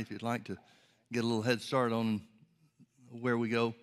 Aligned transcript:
if 0.00 0.10
you'd 0.10 0.22
like 0.22 0.44
to 0.44 0.56
get 1.12 1.24
a 1.24 1.26
little 1.26 1.42
head 1.42 1.60
start 1.60 1.92
on 1.92 2.22
where 3.20 3.36
we 3.36 3.48
go. 3.48 3.74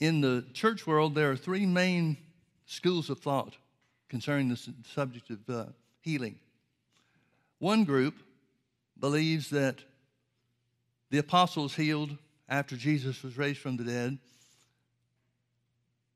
In 0.00 0.20
the 0.20 0.44
church 0.52 0.86
world, 0.86 1.14
there 1.14 1.30
are 1.30 1.36
three 1.36 1.66
main 1.66 2.16
schools 2.66 3.10
of 3.10 3.20
thought 3.20 3.54
concerning 4.08 4.48
the 4.48 4.58
subject 4.94 5.30
of 5.30 5.38
uh, 5.48 5.64
healing. 6.00 6.38
One 7.58 7.84
group 7.84 8.14
believes 8.98 9.50
that 9.50 9.76
the 11.10 11.18
apostles 11.18 11.74
healed 11.74 12.16
after 12.48 12.76
Jesus 12.76 13.22
was 13.22 13.38
raised 13.38 13.60
from 13.60 13.76
the 13.76 13.84
dead, 13.84 14.18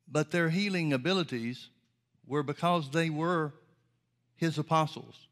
but 0.08 0.30
their 0.30 0.48
healing 0.48 0.92
abilities 0.92 1.68
were 2.26 2.42
because 2.42 2.90
they 2.90 3.10
were 3.10 3.52
his 4.36 4.58
apostles. 4.58 5.25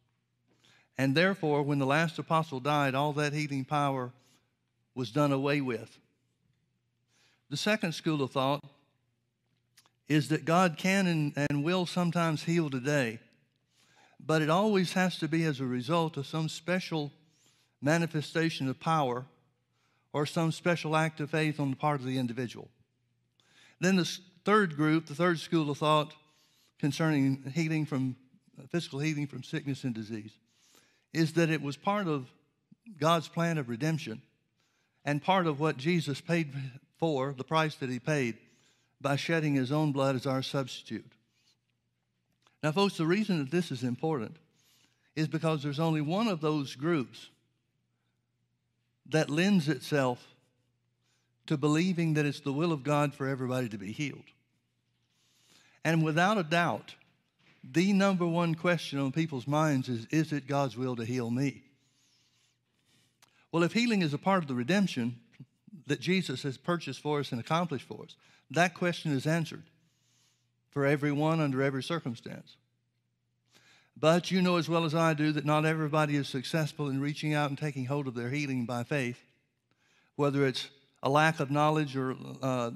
And 0.97 1.15
therefore, 1.15 1.63
when 1.63 1.79
the 1.79 1.87
last 1.87 2.19
apostle 2.19 2.61
died, 2.61 2.95
all 2.95 3.13
that 3.15 3.33
healing 3.33 3.65
power 3.65 4.13
was 4.95 5.11
done 5.11 5.33
away 5.33 5.61
with. 5.61 5.99
The 7.51 7.57
second 7.57 7.93
school 7.93 8.23
of 8.23 8.31
thought 8.31 8.65
is 10.09 10.29
that 10.29 10.45
God 10.45 10.77
can 10.77 11.07
and, 11.07 11.33
and 11.37 11.65
will 11.65 11.87
sometimes 11.87 12.45
heal 12.45 12.71
today, 12.71 13.19
but 14.25 14.43
it 14.43 14.51
always 14.51 14.93
has 14.93 15.19
to 15.19 15.29
be 15.29 15.45
as 15.45 15.61
a 15.61 15.65
result 15.65 16.17
of 16.17 16.27
some 16.27 16.49
special 16.49 17.13
manifestation 17.81 18.69
of 18.69 18.81
power 18.81 19.27
or 20.13 20.27
some 20.27 20.53
special 20.53 20.97
act 20.97 21.21
of 21.21 21.31
faith 21.31 21.59
on 21.59 21.71
the 21.71 21.77
part 21.77 22.01
of 22.01 22.07
the 22.07 22.19
individual. 22.19 22.69
Then 23.81 23.97
the 23.97 24.19
third 24.45 24.77
group, 24.77 25.07
the 25.07 25.15
third 25.15 25.41
school 25.41 25.71
of 25.71 25.79
thought 25.79 26.15
concerning 26.79 27.53
healing 27.55 27.85
from 27.85 28.17
physical 28.71 29.01
healing 29.01 29.27
from 29.27 29.43
sickness 29.43 29.85
and 29.85 29.95
disease, 29.95 30.33
is 31.15 31.35
that 31.35 31.49
it 31.49 31.63
was 31.63 31.77
part 31.77 32.07
of 32.07 32.27
God's 32.99 33.29
plan 33.29 33.57
of 33.57 33.69
redemption 33.69 34.21
and 35.05 35.23
part 35.23 35.47
of 35.47 35.61
what 35.61 35.77
Jesus 35.77 36.21
paid 36.21 36.53
for, 36.99 37.33
the 37.33 37.45
price 37.45 37.77
that 37.77 37.89
he 37.89 37.99
paid 37.99 38.37
by 39.01 39.17
shedding 39.17 39.55
his 39.55 39.73
own 39.73 39.93
blood 39.93 40.17
as 40.17 40.27
our 40.27 40.43
substitute. 40.43 41.11
Now, 42.63 42.73
folks, 42.73 42.97
the 42.97 43.07
reason 43.07 43.39
that 43.39 43.51
this 43.51 43.71
is 43.71 43.83
important 43.83 44.37
is 45.15 45.29
because 45.29 45.63
there's 45.63 45.81
only 45.81 46.01
one 46.01 46.29
of 46.29 46.41
those 46.41 46.75
groups 46.75 47.29
that 49.07 49.31
lends 49.31 49.69
itself 49.69 50.35
to 51.47 51.57
believing 51.57 52.15
that 52.15 52.25
it's 52.25 52.41
the 52.41 52.53
will 52.53 52.73
of 52.73 52.83
God 52.83 53.15
for 53.15 53.29
everybody 53.29 53.69
to 53.69 53.79
be 53.79 53.93
healed. 53.93 54.25
And 55.85 56.03
without 56.03 56.39
a 56.39 56.43
doubt, 56.43 56.95
the 57.73 57.93
number 57.93 58.27
one 58.27 58.55
question 58.55 58.99
on 58.99 59.13
people's 59.13 59.47
minds 59.47 59.89
is 59.89 60.07
Is 60.11 60.33
it 60.33 60.47
God's 60.47 60.77
will 60.77 60.97
to 60.97 61.05
heal 61.05 61.31
me? 61.31 61.63
Well, 63.53 63.63
if 63.63 63.73
healing 63.73 64.03
is 64.03 64.13
a 64.13 64.19
part 64.19 64.43
of 64.43 64.49
the 64.49 64.55
redemption 64.55 65.21
that 65.87 66.01
Jesus 66.01 66.43
has 66.43 66.57
purchased 66.57 67.01
for 67.01 67.21
us 67.21 67.33
and 67.33 67.41
accomplished 67.41 67.87
for 67.87 68.03
us, 68.03 68.17
that 68.51 68.75
question 68.75 69.13
is 69.13 69.27
answered 69.27 69.65
for 70.71 70.85
everyone 70.85 71.41
under 71.41 71.63
every 71.63 71.83
circumstance. 71.83 72.57
But 73.97 74.31
you 74.31 74.43
know 74.43 74.57
as 74.57 74.69
well 74.69 74.85
as 74.85 74.95
I 74.95 75.15
do 75.15 75.31
that 75.33 75.45
not 75.45 75.65
everybody 75.65 76.17
is 76.17 76.29
successful 76.29 76.89
in 76.89 77.01
reaching 77.01 77.33
out 77.33 77.51
and 77.51 77.59
taking 77.59 77.87
hold 77.87 78.09
of 78.09 78.15
their 78.15 78.31
healing 78.31 78.67
by 78.67 78.83
faith, 78.83 79.23
whether 80.17 80.45
it's 80.47 80.69
a 81.03 81.09
lack 81.09 81.39
of 81.39 81.51
knowledge 81.51 81.97
or 81.97 82.17
uh, 82.43 82.73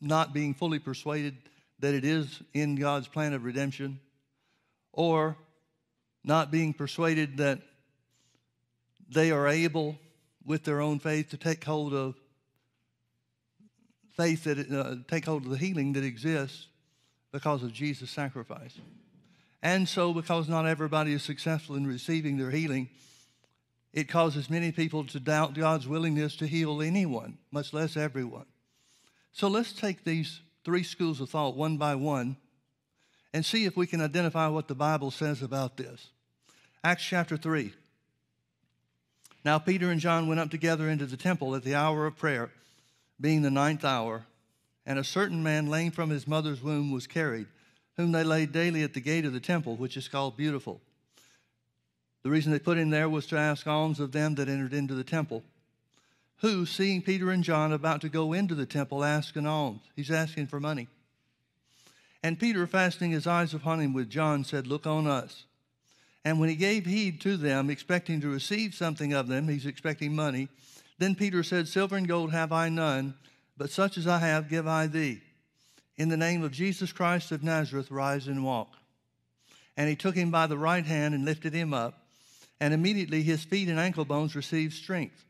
not 0.00 0.34
being 0.34 0.52
fully 0.52 0.78
persuaded 0.78 1.36
that 1.78 1.94
it 1.94 2.04
is 2.04 2.42
in 2.52 2.76
God's 2.76 3.08
plan 3.08 3.32
of 3.32 3.44
redemption, 3.44 3.98
or 4.92 5.36
not 6.24 6.50
being 6.50 6.72
persuaded 6.72 7.38
that 7.38 7.60
they 9.08 9.30
are 9.30 9.48
able, 9.48 9.98
with 10.44 10.64
their 10.64 10.80
own 10.80 10.98
faith, 10.98 11.30
to 11.30 11.36
take 11.36 11.64
hold 11.64 11.94
of 11.94 12.14
faith 14.16 14.44
that 14.44 14.70
uh, 14.70 14.96
take 15.08 15.24
hold 15.24 15.44
of 15.44 15.50
the 15.50 15.58
healing 15.58 15.92
that 15.92 16.04
exists 16.04 16.66
because 17.32 17.62
of 17.62 17.72
Jesus' 17.72 18.10
sacrifice. 18.10 18.74
And 19.62 19.88
so, 19.88 20.12
because 20.12 20.48
not 20.48 20.66
everybody 20.66 21.12
is 21.12 21.22
successful 21.22 21.76
in 21.76 21.86
receiving 21.86 22.36
their 22.36 22.50
healing, 22.50 22.88
it 23.92 24.08
causes 24.08 24.50
many 24.50 24.70
people 24.72 25.04
to 25.06 25.20
doubt 25.20 25.54
God's 25.54 25.88
willingness 25.88 26.36
to 26.36 26.46
heal 26.46 26.82
anyone, 26.82 27.38
much 27.50 27.72
less 27.72 27.96
everyone. 27.96 28.46
So 29.32 29.48
let's 29.48 29.72
take 29.72 30.04
these 30.04 30.40
three 30.64 30.82
schools 30.82 31.20
of 31.20 31.30
thought 31.30 31.56
one 31.56 31.76
by 31.76 31.94
one 31.94 32.36
and 33.32 33.44
see 33.44 33.64
if 33.64 33.76
we 33.76 33.86
can 33.86 34.00
identify 34.00 34.48
what 34.48 34.68
the 34.68 34.74
Bible 34.74 35.10
says 35.10 35.42
about 35.42 35.76
this. 35.76 36.08
Acts 36.82 37.04
chapter 37.04 37.36
3. 37.36 37.72
Now, 39.44 39.58
Peter 39.58 39.90
and 39.90 40.00
John 40.00 40.28
went 40.28 40.40
up 40.40 40.50
together 40.50 40.88
into 40.88 41.06
the 41.06 41.16
temple 41.16 41.54
at 41.54 41.62
the 41.62 41.74
hour 41.74 42.06
of 42.06 42.16
prayer, 42.16 42.50
being 43.20 43.42
the 43.42 43.50
ninth 43.50 43.84
hour, 43.84 44.26
and 44.84 44.98
a 44.98 45.04
certain 45.04 45.42
man 45.42 45.68
lame 45.68 45.90
from 45.90 46.10
his 46.10 46.26
mother's 46.26 46.62
womb 46.62 46.90
was 46.90 47.06
carried, 47.06 47.46
whom 47.96 48.12
they 48.12 48.24
laid 48.24 48.52
daily 48.52 48.82
at 48.82 48.94
the 48.94 49.00
gate 49.00 49.24
of 49.24 49.32
the 49.32 49.40
temple, 49.40 49.76
which 49.76 49.96
is 49.96 50.08
called 50.08 50.36
Beautiful. 50.36 50.80
The 52.22 52.30
reason 52.30 52.52
they 52.52 52.58
put 52.58 52.78
him 52.78 52.90
there 52.90 53.08
was 53.08 53.26
to 53.26 53.38
ask 53.38 53.66
alms 53.66 54.00
of 54.00 54.12
them 54.12 54.34
that 54.36 54.48
entered 54.48 54.72
into 54.72 54.94
the 54.94 55.04
temple. 55.04 55.42
Who, 56.38 56.66
seeing 56.66 57.02
Peter 57.02 57.30
and 57.30 57.42
John 57.42 57.72
about 57.72 58.00
to 58.02 58.08
go 58.08 58.32
into 58.32 58.54
the 58.54 58.66
temple, 58.66 59.02
asked 59.04 59.36
an 59.36 59.46
alms. 59.46 59.82
He's 59.96 60.10
asking 60.10 60.46
for 60.48 60.60
money. 60.60 60.88
And 62.22 62.38
Peter, 62.38 62.66
fastening 62.66 63.12
his 63.12 63.26
eyes 63.26 63.54
upon 63.54 63.80
him 63.80 63.92
with 63.92 64.10
John, 64.10 64.44
said, 64.44 64.66
Look 64.66 64.86
on 64.86 65.06
us. 65.06 65.44
And 66.24 66.40
when 66.40 66.48
he 66.48 66.56
gave 66.56 66.84
heed 66.84 67.20
to 67.22 67.36
them, 67.36 67.70
expecting 67.70 68.20
to 68.20 68.28
receive 68.28 68.74
something 68.74 69.12
of 69.12 69.28
them, 69.28 69.48
he's 69.48 69.66
expecting 69.66 70.14
money, 70.14 70.48
then 70.98 71.14
Peter 71.14 71.42
said, 71.42 71.68
Silver 71.68 71.96
and 71.96 72.08
gold 72.08 72.32
have 72.32 72.52
I 72.52 72.68
none, 72.68 73.14
but 73.56 73.70
such 73.70 73.96
as 73.96 74.06
I 74.06 74.18
have 74.18 74.48
give 74.48 74.66
I 74.66 74.88
thee. 74.88 75.22
In 75.96 76.08
the 76.08 76.16
name 76.16 76.42
of 76.42 76.52
Jesus 76.52 76.92
Christ 76.92 77.32
of 77.32 77.42
Nazareth, 77.42 77.90
rise 77.90 78.26
and 78.26 78.44
walk. 78.44 78.74
And 79.76 79.88
he 79.88 79.96
took 79.96 80.16
him 80.16 80.30
by 80.30 80.46
the 80.46 80.58
right 80.58 80.84
hand 80.84 81.14
and 81.14 81.24
lifted 81.24 81.54
him 81.54 81.72
up, 81.72 82.02
and 82.60 82.74
immediately 82.74 83.22
his 83.22 83.44
feet 83.44 83.68
and 83.68 83.78
ankle 83.78 84.04
bones 84.04 84.34
received 84.34 84.74
strength. 84.74 85.24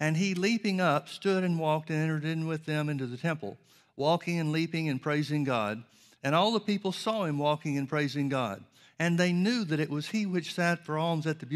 And 0.00 0.16
he, 0.16 0.34
leaping 0.34 0.80
up, 0.80 1.08
stood 1.08 1.44
and 1.44 1.58
walked 1.58 1.90
and 1.90 1.98
entered 1.98 2.24
in 2.24 2.46
with 2.46 2.64
them 2.64 2.88
into 2.88 3.06
the 3.06 3.18
temple, 3.18 3.58
walking 3.96 4.40
and 4.40 4.50
leaping 4.50 4.88
and 4.88 5.00
praising 5.00 5.44
God. 5.44 5.82
And 6.22 6.34
all 6.34 6.52
the 6.52 6.60
people 6.60 6.92
saw 6.92 7.24
him 7.24 7.38
walking 7.38 7.76
and 7.78 7.88
praising 7.88 8.28
God. 8.28 8.62
And 8.98 9.18
they 9.18 9.32
knew 9.32 9.64
that 9.64 9.80
it 9.80 9.90
was 9.90 10.08
he 10.08 10.26
which 10.26 10.54
sat 10.54 10.84
for 10.84 10.96
alms 10.96 11.26
at 11.26 11.40
the 11.40 11.46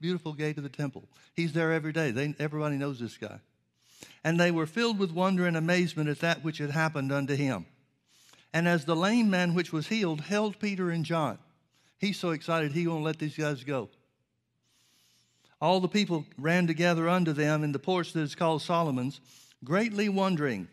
beautiful 0.00 0.32
gate 0.32 0.56
of 0.56 0.62
the 0.62 0.68
temple. 0.68 1.08
He's 1.34 1.52
there 1.52 1.72
every 1.72 1.92
day. 1.92 2.12
They, 2.12 2.34
everybody 2.38 2.76
knows 2.76 3.00
this 3.00 3.16
guy. 3.16 3.40
And 4.22 4.38
they 4.38 4.52
were 4.52 4.66
filled 4.66 4.98
with 4.98 5.10
wonder 5.10 5.46
and 5.46 5.56
amazement 5.56 6.08
at 6.08 6.20
that 6.20 6.44
which 6.44 6.58
had 6.58 6.70
happened 6.70 7.10
unto 7.10 7.34
him. 7.34 7.66
And 8.52 8.68
as 8.68 8.84
the 8.84 8.94
lame 8.94 9.30
man 9.30 9.54
which 9.54 9.72
was 9.72 9.88
healed 9.88 10.20
held 10.20 10.60
Peter 10.60 10.90
and 10.90 11.04
John, 11.04 11.38
he's 11.98 12.18
so 12.18 12.30
excited 12.30 12.72
he 12.72 12.86
won't 12.86 13.04
let 13.04 13.18
these 13.18 13.36
guys 13.36 13.64
go. 13.64 13.88
All 15.60 15.80
the 15.80 15.88
people 15.88 16.24
ran 16.38 16.66
together 16.66 17.08
unto 17.08 17.32
them 17.32 17.64
in 17.64 17.72
the 17.72 17.78
porch 17.78 18.12
that 18.12 18.20
is 18.20 18.34
called 18.34 18.62
Solomon's, 18.62 19.20
greatly 19.64 20.08
wondering. 20.08 20.68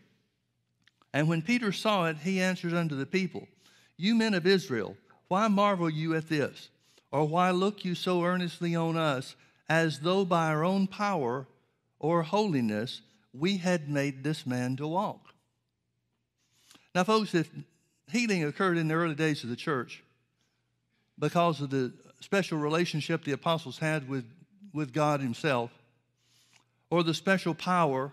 And 1.14 1.28
when 1.28 1.42
Peter 1.42 1.72
saw 1.72 2.06
it, 2.06 2.18
he 2.18 2.40
answered 2.40 2.74
unto 2.74 2.96
the 2.96 3.06
people, 3.06 3.48
You 3.98 4.16
men 4.16 4.34
of 4.34 4.46
Israel, 4.46 4.96
why 5.28 5.48
marvel 5.48 5.90
you 5.90 6.16
at 6.16 6.30
this? 6.30 6.70
Or 7.12 7.26
why 7.26 7.52
look 7.52 7.84
you 7.84 7.96
so 7.96 8.24
earnestly 8.24 8.76
on 8.76 8.96
us, 8.96 9.36
as 9.68 10.00
though 10.00 10.26
by 10.26 10.48
our 10.48 10.64
own 10.64 10.88
power 10.88 11.48
or 12.00 12.22
holiness 12.24 13.02
we 13.34 13.58
had 13.58 13.90
made 13.90 14.24
this 14.24 14.46
man 14.46 14.76
to 14.78 14.88
walk? 14.88 15.34
Now, 16.94 17.04
folks, 17.04 17.34
if 17.34 17.50
healing 18.12 18.44
occurred 18.44 18.78
in 18.78 18.88
the 18.88 18.96
early 18.96 19.16
days 19.16 19.44
of 19.44 19.50
the 19.50 19.56
church 19.56 20.04
because 21.18 21.62
of 21.62 21.70
the 21.70 21.94
special 22.20 22.58
relationship 22.58 23.24
the 23.24 23.32
apostles 23.32 23.78
had 23.78 24.08
with, 24.08 24.26
with 24.74 24.94
God 24.94 25.22
Himself, 25.22 25.72
or 26.90 27.04
the 27.04 27.14
special 27.14 27.54
power 27.54 28.12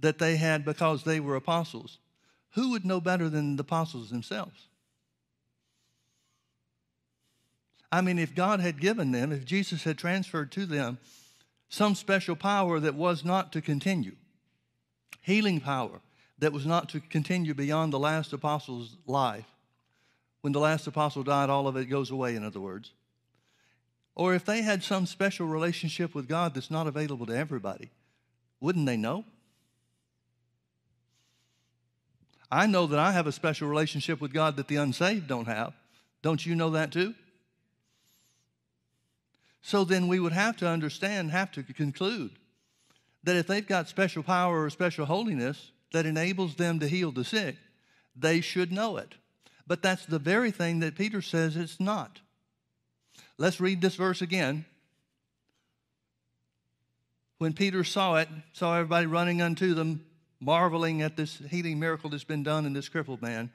that 0.00 0.18
they 0.18 0.36
had 0.36 0.64
because 0.64 1.04
they 1.04 1.20
were 1.20 1.36
apostles. 1.36 1.98
Who 2.54 2.70
would 2.70 2.84
know 2.84 3.00
better 3.00 3.28
than 3.28 3.56
the 3.56 3.62
apostles 3.62 4.10
themselves? 4.10 4.68
I 7.90 8.00
mean, 8.00 8.18
if 8.18 8.34
God 8.34 8.60
had 8.60 8.80
given 8.80 9.12
them, 9.12 9.30
if 9.30 9.44
Jesus 9.44 9.84
had 9.84 9.98
transferred 9.98 10.50
to 10.52 10.66
them 10.66 10.98
some 11.68 11.94
special 11.94 12.34
power 12.34 12.80
that 12.80 12.94
was 12.94 13.24
not 13.24 13.52
to 13.52 13.60
continue, 13.60 14.16
healing 15.20 15.60
power 15.60 16.00
that 16.38 16.52
was 16.52 16.66
not 16.66 16.88
to 16.90 17.00
continue 17.00 17.54
beyond 17.54 17.92
the 17.92 17.98
last 17.98 18.32
apostle's 18.32 18.96
life, 19.06 19.46
when 20.40 20.52
the 20.52 20.60
last 20.60 20.86
apostle 20.86 21.22
died, 21.22 21.50
all 21.50 21.68
of 21.68 21.76
it 21.76 21.86
goes 21.86 22.10
away, 22.10 22.34
in 22.34 22.44
other 22.44 22.60
words. 22.60 22.92
Or 24.14 24.34
if 24.34 24.44
they 24.44 24.62
had 24.62 24.82
some 24.82 25.06
special 25.06 25.46
relationship 25.46 26.14
with 26.14 26.28
God 26.28 26.54
that's 26.54 26.70
not 26.70 26.86
available 26.86 27.26
to 27.26 27.36
everybody, 27.36 27.90
wouldn't 28.60 28.86
they 28.86 28.96
know? 28.96 29.24
I 32.54 32.66
know 32.66 32.86
that 32.86 33.00
I 33.00 33.10
have 33.10 33.26
a 33.26 33.32
special 33.32 33.68
relationship 33.68 34.20
with 34.20 34.32
God 34.32 34.56
that 34.56 34.68
the 34.68 34.76
unsaved 34.76 35.26
don't 35.26 35.48
have. 35.48 35.72
Don't 36.22 36.46
you 36.46 36.54
know 36.54 36.70
that 36.70 36.92
too? 36.92 37.12
So 39.60 39.82
then 39.82 40.06
we 40.06 40.20
would 40.20 40.32
have 40.32 40.56
to 40.58 40.68
understand, 40.68 41.32
have 41.32 41.50
to 41.52 41.64
conclude 41.64 42.30
that 43.24 43.34
if 43.34 43.48
they've 43.48 43.66
got 43.66 43.88
special 43.88 44.22
power 44.22 44.62
or 44.62 44.70
special 44.70 45.04
holiness 45.04 45.72
that 45.92 46.06
enables 46.06 46.54
them 46.54 46.78
to 46.78 46.86
heal 46.86 47.10
the 47.10 47.24
sick, 47.24 47.56
they 48.14 48.40
should 48.40 48.70
know 48.70 48.98
it. 48.98 49.16
But 49.66 49.82
that's 49.82 50.06
the 50.06 50.20
very 50.20 50.52
thing 50.52 50.78
that 50.78 50.94
Peter 50.94 51.22
says 51.22 51.56
it's 51.56 51.80
not. 51.80 52.20
Let's 53.36 53.60
read 53.60 53.80
this 53.80 53.96
verse 53.96 54.22
again. 54.22 54.64
When 57.38 57.52
Peter 57.52 57.82
saw 57.82 58.14
it, 58.16 58.28
saw 58.52 58.76
everybody 58.76 59.06
running 59.06 59.42
unto 59.42 59.74
them, 59.74 60.04
marveling 60.44 61.02
at 61.02 61.16
this 61.16 61.38
healing 61.50 61.78
miracle 61.78 62.10
that's 62.10 62.24
been 62.24 62.42
done 62.42 62.66
in 62.66 62.72
this 62.72 62.88
crippled 62.88 63.22
man, 63.22 63.50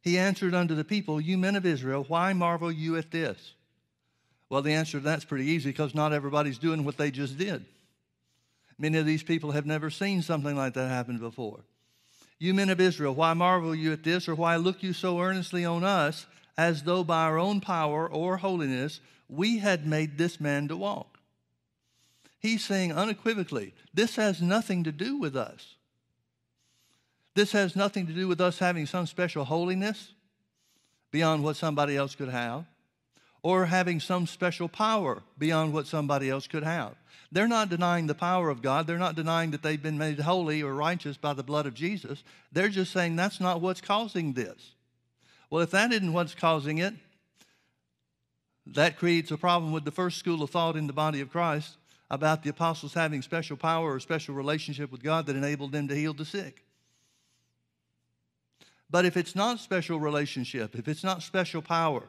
he 0.00 0.18
answered 0.18 0.54
unto 0.54 0.74
the 0.74 0.84
people, 0.84 1.20
You 1.20 1.38
men 1.38 1.56
of 1.56 1.66
Israel, 1.66 2.04
why 2.06 2.32
marvel 2.32 2.70
you 2.70 2.96
at 2.96 3.10
this? 3.10 3.54
Well, 4.48 4.62
the 4.62 4.74
answer 4.74 4.98
to 4.98 5.04
that's 5.04 5.24
pretty 5.24 5.46
easy 5.46 5.70
because 5.70 5.94
not 5.94 6.12
everybody's 6.12 6.58
doing 6.58 6.84
what 6.84 6.96
they 6.96 7.10
just 7.10 7.38
did. 7.38 7.64
Many 8.78 8.98
of 8.98 9.06
these 9.06 9.22
people 9.22 9.52
have 9.52 9.66
never 9.66 9.90
seen 9.90 10.22
something 10.22 10.56
like 10.56 10.74
that 10.74 10.88
happen 10.88 11.18
before. 11.18 11.64
You 12.38 12.54
men 12.54 12.70
of 12.70 12.80
Israel, 12.80 13.14
why 13.14 13.32
marvel 13.34 13.74
you 13.74 13.92
at 13.92 14.02
this, 14.02 14.28
or 14.28 14.34
why 14.34 14.56
look 14.56 14.82
you 14.82 14.92
so 14.92 15.20
earnestly 15.20 15.64
on 15.64 15.84
us, 15.84 16.26
as 16.58 16.82
though 16.82 17.02
by 17.02 17.24
our 17.24 17.38
own 17.38 17.60
power 17.60 18.08
or 18.08 18.36
holiness 18.36 19.00
we 19.28 19.58
had 19.58 19.86
made 19.86 20.18
this 20.18 20.40
man 20.40 20.68
to 20.68 20.76
walk? 20.76 21.18
He's 22.40 22.64
saying 22.64 22.92
unequivocally, 22.92 23.72
this 23.94 24.16
has 24.16 24.42
nothing 24.42 24.84
to 24.84 24.92
do 24.92 25.16
with 25.16 25.34
us. 25.34 25.76
This 27.34 27.52
has 27.52 27.74
nothing 27.74 28.06
to 28.06 28.12
do 28.12 28.28
with 28.28 28.40
us 28.40 28.58
having 28.58 28.86
some 28.86 29.06
special 29.06 29.44
holiness 29.44 30.12
beyond 31.10 31.42
what 31.42 31.56
somebody 31.56 31.96
else 31.96 32.14
could 32.14 32.28
have, 32.28 32.64
or 33.42 33.66
having 33.66 34.00
some 34.00 34.26
special 34.26 34.68
power 34.68 35.22
beyond 35.38 35.72
what 35.72 35.86
somebody 35.86 36.30
else 36.30 36.46
could 36.46 36.64
have. 36.64 36.94
They're 37.30 37.48
not 37.48 37.68
denying 37.68 38.06
the 38.06 38.14
power 38.14 38.48
of 38.48 38.62
God. 38.62 38.86
They're 38.86 38.98
not 38.98 39.16
denying 39.16 39.50
that 39.50 39.62
they've 39.62 39.82
been 39.82 39.98
made 39.98 40.20
holy 40.20 40.62
or 40.62 40.72
righteous 40.72 41.16
by 41.16 41.32
the 41.32 41.42
blood 41.42 41.66
of 41.66 41.74
Jesus. 41.74 42.22
They're 42.52 42.68
just 42.68 42.92
saying 42.92 43.16
that's 43.16 43.40
not 43.40 43.60
what's 43.60 43.80
causing 43.80 44.32
this. 44.32 44.74
Well, 45.50 45.62
if 45.62 45.72
that 45.72 45.92
isn't 45.92 46.12
what's 46.12 46.34
causing 46.34 46.78
it, 46.78 46.94
that 48.66 48.98
creates 48.98 49.30
a 49.30 49.36
problem 49.36 49.72
with 49.72 49.84
the 49.84 49.90
first 49.90 50.18
school 50.18 50.42
of 50.42 50.50
thought 50.50 50.76
in 50.76 50.86
the 50.86 50.92
body 50.92 51.20
of 51.20 51.30
Christ 51.30 51.76
about 52.10 52.42
the 52.42 52.50
apostles 52.50 52.94
having 52.94 53.20
special 53.20 53.56
power 53.56 53.92
or 53.92 54.00
special 54.00 54.34
relationship 54.34 54.90
with 54.90 55.02
God 55.02 55.26
that 55.26 55.36
enabled 55.36 55.72
them 55.72 55.88
to 55.88 55.94
heal 55.94 56.14
the 56.14 56.24
sick. 56.24 56.64
But 58.90 59.04
if 59.04 59.16
it's 59.16 59.34
not 59.34 59.60
special 59.60 59.98
relationship, 59.98 60.74
if 60.74 60.88
it's 60.88 61.04
not 61.04 61.22
special 61.22 61.62
power 61.62 62.04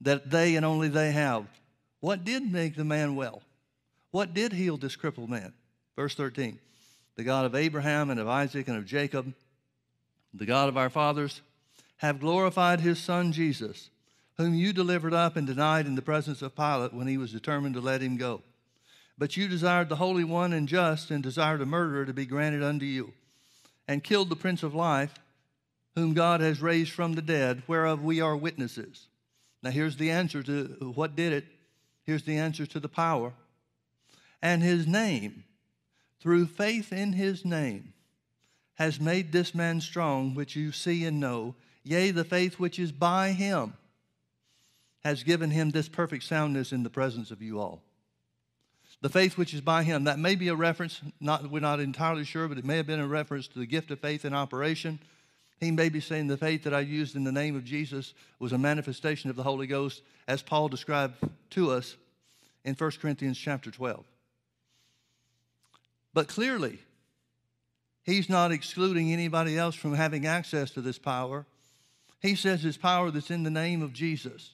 that 0.00 0.30
they 0.30 0.56
and 0.56 0.64
only 0.64 0.88
they 0.88 1.12
have, 1.12 1.46
what 2.00 2.24
did 2.24 2.50
make 2.50 2.76
the 2.76 2.84
man 2.84 3.16
well? 3.16 3.42
What 4.10 4.34
did 4.34 4.52
heal 4.52 4.76
this 4.76 4.96
crippled 4.96 5.30
man? 5.30 5.52
Verse 5.96 6.14
13 6.14 6.58
The 7.16 7.24
God 7.24 7.44
of 7.44 7.54
Abraham 7.54 8.10
and 8.10 8.20
of 8.20 8.28
Isaac 8.28 8.68
and 8.68 8.76
of 8.76 8.86
Jacob, 8.86 9.34
the 10.32 10.46
God 10.46 10.68
of 10.68 10.76
our 10.76 10.90
fathers, 10.90 11.40
have 11.98 12.20
glorified 12.20 12.80
his 12.80 12.98
son 12.98 13.32
Jesus, 13.32 13.90
whom 14.36 14.54
you 14.54 14.72
delivered 14.72 15.12
up 15.12 15.36
and 15.36 15.46
denied 15.46 15.86
in 15.86 15.96
the 15.96 16.02
presence 16.02 16.42
of 16.42 16.54
Pilate 16.54 16.94
when 16.94 17.08
he 17.08 17.18
was 17.18 17.32
determined 17.32 17.74
to 17.74 17.80
let 17.80 18.00
him 18.00 18.16
go. 18.16 18.42
But 19.18 19.36
you 19.36 19.48
desired 19.48 19.88
the 19.88 19.96
Holy 19.96 20.22
One 20.22 20.52
and 20.52 20.68
just, 20.68 21.10
and 21.10 21.22
desired 21.22 21.60
a 21.60 21.66
murderer 21.66 22.06
to 22.06 22.12
be 22.12 22.24
granted 22.24 22.62
unto 22.62 22.86
you, 22.86 23.12
and 23.88 24.04
killed 24.04 24.28
the 24.28 24.36
Prince 24.36 24.62
of 24.62 24.74
Life, 24.74 25.14
whom 25.98 26.14
God 26.14 26.40
has 26.40 26.62
raised 26.62 26.92
from 26.92 27.14
the 27.14 27.22
dead, 27.22 27.62
whereof 27.66 28.02
we 28.02 28.20
are 28.20 28.36
witnesses. 28.36 29.06
Now, 29.62 29.70
here's 29.70 29.96
the 29.96 30.10
answer 30.10 30.42
to 30.42 30.92
what 30.94 31.16
did 31.16 31.32
it. 31.32 31.44
Here's 32.04 32.22
the 32.22 32.38
answer 32.38 32.64
to 32.66 32.80
the 32.80 32.88
power 32.88 33.34
and 34.42 34.62
his 34.62 34.86
name, 34.86 35.44
through 36.20 36.46
faith 36.46 36.92
in 36.92 37.12
his 37.12 37.44
name, 37.44 37.92
has 38.74 39.00
made 39.00 39.32
this 39.32 39.54
man 39.54 39.80
strong, 39.80 40.34
which 40.34 40.54
you 40.54 40.70
see 40.72 41.04
and 41.04 41.18
know. 41.18 41.54
Yea, 41.82 42.10
the 42.10 42.24
faith 42.24 42.58
which 42.58 42.78
is 42.78 42.92
by 42.92 43.32
him 43.32 43.74
has 45.00 45.22
given 45.22 45.50
him 45.50 45.70
this 45.70 45.88
perfect 45.88 46.24
soundness 46.24 46.72
in 46.72 46.82
the 46.82 46.90
presence 46.90 47.30
of 47.30 47.42
you 47.42 47.58
all. 47.58 47.82
The 49.00 49.08
faith 49.08 49.38
which 49.38 49.54
is 49.54 49.60
by 49.60 49.84
him, 49.84 50.04
that 50.04 50.18
may 50.18 50.34
be 50.34 50.48
a 50.48 50.54
reference, 50.54 51.00
not, 51.20 51.50
we're 51.50 51.60
not 51.60 51.80
entirely 51.80 52.24
sure, 52.24 52.48
but 52.48 52.58
it 52.58 52.64
may 52.64 52.76
have 52.76 52.86
been 52.86 53.00
a 53.00 53.06
reference 53.06 53.46
to 53.48 53.58
the 53.58 53.66
gift 53.66 53.90
of 53.90 54.00
faith 54.00 54.24
in 54.24 54.34
operation. 54.34 54.98
He 55.60 55.70
may 55.70 55.88
be 55.88 56.00
saying 56.00 56.28
the 56.28 56.36
faith 56.36 56.62
that 56.64 56.74
I 56.74 56.80
used 56.80 57.16
in 57.16 57.24
the 57.24 57.32
name 57.32 57.56
of 57.56 57.64
Jesus 57.64 58.14
was 58.38 58.52
a 58.52 58.58
manifestation 58.58 59.28
of 59.28 59.36
the 59.36 59.42
Holy 59.42 59.66
Ghost, 59.66 60.02
as 60.28 60.42
Paul 60.42 60.68
described 60.68 61.16
to 61.50 61.72
us 61.72 61.96
in 62.64 62.74
1 62.74 62.90
Corinthians 63.00 63.38
chapter 63.38 63.70
12. 63.70 64.04
But 66.14 66.28
clearly, 66.28 66.78
he's 68.04 68.28
not 68.28 68.52
excluding 68.52 69.12
anybody 69.12 69.58
else 69.58 69.74
from 69.74 69.94
having 69.94 70.26
access 70.26 70.70
to 70.72 70.80
this 70.80 70.98
power. 70.98 71.44
He 72.20 72.34
says 72.34 72.62
his 72.62 72.76
power 72.76 73.10
that's 73.10 73.30
in 73.30 73.42
the 73.42 73.50
name 73.50 73.82
of 73.82 73.92
Jesus. 73.92 74.50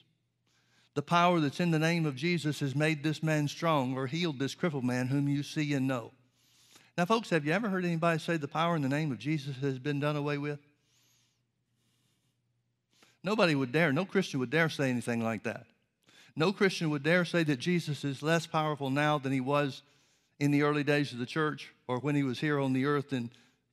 The 0.95 1.01
power 1.01 1.39
that's 1.39 1.59
in 1.59 1.71
the 1.71 1.79
name 1.79 2.05
of 2.05 2.15
Jesus 2.15 2.61
has 2.61 2.75
made 2.75 3.03
this 3.03 3.21
man 3.21 3.47
strong 3.47 3.95
or 3.95 4.07
healed 4.07 4.39
this 4.39 4.55
crippled 4.55 4.85
man 4.85 5.07
whom 5.07 5.27
you 5.27 5.43
see 5.43 5.73
and 5.73 5.87
know. 5.87 6.11
Now, 6.97 7.05
folks, 7.05 7.29
have 7.31 7.45
you 7.45 7.51
ever 7.51 7.67
heard 7.67 7.83
anybody 7.83 8.19
say 8.19 8.37
the 8.37 8.47
power 8.47 8.75
in 8.75 8.81
the 8.81 8.89
name 8.89 9.11
of 9.11 9.19
Jesus 9.19 9.57
has 9.57 9.77
been 9.77 9.99
done 9.99 10.15
away 10.15 10.37
with? 10.37 10.59
Nobody 13.25 13.55
would 13.55 13.71
dare, 13.71 13.91
no 13.91 14.05
Christian 14.05 14.39
would 14.39 14.51
dare 14.51 14.69
say 14.69 14.87
anything 14.87 15.23
like 15.23 15.41
that. 15.43 15.65
No 16.35 16.53
Christian 16.53 16.91
would 16.91 17.01
dare 17.01 17.25
say 17.25 17.41
that 17.43 17.57
Jesus 17.57 18.03
is 18.03 18.21
less 18.21 18.45
powerful 18.45 18.91
now 18.91 19.17
than 19.17 19.31
he 19.31 19.39
was 19.39 19.81
in 20.39 20.51
the 20.51 20.61
early 20.61 20.83
days 20.83 21.11
of 21.11 21.17
the 21.17 21.25
church 21.25 21.73
or 21.87 21.97
when 21.97 22.13
he 22.13 22.21
was 22.21 22.39
here 22.39 22.59
on 22.59 22.73
the 22.73 22.85
earth 22.85 23.13
and 23.13 23.31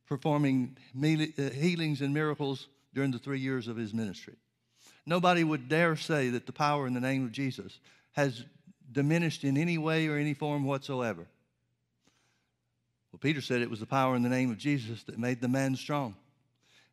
performing 0.08 0.78
uh, 0.96 1.50
healings 1.50 2.00
and 2.00 2.14
miracles 2.14 2.66
during 2.94 3.10
the 3.10 3.18
three 3.18 3.40
years 3.40 3.68
of 3.68 3.76
his 3.76 3.92
ministry. 3.92 4.36
Nobody 5.04 5.44
would 5.44 5.68
dare 5.68 5.96
say 5.96 6.30
that 6.30 6.46
the 6.46 6.52
power 6.52 6.86
in 6.86 6.94
the 6.94 7.00
name 7.00 7.22
of 7.26 7.32
Jesus 7.32 7.78
has 8.12 8.46
diminished 8.90 9.44
in 9.44 9.58
any 9.58 9.76
way 9.76 10.06
or 10.08 10.16
any 10.16 10.32
form 10.32 10.64
whatsoever. 10.64 11.26
Well, 13.12 13.20
Peter 13.20 13.42
said 13.42 13.60
it 13.60 13.68
was 13.68 13.80
the 13.80 13.86
power 13.86 14.16
in 14.16 14.22
the 14.22 14.30
name 14.30 14.50
of 14.50 14.56
Jesus 14.56 15.02
that 15.02 15.18
made 15.18 15.42
the 15.42 15.48
man 15.48 15.76
strong. 15.76 16.16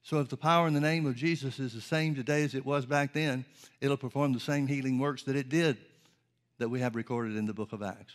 So 0.04 0.20
if 0.20 0.30
the 0.30 0.38
power 0.38 0.68
in 0.68 0.74
the 0.74 0.80
name 0.80 1.06
of 1.06 1.16
Jesus 1.16 1.60
is 1.60 1.74
the 1.74 1.82
same 1.82 2.16
today 2.16 2.44
as 2.44 2.56
it 2.56 2.66
was 2.66 2.86
back 2.86 3.14
then, 3.14 3.46
it'll 3.82 3.98
perform 3.98 4.34
the 4.34 4.40
same 4.40 4.68
healing 4.68 4.98
works 4.98 5.24
that 5.24 5.36
it 5.36 5.50
did 5.50 5.78
that 6.58 6.70
we 6.70 6.80
have 6.80 6.96
recorded 6.96 7.36
in 7.36 7.46
the 7.46 7.54
book 7.54 7.74
of 7.74 7.84
Acts. 7.84 8.14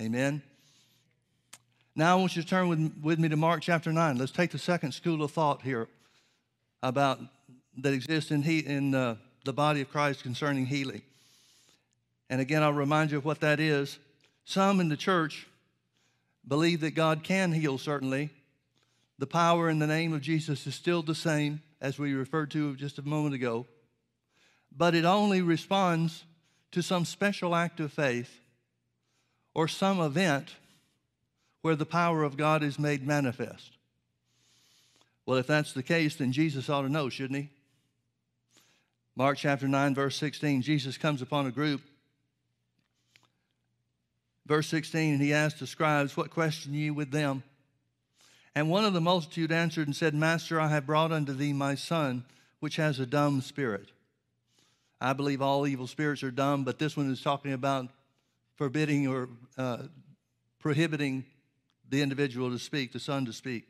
Amen. 0.00 0.42
Now 1.94 2.16
I 2.16 2.20
want 2.20 2.36
you 2.36 2.42
to 2.42 2.48
turn 2.48 2.68
with, 2.68 2.92
with 3.02 3.18
me 3.18 3.28
to 3.28 3.36
Mark 3.36 3.62
chapter 3.62 3.92
9. 3.92 4.18
Let's 4.18 4.32
take 4.32 4.50
the 4.50 4.58
second 4.58 4.92
school 4.92 5.22
of 5.22 5.30
thought 5.30 5.62
here 5.62 5.88
about 6.82 7.18
that 7.78 7.92
exists 7.92 8.30
in, 8.30 8.42
he, 8.42 8.58
in 8.58 8.94
uh, 8.94 9.16
the 9.44 9.52
body 9.52 9.80
of 9.80 9.90
Christ 9.90 10.22
concerning 10.22 10.66
healing. 10.66 11.02
And 12.28 12.40
again, 12.40 12.62
I'll 12.62 12.72
remind 12.72 13.12
you 13.12 13.18
of 13.18 13.24
what 13.24 13.40
that 13.40 13.60
is. 13.60 13.98
Some 14.44 14.80
in 14.80 14.88
the 14.88 14.96
church 14.96 15.46
believe 16.46 16.80
that 16.80 16.92
God 16.94 17.22
can 17.22 17.52
heal, 17.52 17.78
certainly. 17.78 18.30
The 19.18 19.26
power 19.26 19.70
in 19.70 19.78
the 19.78 19.86
name 19.86 20.12
of 20.12 20.20
Jesus 20.20 20.66
is 20.66 20.74
still 20.74 21.02
the 21.02 21.14
same 21.14 21.62
as 21.80 21.98
we 21.98 22.12
referred 22.12 22.50
to 22.50 22.76
just 22.76 22.98
a 22.98 23.02
moment 23.02 23.34
ago, 23.34 23.66
but 24.76 24.94
it 24.94 25.04
only 25.04 25.40
responds 25.40 26.24
to 26.72 26.82
some 26.82 27.04
special 27.04 27.54
act 27.54 27.80
of 27.80 27.92
faith 27.92 28.40
or 29.54 29.68
some 29.68 30.00
event 30.00 30.54
where 31.62 31.76
the 31.76 31.86
power 31.86 32.22
of 32.22 32.36
God 32.36 32.62
is 32.62 32.78
made 32.78 33.06
manifest. 33.06 33.72
Well, 35.24 35.38
if 35.38 35.46
that's 35.46 35.72
the 35.72 35.82
case, 35.82 36.16
then 36.16 36.30
Jesus 36.30 36.68
ought 36.68 36.82
to 36.82 36.88
know, 36.88 37.08
shouldn't 37.08 37.40
he? 37.40 37.50
Mark 39.16 39.38
chapter 39.38 39.66
9, 39.66 39.94
verse 39.94 40.16
16, 40.16 40.60
Jesus 40.60 40.98
comes 40.98 41.22
upon 41.22 41.46
a 41.46 41.50
group. 41.50 41.80
Verse 44.44 44.68
16, 44.68 45.14
and 45.14 45.22
he 45.22 45.32
asked 45.32 45.58
the 45.58 45.66
scribes, 45.66 46.16
What 46.16 46.30
question 46.30 46.74
ye 46.74 46.90
with 46.90 47.10
them? 47.10 47.42
And 48.56 48.70
one 48.70 48.86
of 48.86 48.94
the 48.94 49.02
multitude 49.02 49.52
answered 49.52 49.86
and 49.86 49.94
said, 49.94 50.14
Master, 50.14 50.58
I 50.58 50.68
have 50.68 50.86
brought 50.86 51.12
unto 51.12 51.34
thee 51.34 51.52
my 51.52 51.74
son, 51.74 52.24
which 52.58 52.76
has 52.76 52.98
a 52.98 53.04
dumb 53.04 53.42
spirit. 53.42 53.90
I 54.98 55.12
believe 55.12 55.42
all 55.42 55.66
evil 55.66 55.86
spirits 55.86 56.22
are 56.22 56.30
dumb, 56.30 56.64
but 56.64 56.78
this 56.78 56.96
one 56.96 57.10
is 57.12 57.20
talking 57.20 57.52
about 57.52 57.88
forbidding 58.54 59.08
or 59.08 59.28
uh, 59.58 59.82
prohibiting 60.58 61.26
the 61.90 62.00
individual 62.00 62.50
to 62.50 62.58
speak, 62.58 62.94
the 62.94 62.98
son 62.98 63.26
to 63.26 63.32
speak. 63.34 63.68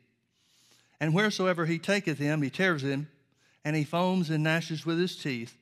And 1.01 1.13
wheresoever 1.13 1.65
he 1.65 1.79
taketh 1.79 2.17
him, 2.17 2.41
he 2.41 2.49
tears 2.49 2.81
him, 2.81 3.09
and 3.65 3.75
he 3.75 3.83
foams 3.83 4.29
and 4.29 4.41
gnashes 4.41 4.85
with 4.85 4.97
his 4.97 5.17
teeth, 5.17 5.57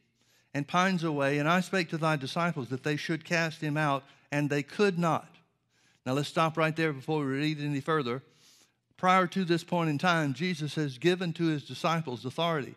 and 0.53 0.67
pines 0.67 1.03
away. 1.03 1.39
And 1.39 1.49
I 1.49 1.61
spake 1.61 1.89
to 1.89 1.97
thy 1.97 2.15
disciples 2.15 2.69
that 2.69 2.83
they 2.83 2.95
should 2.95 3.25
cast 3.25 3.59
him 3.59 3.75
out, 3.75 4.03
and 4.31 4.51
they 4.51 4.61
could 4.61 4.99
not. 4.99 5.35
Now 6.05 6.13
let's 6.13 6.29
stop 6.29 6.57
right 6.57 6.75
there 6.75 6.93
before 6.93 7.21
we 7.21 7.25
read 7.25 7.59
any 7.59 7.81
further. 7.81 8.21
Prior 8.97 9.27
to 9.27 9.43
this 9.43 9.63
point 9.63 9.89
in 9.89 9.97
time, 9.97 10.33
Jesus 10.33 10.75
has 10.75 10.97
given 10.97 11.33
to 11.33 11.47
his 11.47 11.63
disciples 11.63 12.25
authority 12.25 12.75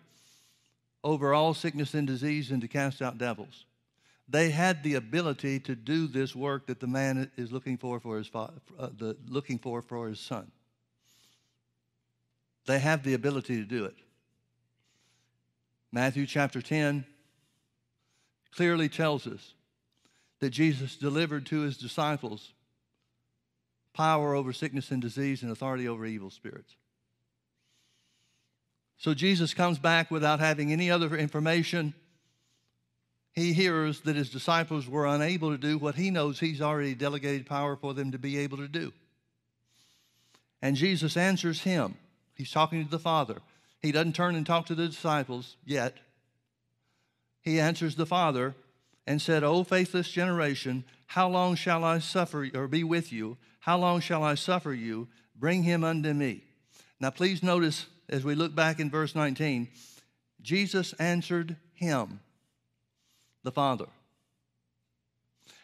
over 1.04 1.32
all 1.32 1.54
sickness 1.54 1.94
and 1.94 2.06
disease 2.06 2.50
and 2.50 2.60
to 2.60 2.68
cast 2.68 3.00
out 3.00 3.18
devils. 3.18 3.64
they 4.28 4.50
had 4.50 4.82
the 4.82 4.94
ability 4.94 5.58
to 5.60 5.74
do 5.74 6.06
this 6.06 6.36
work 6.36 6.66
that 6.66 6.80
the 6.80 6.86
man 6.86 7.30
is 7.36 7.50
looking 7.52 7.78
for 7.78 7.98
for 8.00 8.18
his 8.18 8.30
uh, 8.34 8.48
the, 8.96 9.16
looking 9.26 9.58
for 9.58 9.80
for 9.80 10.08
his 10.08 10.20
son. 10.20 10.50
They 12.66 12.78
have 12.78 13.02
the 13.02 13.14
ability 13.14 13.56
to 13.56 13.64
do 13.64 13.86
it. 13.86 13.96
Matthew 15.90 16.26
chapter 16.26 16.60
10 16.60 17.06
clearly 18.54 18.90
tells 18.90 19.26
us 19.26 19.54
that 20.40 20.50
Jesus 20.50 20.96
delivered 20.96 21.46
to 21.46 21.60
his 21.60 21.78
disciples 21.78 22.52
power 23.98 24.34
over 24.34 24.52
sickness 24.52 24.92
and 24.92 25.02
disease 25.02 25.42
and 25.42 25.50
authority 25.50 25.88
over 25.88 26.06
evil 26.06 26.30
spirits. 26.30 26.76
So 28.96 29.12
Jesus 29.12 29.54
comes 29.54 29.78
back 29.78 30.08
without 30.10 30.38
having 30.38 30.72
any 30.72 30.88
other 30.88 31.16
information. 31.16 31.94
He 33.32 33.52
hears 33.52 34.00
that 34.02 34.14
his 34.14 34.30
disciples 34.30 34.88
were 34.88 35.06
unable 35.06 35.50
to 35.50 35.58
do 35.58 35.78
what 35.78 35.96
he 35.96 36.12
knows 36.12 36.38
he's 36.38 36.62
already 36.62 36.94
delegated 36.94 37.46
power 37.46 37.74
for 37.74 37.92
them 37.92 38.12
to 38.12 38.18
be 38.18 38.38
able 38.38 38.58
to 38.58 38.68
do. 38.68 38.92
And 40.62 40.76
Jesus 40.76 41.16
answers 41.16 41.62
him. 41.62 41.96
He's 42.36 42.52
talking 42.52 42.84
to 42.84 42.90
the 42.90 42.98
Father. 43.00 43.38
He 43.82 43.90
doesn't 43.90 44.14
turn 44.14 44.36
and 44.36 44.46
talk 44.46 44.66
to 44.66 44.76
the 44.76 44.86
disciples 44.86 45.56
yet. 45.64 45.96
He 47.42 47.58
answers 47.58 47.96
the 47.96 48.06
Father 48.06 48.54
and 49.08 49.20
said, 49.20 49.42
O 49.42 49.64
faithless 49.64 50.08
generation, 50.08 50.84
how 51.06 51.28
long 51.28 51.56
shall 51.56 51.82
I 51.82 51.98
suffer 51.98 52.48
or 52.54 52.68
be 52.68 52.84
with 52.84 53.12
you? 53.12 53.38
How 53.60 53.78
long 53.78 54.00
shall 54.00 54.22
I 54.22 54.34
suffer 54.34 54.72
you? 54.72 55.08
Bring 55.36 55.62
him 55.62 55.84
unto 55.84 56.12
me. 56.12 56.42
Now, 57.00 57.10
please 57.10 57.42
notice 57.42 57.86
as 58.08 58.24
we 58.24 58.34
look 58.34 58.54
back 58.54 58.80
in 58.80 58.90
verse 58.90 59.14
19, 59.14 59.68
Jesus 60.40 60.92
answered 60.94 61.56
him, 61.74 62.20
the 63.42 63.52
Father. 63.52 63.86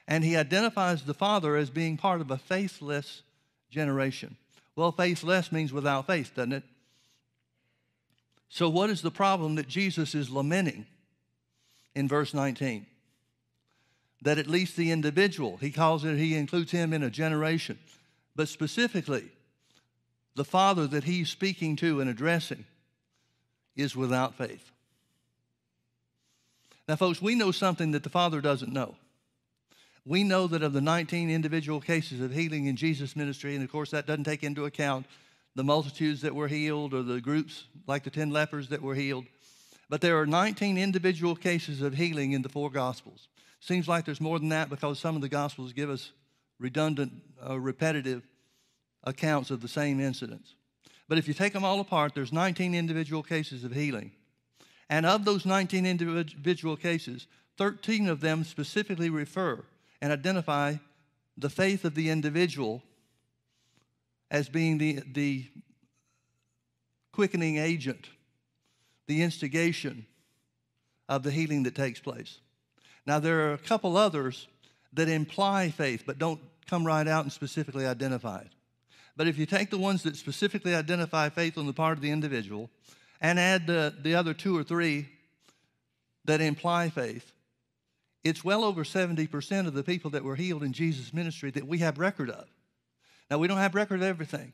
And 0.06 0.22
he 0.22 0.36
identifies 0.36 1.02
the 1.02 1.14
Father 1.14 1.56
as 1.56 1.70
being 1.70 1.96
part 1.96 2.20
of 2.20 2.30
a 2.30 2.38
faithless 2.38 3.22
generation. 3.70 4.36
Well, 4.76 4.92
faithless 4.92 5.50
means 5.50 5.72
without 5.72 6.06
faith, 6.06 6.32
doesn't 6.34 6.52
it? 6.52 6.62
So, 8.48 8.68
what 8.68 8.90
is 8.90 9.02
the 9.02 9.10
problem 9.10 9.56
that 9.56 9.66
Jesus 9.66 10.14
is 10.14 10.30
lamenting 10.30 10.86
in 11.94 12.06
verse 12.08 12.34
19? 12.34 12.86
That 14.24 14.38
at 14.38 14.46
least 14.46 14.76
the 14.76 14.90
individual, 14.90 15.58
he 15.58 15.70
calls 15.70 16.04
it, 16.04 16.18
he 16.18 16.34
includes 16.36 16.72
him 16.72 16.92
in 16.92 17.02
a 17.02 17.10
generation, 17.10 17.78
but 18.34 18.48
specifically, 18.48 19.30
the 20.34 20.44
Father 20.44 20.86
that 20.88 21.04
he's 21.04 21.28
speaking 21.28 21.76
to 21.76 22.00
and 22.00 22.10
addressing 22.10 22.64
is 23.76 23.94
without 23.94 24.34
faith. 24.34 24.70
Now, 26.88 26.96
folks, 26.96 27.22
we 27.22 27.34
know 27.34 27.50
something 27.50 27.92
that 27.92 28.02
the 28.02 28.10
Father 28.10 28.40
doesn't 28.40 28.72
know. 28.72 28.96
We 30.06 30.22
know 30.22 30.46
that 30.48 30.62
of 30.62 30.72
the 30.72 30.82
19 30.82 31.30
individual 31.30 31.80
cases 31.80 32.20
of 32.20 32.32
healing 32.32 32.66
in 32.66 32.76
Jesus' 32.76 33.16
ministry, 33.16 33.54
and 33.54 33.64
of 33.64 33.70
course, 33.72 33.90
that 33.90 34.06
doesn't 34.06 34.24
take 34.24 34.42
into 34.42 34.66
account 34.66 35.06
the 35.54 35.64
multitudes 35.64 36.20
that 36.22 36.34
were 36.34 36.48
healed 36.48 36.92
or 36.92 37.02
the 37.02 37.20
groups 37.20 37.64
like 37.86 38.04
the 38.04 38.10
10 38.10 38.30
lepers 38.30 38.68
that 38.68 38.82
were 38.82 38.94
healed, 38.94 39.24
but 39.88 40.00
there 40.00 40.18
are 40.18 40.26
19 40.26 40.76
individual 40.76 41.36
cases 41.36 41.80
of 41.80 41.94
healing 41.94 42.32
in 42.32 42.42
the 42.42 42.48
four 42.48 42.70
Gospels. 42.70 43.28
Seems 43.64 43.88
like 43.88 44.04
there's 44.04 44.20
more 44.20 44.38
than 44.38 44.50
that 44.50 44.68
because 44.68 44.98
some 44.98 45.16
of 45.16 45.22
the 45.22 45.28
Gospels 45.30 45.72
give 45.72 45.88
us 45.88 46.12
redundant, 46.58 47.14
uh, 47.48 47.58
repetitive 47.58 48.28
accounts 49.04 49.50
of 49.50 49.62
the 49.62 49.68
same 49.68 50.00
incidents. 50.00 50.54
But 51.08 51.16
if 51.16 51.26
you 51.26 51.32
take 51.32 51.54
them 51.54 51.64
all 51.64 51.80
apart, 51.80 52.14
there's 52.14 52.30
19 52.30 52.74
individual 52.74 53.22
cases 53.22 53.64
of 53.64 53.72
healing. 53.72 54.12
And 54.90 55.06
of 55.06 55.24
those 55.24 55.46
19 55.46 55.86
individual 55.86 56.76
cases, 56.76 57.26
13 57.56 58.06
of 58.06 58.20
them 58.20 58.44
specifically 58.44 59.08
refer 59.08 59.64
and 60.02 60.12
identify 60.12 60.74
the 61.38 61.48
faith 61.48 61.86
of 61.86 61.94
the 61.94 62.10
individual 62.10 62.82
as 64.30 64.50
being 64.50 64.76
the, 64.76 65.00
the 65.10 65.46
quickening 67.12 67.56
agent, 67.56 68.10
the 69.06 69.22
instigation 69.22 70.04
of 71.08 71.22
the 71.22 71.30
healing 71.30 71.62
that 71.62 71.74
takes 71.74 71.98
place. 71.98 72.40
Now, 73.06 73.18
there 73.18 73.48
are 73.48 73.54
a 73.54 73.58
couple 73.58 73.96
others 73.96 74.48
that 74.92 75.08
imply 75.08 75.70
faith 75.70 76.04
but 76.06 76.18
don't 76.18 76.40
come 76.66 76.86
right 76.86 77.06
out 77.06 77.24
and 77.24 77.32
specifically 77.32 77.86
identify 77.86 78.40
it. 78.40 78.52
But 79.16 79.28
if 79.28 79.38
you 79.38 79.46
take 79.46 79.70
the 79.70 79.78
ones 79.78 80.02
that 80.02 80.16
specifically 80.16 80.74
identify 80.74 81.28
faith 81.28 81.56
on 81.56 81.66
the 81.66 81.72
part 81.72 81.96
of 81.96 82.02
the 82.02 82.10
individual 82.10 82.70
and 83.20 83.38
add 83.38 83.66
the, 83.66 83.94
the 84.02 84.14
other 84.14 84.34
two 84.34 84.56
or 84.56 84.64
three 84.64 85.08
that 86.24 86.40
imply 86.40 86.88
faith, 86.88 87.32
it's 88.24 88.42
well 88.42 88.64
over 88.64 88.84
70% 88.84 89.66
of 89.66 89.74
the 89.74 89.84
people 89.84 90.10
that 90.12 90.24
were 90.24 90.36
healed 90.36 90.62
in 90.62 90.72
Jesus' 90.72 91.12
ministry 91.12 91.50
that 91.50 91.66
we 91.66 91.78
have 91.78 91.98
record 91.98 92.30
of. 92.30 92.46
Now, 93.30 93.38
we 93.38 93.48
don't 93.48 93.58
have 93.58 93.74
record 93.74 94.00
of 94.00 94.02
everything. 94.02 94.52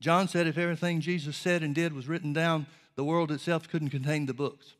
John 0.00 0.28
said 0.28 0.46
if 0.46 0.58
everything 0.58 1.00
Jesus 1.00 1.36
said 1.36 1.62
and 1.62 1.74
did 1.74 1.92
was 1.92 2.08
written 2.08 2.32
down, 2.32 2.66
the 2.96 3.04
world 3.04 3.30
itself 3.30 3.68
couldn't 3.68 3.90
contain 3.90 4.26
the 4.26 4.34
books. 4.34 4.74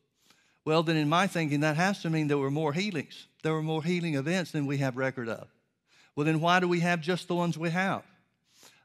Well, 0.67 0.83
then, 0.83 0.97
in 0.97 1.07
my 1.07 1.27
thinking, 1.27 1.61
that 1.61 1.77
has 1.77 2.01
to 2.01 2.09
mean 2.09 2.27
there 2.27 2.37
were 2.37 2.51
more 2.51 2.73
healings. 2.73 3.27
There 3.41 3.53
were 3.53 3.63
more 3.63 3.81
healing 3.81 4.15
events 4.15 4.51
than 4.51 4.65
we 4.65 4.79
have 4.79 4.97
record 4.97 5.29
of. 5.29 5.47
Well, 6.13 6.25
then, 6.25 6.41
why 6.41 6.59
do 6.59 6.67
we 6.67 6.81
have 6.81 6.99
just 6.99 7.29
the 7.29 7.35
ones 7.35 7.57
we 7.57 7.69
have? 7.69 8.03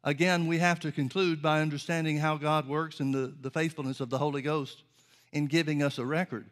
Again, 0.05 0.47
we 0.47 0.59
have 0.59 0.79
to 0.79 0.93
conclude 0.93 1.43
by 1.43 1.61
understanding 1.61 2.19
how 2.19 2.37
God 2.37 2.69
works 2.69 3.01
and 3.01 3.13
the, 3.13 3.35
the 3.41 3.51
faithfulness 3.51 3.99
of 3.99 4.11
the 4.11 4.19
Holy 4.19 4.43
Ghost 4.43 4.85
in 5.33 5.49
giving 5.49 5.83
us 5.83 5.99
a 5.99 6.07
record. 6.07 6.47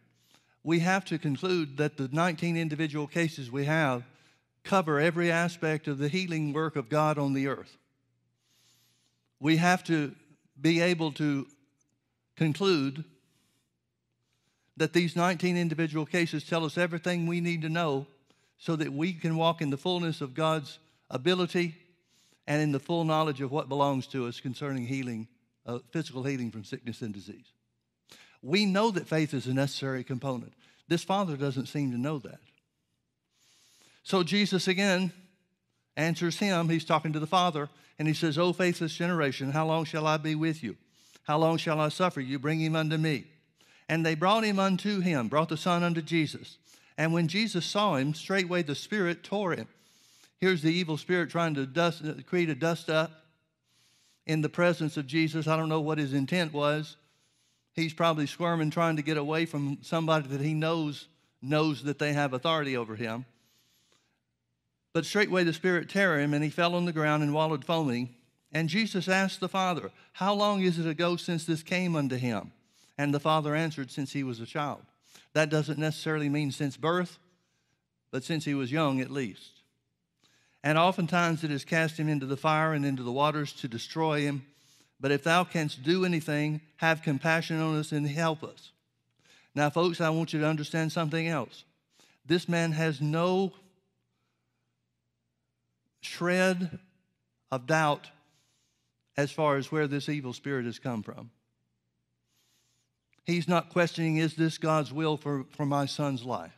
We 0.64 0.80
have 0.80 1.04
to 1.04 1.16
conclude 1.16 1.76
that 1.76 1.96
the 1.96 2.08
19 2.10 2.56
individual 2.56 3.06
cases 3.06 3.52
we 3.52 3.66
have 3.66 4.02
cover 4.64 4.98
every 4.98 5.30
aspect 5.30 5.86
of 5.86 5.98
the 5.98 6.08
healing 6.08 6.52
work 6.52 6.74
of 6.74 6.88
God 6.88 7.18
on 7.18 7.34
the 7.34 7.46
earth. 7.46 7.76
We 9.38 9.58
have 9.58 9.84
to 9.84 10.12
be 10.60 10.80
able 10.80 11.12
to 11.12 11.46
conclude 12.34 13.04
that 14.80 14.94
these 14.94 15.14
19 15.14 15.58
individual 15.58 16.06
cases 16.06 16.42
tell 16.42 16.64
us 16.64 16.78
everything 16.78 17.26
we 17.26 17.42
need 17.42 17.60
to 17.60 17.68
know 17.68 18.06
so 18.56 18.76
that 18.76 18.90
we 18.90 19.12
can 19.12 19.36
walk 19.36 19.60
in 19.60 19.68
the 19.68 19.76
fullness 19.76 20.22
of 20.22 20.32
God's 20.32 20.78
ability 21.10 21.74
and 22.46 22.62
in 22.62 22.72
the 22.72 22.80
full 22.80 23.04
knowledge 23.04 23.42
of 23.42 23.52
what 23.52 23.68
belongs 23.68 24.06
to 24.06 24.26
us 24.26 24.40
concerning 24.40 24.86
healing, 24.86 25.28
uh, 25.66 25.80
physical 25.90 26.22
healing 26.22 26.50
from 26.50 26.64
sickness 26.64 27.02
and 27.02 27.12
disease. 27.12 27.52
We 28.40 28.64
know 28.64 28.90
that 28.90 29.06
faith 29.06 29.34
is 29.34 29.46
a 29.46 29.52
necessary 29.52 30.02
component. 30.02 30.54
This 30.88 31.04
father 31.04 31.36
doesn't 31.36 31.66
seem 31.66 31.92
to 31.92 31.98
know 31.98 32.18
that. 32.20 32.40
So 34.02 34.22
Jesus 34.22 34.66
again 34.66 35.12
answers 35.94 36.38
him. 36.38 36.70
He's 36.70 36.86
talking 36.86 37.12
to 37.12 37.20
the 37.20 37.26
father, 37.26 37.68
and 37.98 38.08
he 38.08 38.14
says, 38.14 38.38
O 38.38 38.54
faithless 38.54 38.94
generation, 38.94 39.50
how 39.50 39.66
long 39.66 39.84
shall 39.84 40.06
I 40.06 40.16
be 40.16 40.34
with 40.34 40.62
you? 40.62 40.78
How 41.24 41.36
long 41.36 41.58
shall 41.58 41.78
I 41.78 41.90
suffer 41.90 42.22
you? 42.22 42.38
Bring 42.38 42.60
him 42.60 42.74
unto 42.74 42.96
me. 42.96 43.26
And 43.90 44.06
they 44.06 44.14
brought 44.14 44.44
him 44.44 44.58
unto 44.58 45.00
him, 45.00 45.28
brought 45.28 45.48
the 45.48 45.56
son 45.58 45.82
unto 45.82 46.00
Jesus. 46.00 46.58
And 46.96 47.12
when 47.12 47.26
Jesus 47.26 47.66
saw 47.66 47.96
him, 47.96 48.14
straightway 48.14 48.62
the 48.62 48.74
spirit 48.74 49.24
tore 49.24 49.52
him 49.52 49.66
Here's 50.38 50.62
the 50.62 50.72
evil 50.72 50.96
spirit 50.96 51.28
trying 51.28 51.54
to 51.54 51.66
dust, 51.66 52.02
create 52.26 52.48
a 52.48 52.54
dust 52.54 52.88
up 52.88 53.10
in 54.26 54.40
the 54.40 54.48
presence 54.48 54.96
of 54.96 55.06
Jesus. 55.06 55.46
I 55.46 55.56
don't 55.56 55.68
know 55.68 55.82
what 55.82 55.98
his 55.98 56.14
intent 56.14 56.54
was. 56.54 56.96
He's 57.74 57.92
probably 57.92 58.26
squirming, 58.26 58.70
trying 58.70 58.96
to 58.96 59.02
get 59.02 59.18
away 59.18 59.44
from 59.44 59.78
somebody 59.82 60.28
that 60.28 60.40
he 60.40 60.54
knows 60.54 61.08
knows 61.42 61.82
that 61.84 61.98
they 61.98 62.12
have 62.12 62.32
authority 62.32 62.76
over 62.76 62.96
him. 62.96 63.24
But 64.92 65.06
straightway 65.06 65.44
the 65.44 65.52
spirit 65.52 65.88
tear 65.88 66.18
him, 66.18 66.34
and 66.34 66.44
he 66.44 66.50
fell 66.50 66.74
on 66.74 66.84
the 66.84 66.92
ground 66.92 67.22
and 67.22 67.32
wallowed 67.32 67.64
foaming. 67.64 68.14
And 68.52 68.68
Jesus 68.68 69.08
asked 69.08 69.40
the 69.40 69.48
Father, 69.48 69.90
How 70.12 70.34
long 70.34 70.62
is 70.62 70.78
it 70.78 70.86
ago 70.86 71.16
since 71.16 71.44
this 71.44 71.62
came 71.62 71.96
unto 71.96 72.16
him? 72.16 72.52
And 73.00 73.14
the 73.14 73.18
Father 73.18 73.54
answered, 73.54 73.90
Since 73.90 74.12
he 74.12 74.22
was 74.22 74.40
a 74.40 74.46
child. 74.46 74.82
That 75.32 75.48
doesn't 75.48 75.78
necessarily 75.78 76.28
mean 76.28 76.52
since 76.52 76.76
birth, 76.76 77.18
but 78.10 78.24
since 78.24 78.44
he 78.44 78.52
was 78.52 78.70
young 78.70 79.00
at 79.00 79.10
least. 79.10 79.62
And 80.62 80.76
oftentimes 80.76 81.42
it 81.42 81.50
has 81.50 81.64
cast 81.64 81.98
him 81.98 82.10
into 82.10 82.26
the 82.26 82.36
fire 82.36 82.74
and 82.74 82.84
into 82.84 83.02
the 83.02 83.10
waters 83.10 83.54
to 83.54 83.68
destroy 83.68 84.20
him. 84.20 84.44
But 85.00 85.12
if 85.12 85.24
thou 85.24 85.44
canst 85.44 85.82
do 85.82 86.04
anything, 86.04 86.60
have 86.76 87.00
compassion 87.00 87.58
on 87.58 87.78
us 87.78 87.90
and 87.90 88.06
help 88.06 88.44
us. 88.44 88.70
Now, 89.54 89.70
folks, 89.70 90.02
I 90.02 90.10
want 90.10 90.34
you 90.34 90.40
to 90.40 90.46
understand 90.46 90.92
something 90.92 91.26
else. 91.26 91.64
This 92.26 92.50
man 92.50 92.72
has 92.72 93.00
no 93.00 93.54
shred 96.02 96.78
of 97.50 97.66
doubt 97.66 98.10
as 99.16 99.32
far 99.32 99.56
as 99.56 99.72
where 99.72 99.86
this 99.86 100.10
evil 100.10 100.34
spirit 100.34 100.66
has 100.66 100.78
come 100.78 101.02
from. 101.02 101.30
He's 103.24 103.48
not 103.48 103.70
questioning, 103.70 104.16
is 104.16 104.34
this 104.34 104.58
God's 104.58 104.92
will 104.92 105.16
for, 105.16 105.44
for 105.50 105.66
my 105.66 105.86
son's 105.86 106.24
life? 106.24 106.56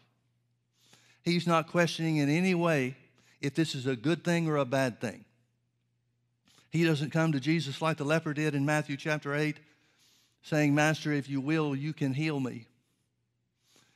He's 1.23 1.47
not 1.47 1.69
questioning 1.69 2.17
in 2.17 2.29
any 2.29 2.55
way 2.55 2.97
if 3.41 3.55
this 3.55 3.75
is 3.75 3.87
a 3.87 3.97
good 3.97 4.25
thing 4.25 4.49
or 4.49 4.57
a 4.57 4.65
bad 4.65 5.01
thing. 5.01 5.25
He 6.71 6.85
doesn't 6.85 7.11
come 7.11 7.33
to 7.33 7.41
Jesus 7.41 7.83
like 7.83 7.99
the 7.99 8.05
leper 8.05 8.33
did 8.33 8.55
in 8.55 8.65
Matthew 8.65 8.97
chapter 8.97 9.35
8, 9.35 9.59
saying, 10.43 10.75
Master, 10.75 11.13
if 11.13 11.29
you 11.29 11.41
will, 11.41 11.77
you 11.77 11.93
can 11.93 12.15
heal 12.15 12.41
me. 12.41 12.67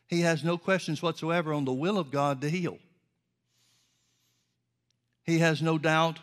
He 0.06 0.20
has 0.20 0.44
no 0.44 0.58
questions 0.58 1.02
whatsoever 1.02 1.52
on 1.52 1.64
the 1.64 1.72
will 1.72 1.98
of 1.98 2.10
God 2.10 2.40
to 2.42 2.50
heal. 2.50 2.78
He 5.24 5.38
has 5.38 5.60
no 5.60 5.78
doubt 5.78 6.20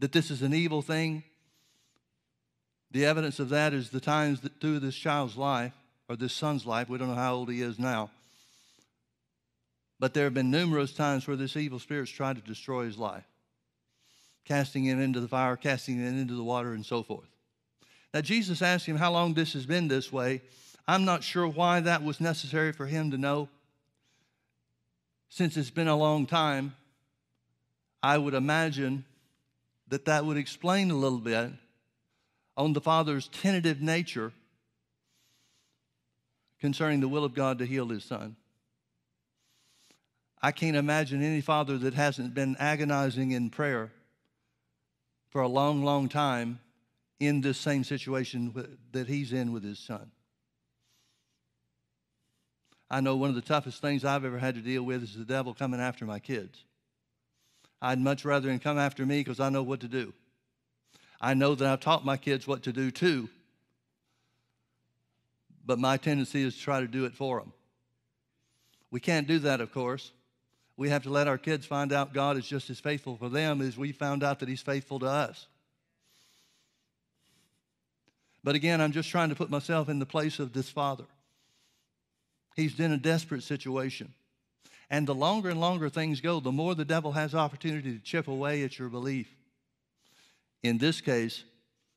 that 0.00 0.12
this 0.12 0.30
is 0.30 0.42
an 0.42 0.54
evil 0.54 0.82
thing. 0.82 1.22
The 2.90 3.04
evidence 3.04 3.38
of 3.38 3.50
that 3.50 3.74
is 3.74 3.90
the 3.90 4.00
times 4.00 4.40
that 4.40 4.60
through 4.60 4.80
this 4.80 4.96
child's 4.96 5.36
life, 5.36 5.72
or 6.08 6.16
this 6.16 6.32
son's 6.32 6.64
life, 6.64 6.88
we 6.88 6.96
don't 6.96 7.08
know 7.08 7.14
how 7.14 7.34
old 7.34 7.50
he 7.50 7.60
is 7.60 7.78
now, 7.78 8.10
but 10.00 10.14
there 10.14 10.24
have 10.24 10.34
been 10.34 10.50
numerous 10.50 10.92
times 10.92 11.26
where 11.26 11.36
this 11.36 11.56
evil 11.56 11.78
spirit's 11.78 12.10
tried 12.10 12.36
to 12.36 12.42
destroy 12.42 12.84
his 12.84 12.96
life, 12.96 13.24
casting 14.44 14.84
him 14.84 15.00
into 15.00 15.20
the 15.20 15.28
fire, 15.28 15.56
casting 15.56 15.98
him 15.98 16.18
into 16.18 16.34
the 16.34 16.42
water, 16.42 16.72
and 16.72 16.86
so 16.86 17.02
forth. 17.02 17.28
Now, 18.14 18.22
Jesus 18.22 18.62
asked 18.62 18.86
him 18.86 18.96
how 18.96 19.12
long 19.12 19.34
this 19.34 19.52
has 19.52 19.66
been 19.66 19.88
this 19.88 20.10
way. 20.10 20.40
I'm 20.86 21.04
not 21.04 21.22
sure 21.22 21.46
why 21.46 21.80
that 21.80 22.02
was 22.02 22.20
necessary 22.20 22.72
for 22.72 22.86
him 22.86 23.10
to 23.10 23.18
know. 23.18 23.50
Since 25.28 25.58
it's 25.58 25.68
been 25.68 25.88
a 25.88 25.96
long 25.96 26.24
time, 26.24 26.74
I 28.02 28.16
would 28.16 28.32
imagine 28.32 29.04
that 29.88 30.06
that 30.06 30.24
would 30.24 30.38
explain 30.38 30.90
a 30.90 30.96
little 30.96 31.18
bit 31.18 31.50
on 32.58 32.72
the 32.72 32.80
Father's 32.80 33.28
tentative 33.28 33.80
nature 33.80 34.32
concerning 36.60 36.98
the 36.98 37.06
will 37.06 37.24
of 37.24 37.32
God 37.32 37.60
to 37.60 37.64
heal 37.64 37.86
his 37.86 38.04
son. 38.04 38.34
I 40.42 40.50
can't 40.50 40.76
imagine 40.76 41.22
any 41.22 41.40
father 41.40 41.78
that 41.78 41.94
hasn't 41.94 42.34
been 42.34 42.56
agonizing 42.58 43.30
in 43.30 43.50
prayer 43.50 43.92
for 45.30 45.40
a 45.40 45.48
long, 45.48 45.84
long 45.84 46.08
time 46.08 46.58
in 47.20 47.40
this 47.40 47.58
same 47.58 47.84
situation 47.84 48.52
that 48.92 49.06
he's 49.06 49.32
in 49.32 49.52
with 49.52 49.62
his 49.62 49.78
son. 49.78 50.10
I 52.90 53.00
know 53.00 53.16
one 53.16 53.30
of 53.30 53.36
the 53.36 53.42
toughest 53.42 53.80
things 53.80 54.04
I've 54.04 54.24
ever 54.24 54.38
had 54.38 54.54
to 54.56 54.60
deal 54.60 54.82
with 54.82 55.02
is 55.04 55.14
the 55.14 55.24
devil 55.24 55.54
coming 55.54 55.80
after 55.80 56.04
my 56.04 56.18
kids. 56.18 56.64
I'd 57.80 58.00
much 58.00 58.24
rather 58.24 58.50
him 58.50 58.58
come 58.58 58.78
after 58.78 59.06
me 59.06 59.20
because 59.20 59.38
I 59.38 59.48
know 59.48 59.62
what 59.62 59.80
to 59.80 59.88
do. 59.88 60.12
I 61.20 61.34
know 61.34 61.54
that 61.54 61.66
I've 61.66 61.80
taught 61.80 62.04
my 62.04 62.16
kids 62.16 62.46
what 62.46 62.62
to 62.64 62.72
do 62.72 62.90
too, 62.90 63.28
but 65.66 65.78
my 65.78 65.96
tendency 65.96 66.42
is 66.42 66.56
to 66.56 66.62
try 66.62 66.80
to 66.80 66.86
do 66.86 67.04
it 67.04 67.14
for 67.14 67.40
them. 67.40 67.52
We 68.90 69.00
can't 69.00 69.26
do 69.26 69.38
that, 69.40 69.60
of 69.60 69.72
course 69.72 70.12
we 70.78 70.90
have 70.90 71.02
to 71.02 71.10
let 71.10 71.26
our 71.26 71.36
kids 71.36 71.66
find 71.66 71.92
out 71.92 72.14
God 72.14 72.38
is 72.38 72.46
just 72.46 72.70
as 72.70 72.78
faithful 72.78 73.16
for 73.16 73.28
them 73.28 73.60
as 73.60 73.76
we 73.76 73.90
found 73.90 74.22
out 74.22 74.38
that 74.38 74.48
He's 74.48 74.62
faithful 74.62 75.00
to 75.00 75.06
us. 75.06 75.46
But 78.44 78.54
again, 78.54 78.80
I'm 78.80 78.92
just 78.92 79.10
trying 79.10 79.30
to 79.30 79.34
put 79.34 79.50
myself 79.50 79.88
in 79.88 79.98
the 79.98 80.06
place 80.06 80.38
of 80.38 80.52
this 80.52 80.70
father. 80.70 81.04
He's 82.54 82.78
in 82.78 82.92
a 82.92 82.96
desperate 82.96 83.42
situation. 83.42 84.14
And 84.88 85.06
the 85.06 85.16
longer 85.16 85.50
and 85.50 85.60
longer 85.60 85.88
things 85.88 86.20
go, 86.20 86.38
the 86.38 86.52
more 86.52 86.76
the 86.76 86.84
devil 86.84 87.10
has 87.10 87.34
opportunity 87.34 87.92
to 87.92 88.02
chip 88.02 88.28
away 88.28 88.62
at 88.62 88.78
your 88.78 88.88
belief. 88.88 89.26
In 90.62 90.78
this 90.78 91.00
case, 91.00 91.44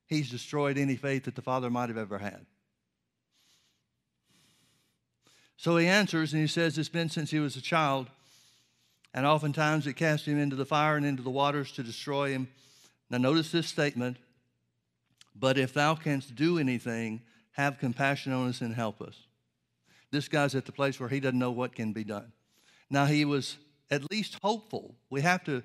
he's 0.08 0.30
destroyed 0.30 0.77
any 0.77 0.96
faith 0.96 1.25
that 1.25 1.36
the 1.36 1.41
father 1.41 1.70
might 1.70 1.89
have 1.89 1.98
ever 1.98 2.20
had. 2.20 2.46
So 5.58 5.77
he 5.77 5.88
answers 5.88 6.34
and 6.34 6.41
he 6.41 6.48
says, 6.48 6.77
It's 6.77 6.89
been 6.89 7.10
since 7.10 7.32
he 7.32 7.39
was 7.39 7.56
a 7.56 7.62
child 7.62 8.08
and 9.13 9.25
oftentimes 9.25 9.88
it 9.88 9.94
cast 9.94 10.25
him 10.25 10.39
into 10.39 10.56
the 10.56 10.65
fire 10.65 10.96
and 10.96 11.06
into 11.06 11.24
the 11.24 11.30
waters 11.30 11.72
to 11.74 11.84
destroy 11.84 12.32
him. 12.32 12.48
Now, 13.10 13.18
notice 13.18 13.51
this 13.51 13.68
statement 13.68 14.18
But 15.36 15.58
if 15.58 15.74
thou 15.74 15.96
canst 15.96 16.36
do 16.36 16.58
anything, 16.60 17.22
have 17.53 17.80
compassion 17.80 18.32
on 18.32 18.50
us 18.50 18.62
and 18.62 18.74
help 18.74 19.01
us. 19.01 19.15
This 20.12 20.27
guy's 20.27 20.56
at 20.56 20.65
the 20.65 20.72
place 20.72 21.00
where 21.00 21.10
he 21.10 21.20
doesn't 21.20 21.39
know 21.39 21.51
what 21.51 21.75
can 21.75 21.94
be 21.94 22.03
done. 22.03 22.32
Now, 22.89 23.06
he 23.06 23.25
was 23.25 23.58
at 23.89 24.10
least 24.12 24.38
hopeful. 24.41 24.96
We 25.10 25.22
have 25.22 25.44
to 25.46 25.63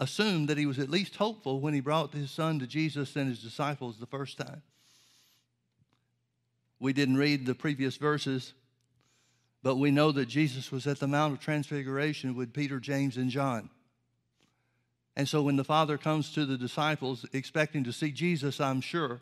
assume 0.00 0.46
that 0.46 0.58
he 0.58 0.66
was 0.66 0.78
at 0.78 0.88
least 0.88 1.16
hopeful 1.16 1.60
when 1.60 1.74
he 1.74 1.80
brought 1.80 2.12
his 2.12 2.30
son 2.30 2.58
to 2.58 2.66
Jesus 2.66 3.14
and 3.14 3.28
his 3.28 3.42
disciples 3.42 3.98
the 3.98 4.06
first 4.06 4.38
time. 4.38 4.62
We 6.80 6.94
didn't 6.94 7.18
read 7.18 7.44
the 7.44 7.54
previous 7.54 7.98
verses, 7.98 8.54
but 9.62 9.76
we 9.76 9.90
know 9.90 10.10
that 10.12 10.26
Jesus 10.26 10.72
was 10.72 10.86
at 10.86 10.98
the 10.98 11.06
Mount 11.06 11.34
of 11.34 11.40
Transfiguration 11.40 12.34
with 12.34 12.54
Peter, 12.54 12.80
James, 12.80 13.18
and 13.18 13.30
John. 13.30 13.68
And 15.16 15.28
so 15.28 15.42
when 15.42 15.56
the 15.56 15.64
Father 15.64 15.98
comes 15.98 16.32
to 16.32 16.46
the 16.46 16.56
disciples 16.56 17.26
expecting 17.34 17.84
to 17.84 17.92
see 17.92 18.10
Jesus, 18.10 18.58
I'm 18.58 18.80
sure, 18.80 19.20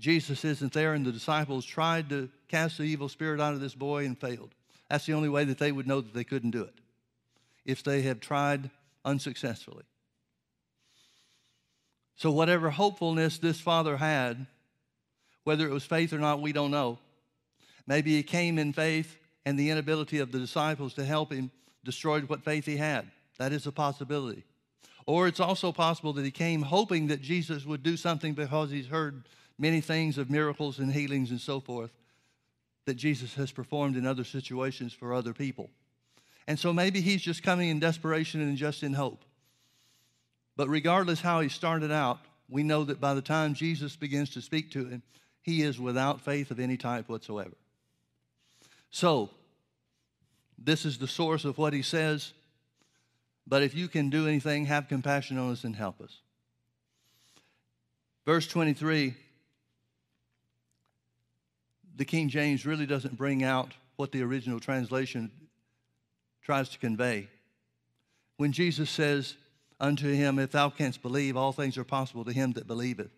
Jesus 0.00 0.44
isn't 0.44 0.72
there, 0.72 0.94
and 0.94 1.06
the 1.06 1.12
disciples 1.12 1.64
tried 1.64 2.08
to 2.08 2.28
cast 2.48 2.78
the 2.78 2.84
evil 2.84 3.08
spirit 3.08 3.40
out 3.40 3.54
of 3.54 3.60
this 3.60 3.76
boy 3.76 4.04
and 4.06 4.18
failed. 4.18 4.50
That's 4.90 5.06
the 5.06 5.12
only 5.12 5.28
way 5.28 5.44
that 5.44 5.58
they 5.58 5.70
would 5.70 5.86
know 5.86 6.00
that 6.00 6.14
they 6.14 6.24
couldn't 6.24 6.50
do 6.50 6.62
it, 6.62 6.74
if 7.64 7.84
they 7.84 8.02
had 8.02 8.20
tried 8.20 8.70
unsuccessfully. 9.04 9.84
So, 12.16 12.30
whatever 12.30 12.70
hopefulness 12.70 13.38
this 13.38 13.60
father 13.60 13.96
had, 13.96 14.46
whether 15.42 15.66
it 15.66 15.72
was 15.72 15.84
faith 15.84 16.12
or 16.12 16.18
not, 16.18 16.40
we 16.40 16.52
don't 16.52 16.70
know. 16.70 16.98
Maybe 17.86 18.14
he 18.16 18.22
came 18.22 18.58
in 18.58 18.72
faith 18.72 19.18
and 19.44 19.58
the 19.58 19.70
inability 19.70 20.18
of 20.18 20.32
the 20.32 20.38
disciples 20.38 20.94
to 20.94 21.04
help 21.04 21.32
him 21.32 21.50
destroyed 21.84 22.28
what 22.28 22.44
faith 22.44 22.64
he 22.64 22.76
had. 22.76 23.10
That 23.38 23.52
is 23.52 23.66
a 23.66 23.72
possibility. 23.72 24.44
Or 25.06 25.28
it's 25.28 25.40
also 25.40 25.70
possible 25.70 26.12
that 26.14 26.24
he 26.24 26.30
came 26.30 26.62
hoping 26.62 27.08
that 27.08 27.20
Jesus 27.20 27.66
would 27.66 27.82
do 27.82 27.96
something 27.96 28.32
because 28.32 28.70
he's 28.70 28.86
heard 28.86 29.24
many 29.58 29.80
things 29.80 30.16
of 30.16 30.30
miracles 30.30 30.78
and 30.78 30.92
healings 30.92 31.30
and 31.30 31.40
so 31.40 31.60
forth 31.60 31.90
that 32.86 32.94
Jesus 32.94 33.34
has 33.34 33.50
performed 33.50 33.96
in 33.96 34.06
other 34.06 34.24
situations 34.24 34.92
for 34.92 35.12
other 35.12 35.32
people. 35.32 35.70
And 36.46 36.58
so 36.58 36.72
maybe 36.72 37.00
he's 37.00 37.22
just 37.22 37.42
coming 37.42 37.70
in 37.70 37.80
desperation 37.80 38.40
and 38.40 38.56
just 38.56 38.82
in 38.82 38.92
hope. 38.92 39.24
But 40.56 40.68
regardless 40.68 41.20
how 41.20 41.40
he 41.40 41.48
started 41.48 41.90
out, 41.90 42.18
we 42.48 42.62
know 42.62 42.84
that 42.84 43.00
by 43.00 43.14
the 43.14 43.22
time 43.22 43.54
Jesus 43.54 43.96
begins 43.96 44.30
to 44.30 44.42
speak 44.42 44.70
to 44.72 44.84
him, 44.84 45.02
he 45.42 45.62
is 45.62 45.80
without 45.80 46.20
faith 46.20 46.50
of 46.50 46.60
any 46.60 46.76
type 46.76 47.08
whatsoever. 47.08 47.56
So, 48.90 49.30
this 50.58 50.84
is 50.84 50.98
the 50.98 51.08
source 51.08 51.44
of 51.44 51.58
what 51.58 51.72
he 51.72 51.82
says. 51.82 52.32
But 53.46 53.62
if 53.62 53.74
you 53.74 53.88
can 53.88 54.08
do 54.08 54.26
anything, 54.26 54.66
have 54.66 54.88
compassion 54.88 55.36
on 55.36 55.50
us 55.50 55.64
and 55.64 55.74
help 55.76 56.00
us. 56.00 56.20
Verse 58.24 58.46
23, 58.46 59.14
the 61.96 62.04
King 62.04 62.28
James 62.28 62.64
really 62.64 62.86
doesn't 62.86 63.18
bring 63.18 63.44
out 63.44 63.72
what 63.96 64.12
the 64.12 64.22
original 64.22 64.60
translation 64.60 65.30
tries 66.44 66.68
to 66.68 66.78
convey. 66.78 67.28
When 68.36 68.52
Jesus 68.52 68.90
says 68.90 69.34
unto 69.80 70.12
him, 70.12 70.38
If 70.38 70.52
thou 70.52 70.70
canst 70.70 71.02
believe, 71.02 71.36
all 71.36 71.52
things 71.52 71.76
are 71.78 71.84
possible 71.84 72.24
to 72.24 72.32
him 72.32 72.52
that 72.52 72.66
believeth. 72.66 73.10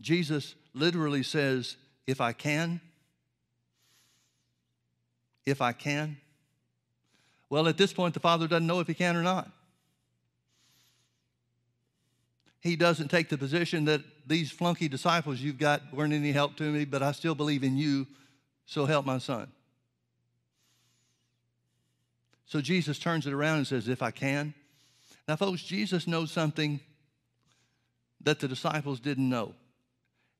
Jesus 0.00 0.54
literally 0.74 1.22
says, 1.22 1.76
If 2.06 2.20
I 2.20 2.32
can, 2.32 2.80
if 5.46 5.60
I 5.60 5.72
can? 5.72 6.16
Well, 7.48 7.68
at 7.68 7.76
this 7.76 7.92
point, 7.92 8.14
the 8.14 8.20
Father 8.20 8.46
doesn't 8.46 8.66
know 8.66 8.80
if 8.80 8.86
he 8.86 8.94
can 8.94 9.16
or 9.16 9.22
not. 9.22 9.50
He 12.60 12.76
doesn't 12.76 13.08
take 13.08 13.28
the 13.28 13.38
position 13.38 13.86
that 13.86 14.02
these 14.26 14.50
flunky 14.50 14.86
disciples 14.86 15.40
you've 15.40 15.58
got 15.58 15.82
weren't 15.92 16.12
any 16.12 16.30
help 16.30 16.56
to 16.56 16.64
me, 16.64 16.84
but 16.84 17.02
I 17.02 17.12
still 17.12 17.34
believe 17.34 17.64
in 17.64 17.76
you, 17.76 18.06
so 18.66 18.84
help 18.84 19.06
my 19.06 19.18
son. 19.18 19.50
So 22.50 22.60
Jesus 22.60 22.98
turns 22.98 23.28
it 23.28 23.32
around 23.32 23.58
and 23.58 23.66
says, 23.66 23.86
If 23.86 24.02
I 24.02 24.10
can. 24.10 24.54
Now, 25.28 25.36
folks, 25.36 25.62
Jesus 25.62 26.08
knows 26.08 26.32
something 26.32 26.80
that 28.22 28.40
the 28.40 28.48
disciples 28.48 28.98
didn't 28.98 29.28
know. 29.28 29.54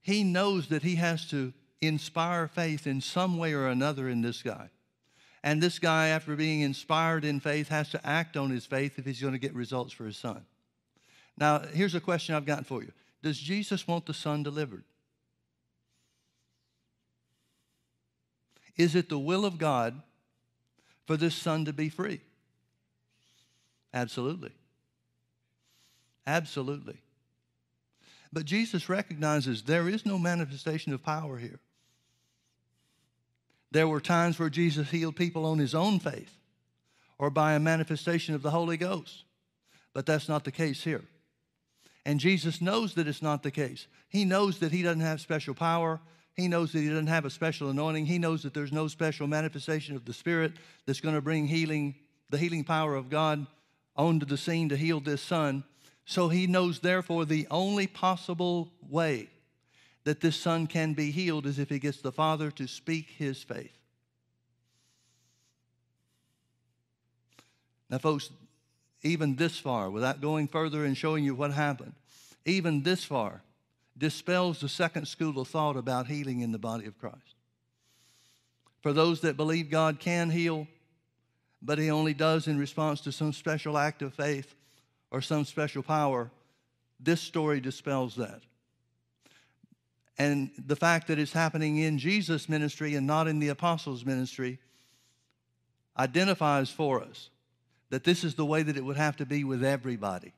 He 0.00 0.24
knows 0.24 0.66
that 0.70 0.82
he 0.82 0.96
has 0.96 1.24
to 1.26 1.52
inspire 1.80 2.48
faith 2.48 2.88
in 2.88 3.00
some 3.00 3.38
way 3.38 3.52
or 3.52 3.68
another 3.68 4.08
in 4.08 4.22
this 4.22 4.42
guy. 4.42 4.70
And 5.44 5.62
this 5.62 5.78
guy, 5.78 6.08
after 6.08 6.34
being 6.34 6.62
inspired 6.62 7.24
in 7.24 7.38
faith, 7.38 7.68
has 7.68 7.90
to 7.90 8.04
act 8.04 8.36
on 8.36 8.50
his 8.50 8.66
faith 8.66 8.98
if 8.98 9.04
he's 9.04 9.20
going 9.20 9.34
to 9.34 9.38
get 9.38 9.54
results 9.54 9.92
for 9.92 10.04
his 10.04 10.16
son. 10.16 10.44
Now, 11.38 11.60
here's 11.60 11.94
a 11.94 12.00
question 12.00 12.34
I've 12.34 12.44
got 12.44 12.66
for 12.66 12.82
you 12.82 12.90
Does 13.22 13.38
Jesus 13.38 13.86
want 13.86 14.06
the 14.06 14.14
son 14.14 14.42
delivered? 14.42 14.82
Is 18.76 18.96
it 18.96 19.08
the 19.08 19.18
will 19.18 19.44
of 19.44 19.58
God 19.58 20.02
for 21.10 21.16
this 21.16 21.34
son 21.34 21.64
to 21.64 21.72
be 21.72 21.88
free? 21.88 22.20
Absolutely. 23.92 24.52
Absolutely. 26.24 26.98
But 28.32 28.44
Jesus 28.44 28.88
recognizes 28.88 29.64
there 29.64 29.88
is 29.88 30.06
no 30.06 30.20
manifestation 30.20 30.92
of 30.92 31.02
power 31.02 31.36
here. 31.36 31.58
There 33.72 33.88
were 33.88 34.00
times 34.00 34.38
where 34.38 34.50
Jesus 34.50 34.90
healed 34.90 35.16
people 35.16 35.46
on 35.46 35.58
his 35.58 35.74
own 35.74 35.98
faith 35.98 36.32
or 37.18 37.28
by 37.28 37.54
a 37.54 37.58
manifestation 37.58 38.36
of 38.36 38.42
the 38.42 38.52
Holy 38.52 38.76
Ghost. 38.76 39.24
But 39.92 40.06
that's 40.06 40.28
not 40.28 40.44
the 40.44 40.52
case 40.52 40.84
here. 40.84 41.02
And 42.06 42.20
Jesus 42.20 42.60
knows 42.60 42.94
that 42.94 43.08
it's 43.08 43.20
not 43.20 43.42
the 43.42 43.50
case. 43.50 43.88
He 44.08 44.24
knows 44.24 44.60
that 44.60 44.70
he 44.70 44.84
doesn't 44.84 45.00
have 45.00 45.20
special 45.20 45.54
power. 45.54 45.98
He 46.34 46.48
knows 46.48 46.72
that 46.72 46.80
he 46.80 46.88
doesn't 46.88 47.08
have 47.08 47.24
a 47.24 47.30
special 47.30 47.70
anointing. 47.70 48.06
He 48.06 48.18
knows 48.18 48.42
that 48.42 48.54
there's 48.54 48.72
no 48.72 48.88
special 48.88 49.26
manifestation 49.26 49.96
of 49.96 50.04
the 50.04 50.12
Spirit 50.12 50.52
that's 50.86 51.00
going 51.00 51.14
to 51.14 51.20
bring 51.20 51.46
healing, 51.46 51.94
the 52.30 52.38
healing 52.38 52.64
power 52.64 52.94
of 52.94 53.10
God 53.10 53.46
onto 53.96 54.24
the 54.24 54.36
scene 54.36 54.68
to 54.68 54.76
heal 54.76 55.00
this 55.00 55.20
son. 55.20 55.64
So 56.04 56.28
he 56.28 56.46
knows, 56.46 56.80
therefore, 56.80 57.24
the 57.24 57.46
only 57.50 57.86
possible 57.86 58.72
way 58.88 59.28
that 60.04 60.20
this 60.20 60.36
son 60.36 60.66
can 60.66 60.94
be 60.94 61.10
healed 61.10 61.46
is 61.46 61.58
if 61.58 61.68
he 61.68 61.78
gets 61.78 62.00
the 62.00 62.12
father 62.12 62.50
to 62.52 62.66
speak 62.66 63.10
his 63.10 63.42
faith. 63.42 63.76
Now, 67.90 67.98
folks, 67.98 68.30
even 69.02 69.36
this 69.36 69.58
far, 69.58 69.90
without 69.90 70.20
going 70.20 70.48
further 70.48 70.84
and 70.84 70.96
showing 70.96 71.24
you 71.24 71.34
what 71.34 71.52
happened, 71.52 71.94
even 72.44 72.82
this 72.82 73.04
far 73.04 73.42
dispels 74.00 74.60
the 74.60 74.68
second 74.68 75.06
school 75.06 75.38
of 75.38 75.46
thought 75.46 75.76
about 75.76 76.08
healing 76.08 76.40
in 76.40 76.50
the 76.50 76.58
body 76.58 76.86
of 76.86 76.98
Christ. 76.98 77.36
For 78.80 78.92
those 78.92 79.20
that 79.20 79.36
believe 79.36 79.70
God 79.70 80.00
can 80.00 80.30
heal, 80.30 80.66
but 81.62 81.78
He 81.78 81.90
only 81.90 82.14
does 82.14 82.48
in 82.48 82.58
response 82.58 83.02
to 83.02 83.12
some 83.12 83.32
special 83.32 83.76
act 83.76 84.00
of 84.00 84.14
faith 84.14 84.54
or 85.10 85.20
some 85.20 85.44
special 85.44 85.82
power, 85.82 86.30
this 86.98 87.20
story 87.20 87.60
dispels 87.60 88.16
that. 88.16 88.40
And 90.18 90.50
the 90.66 90.76
fact 90.76 91.08
that 91.08 91.18
it's 91.18 91.32
happening 91.32 91.78
in 91.78 91.98
Jesus' 91.98 92.48
ministry 92.48 92.94
and 92.94 93.06
not 93.06 93.28
in 93.28 93.38
the 93.38 93.48
apostles' 93.48 94.04
ministry 94.04 94.58
identifies 95.98 96.70
for 96.70 97.02
us 97.02 97.28
that 97.90 98.04
this 98.04 98.24
is 98.24 98.34
the 98.34 98.46
way 98.46 98.62
that 98.62 98.76
it 98.76 98.84
would 98.84 98.96
have 98.96 99.16
to 99.16 99.26
be 99.26 99.44
with 99.44 99.62
everybody. 99.62 100.32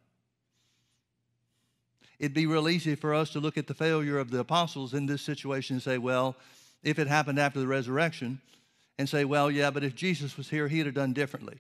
It'd 2.23 2.33
be 2.33 2.47
real 2.47 2.69
easy 2.69 2.95
for 2.95 3.13
us 3.13 3.31
to 3.31 3.41
look 3.41 3.59
at 3.59 3.67
the 3.67 3.75
failure 3.75 4.17
of 4.17 4.31
the 4.31 4.39
apostles 4.39 4.95
in 4.95 5.07
this 5.07 5.23
situation 5.23 5.75
and 5.75 5.83
say, 5.83 5.99
well, 5.99 6.37
if 6.85 7.01
it 7.01 7.09
happened 7.09 7.41
after 7.41 7.59
the 7.59 7.67
resurrection, 7.67 8.41
and 8.97 9.09
say, 9.09 9.25
well, 9.25 9.51
yeah, 9.51 9.71
but 9.71 9.83
if 9.83 9.97
Jesus 9.97 10.37
was 10.37 10.49
here, 10.49 10.69
he'd 10.69 10.87
have 10.87 10.95
done 10.95 11.13
differently. 11.13 11.59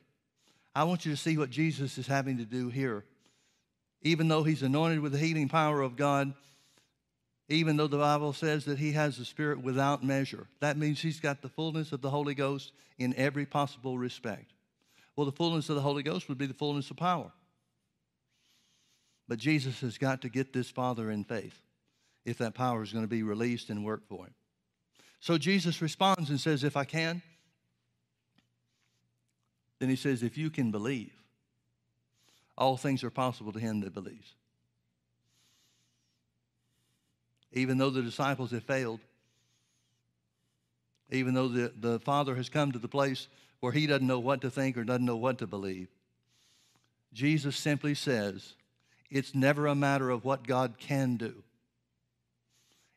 I 0.74 0.84
want 0.84 1.04
you 1.04 1.10
to 1.10 1.16
see 1.16 1.36
what 1.36 1.50
Jesus 1.50 1.98
is 1.98 2.06
having 2.06 2.38
to 2.38 2.44
do 2.44 2.68
here. 2.68 3.04
Even 4.02 4.28
though 4.28 4.44
he's 4.44 4.62
anointed 4.62 5.00
with 5.00 5.10
the 5.10 5.18
healing 5.18 5.48
power 5.48 5.80
of 5.80 5.96
God, 5.96 6.32
even 7.48 7.76
though 7.76 7.88
the 7.88 7.98
Bible 7.98 8.32
says 8.32 8.64
that 8.66 8.78
he 8.78 8.92
has 8.92 9.16
the 9.16 9.24
Spirit 9.24 9.60
without 9.60 10.04
measure, 10.04 10.46
that 10.60 10.76
means 10.76 11.00
he's 11.00 11.18
got 11.18 11.42
the 11.42 11.48
fullness 11.48 11.90
of 11.90 12.02
the 12.02 12.10
Holy 12.10 12.34
Ghost 12.34 12.70
in 12.98 13.12
every 13.16 13.46
possible 13.46 13.98
respect. 13.98 14.52
Well, 15.16 15.26
the 15.26 15.32
fullness 15.32 15.68
of 15.68 15.74
the 15.74 15.82
Holy 15.82 16.04
Ghost 16.04 16.28
would 16.28 16.38
be 16.38 16.46
the 16.46 16.54
fullness 16.54 16.88
of 16.90 16.96
power. 16.96 17.32
But 19.28 19.38
Jesus 19.38 19.80
has 19.80 19.98
got 19.98 20.22
to 20.22 20.28
get 20.28 20.52
this 20.52 20.70
Father 20.70 21.10
in 21.10 21.24
faith 21.24 21.58
if 22.24 22.38
that 22.38 22.54
power 22.54 22.82
is 22.82 22.92
going 22.92 23.04
to 23.04 23.08
be 23.08 23.22
released 23.22 23.70
and 23.70 23.84
work 23.84 24.06
for 24.06 24.26
him. 24.26 24.34
So 25.20 25.38
Jesus 25.38 25.80
responds 25.80 26.30
and 26.30 26.40
says, 26.40 26.64
If 26.64 26.76
I 26.76 26.84
can, 26.84 27.22
then 29.78 29.88
he 29.88 29.96
says, 29.96 30.22
If 30.22 30.36
you 30.36 30.50
can 30.50 30.70
believe, 30.70 31.12
all 32.56 32.76
things 32.76 33.02
are 33.02 33.10
possible 33.10 33.52
to 33.52 33.58
him 33.58 33.80
that 33.80 33.94
believes. 33.94 34.34
Even 37.52 37.78
though 37.78 37.90
the 37.90 38.02
disciples 38.02 38.50
have 38.50 38.64
failed, 38.64 39.00
even 41.10 41.34
though 41.34 41.48
the, 41.48 41.72
the 41.78 42.00
Father 42.00 42.34
has 42.36 42.48
come 42.48 42.72
to 42.72 42.78
the 42.78 42.88
place 42.88 43.28
where 43.60 43.72
he 43.72 43.86
doesn't 43.86 44.06
know 44.06 44.18
what 44.18 44.40
to 44.40 44.50
think 44.50 44.76
or 44.76 44.84
doesn't 44.84 45.04
know 45.04 45.16
what 45.16 45.38
to 45.38 45.46
believe. 45.46 45.88
Jesus 47.12 47.56
simply 47.56 47.94
says, 47.94 48.54
it's 49.12 49.34
never 49.34 49.66
a 49.66 49.74
matter 49.74 50.08
of 50.08 50.24
what 50.24 50.46
God 50.46 50.78
can 50.78 51.16
do. 51.16 51.34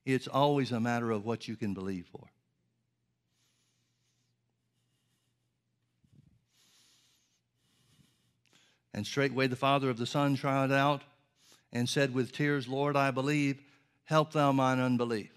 It's 0.05 0.27
always 0.27 0.71
a 0.71 0.79
matter 0.79 1.11
of 1.11 1.25
what 1.25 1.47
you 1.47 1.57
can 1.57 1.73
believe 1.73 2.07
for. 2.09 2.29
And 8.93 9.05
straightway 9.05 9.47
the 9.47 9.57
father 9.57 9.89
of 9.89 9.97
the 9.97 10.05
son 10.05 10.37
cried 10.37 10.71
out 10.71 11.01
and 11.73 11.89
said 11.89 12.13
with 12.13 12.31
tears, 12.31 12.65
Lord, 12.65 12.95
I 12.95 13.11
believe, 13.11 13.59
help 14.05 14.31
thou 14.31 14.53
mine 14.53 14.79
unbelief. 14.79 15.31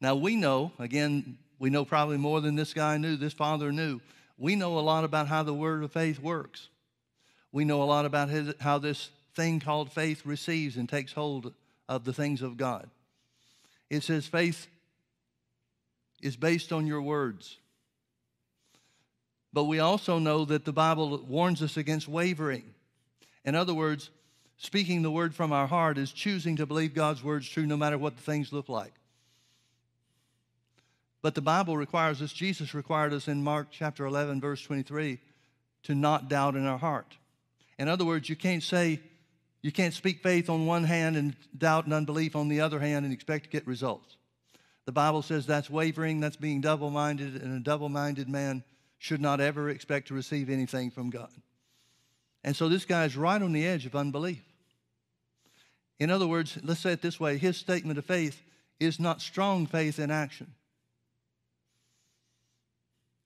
Now 0.00 0.14
we 0.14 0.36
know, 0.36 0.70
again, 0.78 1.38
we 1.58 1.70
know 1.70 1.84
probably 1.84 2.18
more 2.18 2.40
than 2.40 2.54
this 2.54 2.72
guy 2.72 2.98
knew, 2.98 3.16
this 3.16 3.32
father 3.32 3.72
knew. 3.72 4.00
We 4.36 4.54
know 4.54 4.78
a 4.78 4.80
lot 4.80 5.02
about 5.02 5.26
how 5.26 5.42
the 5.42 5.52
word 5.52 5.82
of 5.82 5.90
faith 5.90 6.20
works. 6.20 6.68
We 7.58 7.64
know 7.64 7.82
a 7.82 7.90
lot 7.90 8.04
about 8.04 8.28
his, 8.28 8.54
how 8.60 8.78
this 8.78 9.10
thing 9.34 9.58
called 9.58 9.90
faith 9.90 10.24
receives 10.24 10.76
and 10.76 10.88
takes 10.88 11.12
hold 11.12 11.52
of 11.88 12.04
the 12.04 12.12
things 12.12 12.40
of 12.40 12.56
God. 12.56 12.88
It 13.90 14.04
says 14.04 14.28
faith 14.28 14.68
is 16.22 16.36
based 16.36 16.72
on 16.72 16.86
your 16.86 17.02
words. 17.02 17.56
But 19.52 19.64
we 19.64 19.80
also 19.80 20.20
know 20.20 20.44
that 20.44 20.66
the 20.66 20.72
Bible 20.72 21.18
warns 21.26 21.60
us 21.60 21.76
against 21.76 22.06
wavering. 22.06 22.62
In 23.44 23.56
other 23.56 23.74
words, 23.74 24.10
speaking 24.58 25.02
the 25.02 25.10
word 25.10 25.34
from 25.34 25.52
our 25.52 25.66
heart 25.66 25.98
is 25.98 26.12
choosing 26.12 26.54
to 26.58 26.64
believe 26.64 26.94
God's 26.94 27.24
word's 27.24 27.48
true 27.48 27.66
no 27.66 27.76
matter 27.76 27.98
what 27.98 28.14
the 28.14 28.22
things 28.22 28.52
look 28.52 28.68
like. 28.68 28.94
But 31.22 31.34
the 31.34 31.42
Bible 31.42 31.76
requires 31.76 32.22
us, 32.22 32.32
Jesus 32.32 32.72
required 32.72 33.12
us 33.12 33.26
in 33.26 33.42
Mark 33.42 33.66
chapter 33.72 34.06
11, 34.06 34.40
verse 34.40 34.62
23, 34.62 35.18
to 35.82 35.96
not 35.96 36.28
doubt 36.28 36.54
in 36.54 36.64
our 36.64 36.78
heart. 36.78 37.16
In 37.78 37.88
other 37.88 38.04
words, 38.04 38.28
you 38.28 38.36
can't 38.36 38.62
say, 38.62 39.00
you 39.62 39.72
can't 39.72 39.94
speak 39.94 40.22
faith 40.22 40.50
on 40.50 40.66
one 40.66 40.84
hand 40.84 41.16
and 41.16 41.36
doubt 41.56 41.84
and 41.84 41.94
unbelief 41.94 42.34
on 42.36 42.48
the 42.48 42.60
other 42.60 42.80
hand 42.80 43.04
and 43.04 43.14
expect 43.14 43.44
to 43.44 43.50
get 43.50 43.66
results. 43.66 44.16
The 44.84 44.92
Bible 44.92 45.22
says 45.22 45.46
that's 45.46 45.68
wavering, 45.68 46.20
that's 46.20 46.36
being 46.36 46.60
double 46.60 46.90
minded, 46.90 47.42
and 47.42 47.56
a 47.56 47.60
double 47.60 47.88
minded 47.88 48.28
man 48.28 48.64
should 48.98 49.20
not 49.20 49.40
ever 49.40 49.68
expect 49.68 50.08
to 50.08 50.14
receive 50.14 50.50
anything 50.50 50.90
from 50.90 51.10
God. 51.10 51.30
And 52.42 52.56
so 52.56 52.68
this 52.68 52.84
guy 52.84 53.04
is 53.04 53.16
right 53.16 53.40
on 53.40 53.52
the 53.52 53.66
edge 53.66 53.86
of 53.86 53.94
unbelief. 53.94 54.42
In 55.98 56.10
other 56.10 56.26
words, 56.26 56.58
let's 56.62 56.80
say 56.80 56.92
it 56.92 57.02
this 57.02 57.20
way 57.20 57.38
his 57.38 57.56
statement 57.56 57.98
of 57.98 58.04
faith 58.04 58.40
is 58.80 59.00
not 59.00 59.20
strong 59.20 59.66
faith 59.66 59.98
in 59.98 60.10
action. 60.10 60.54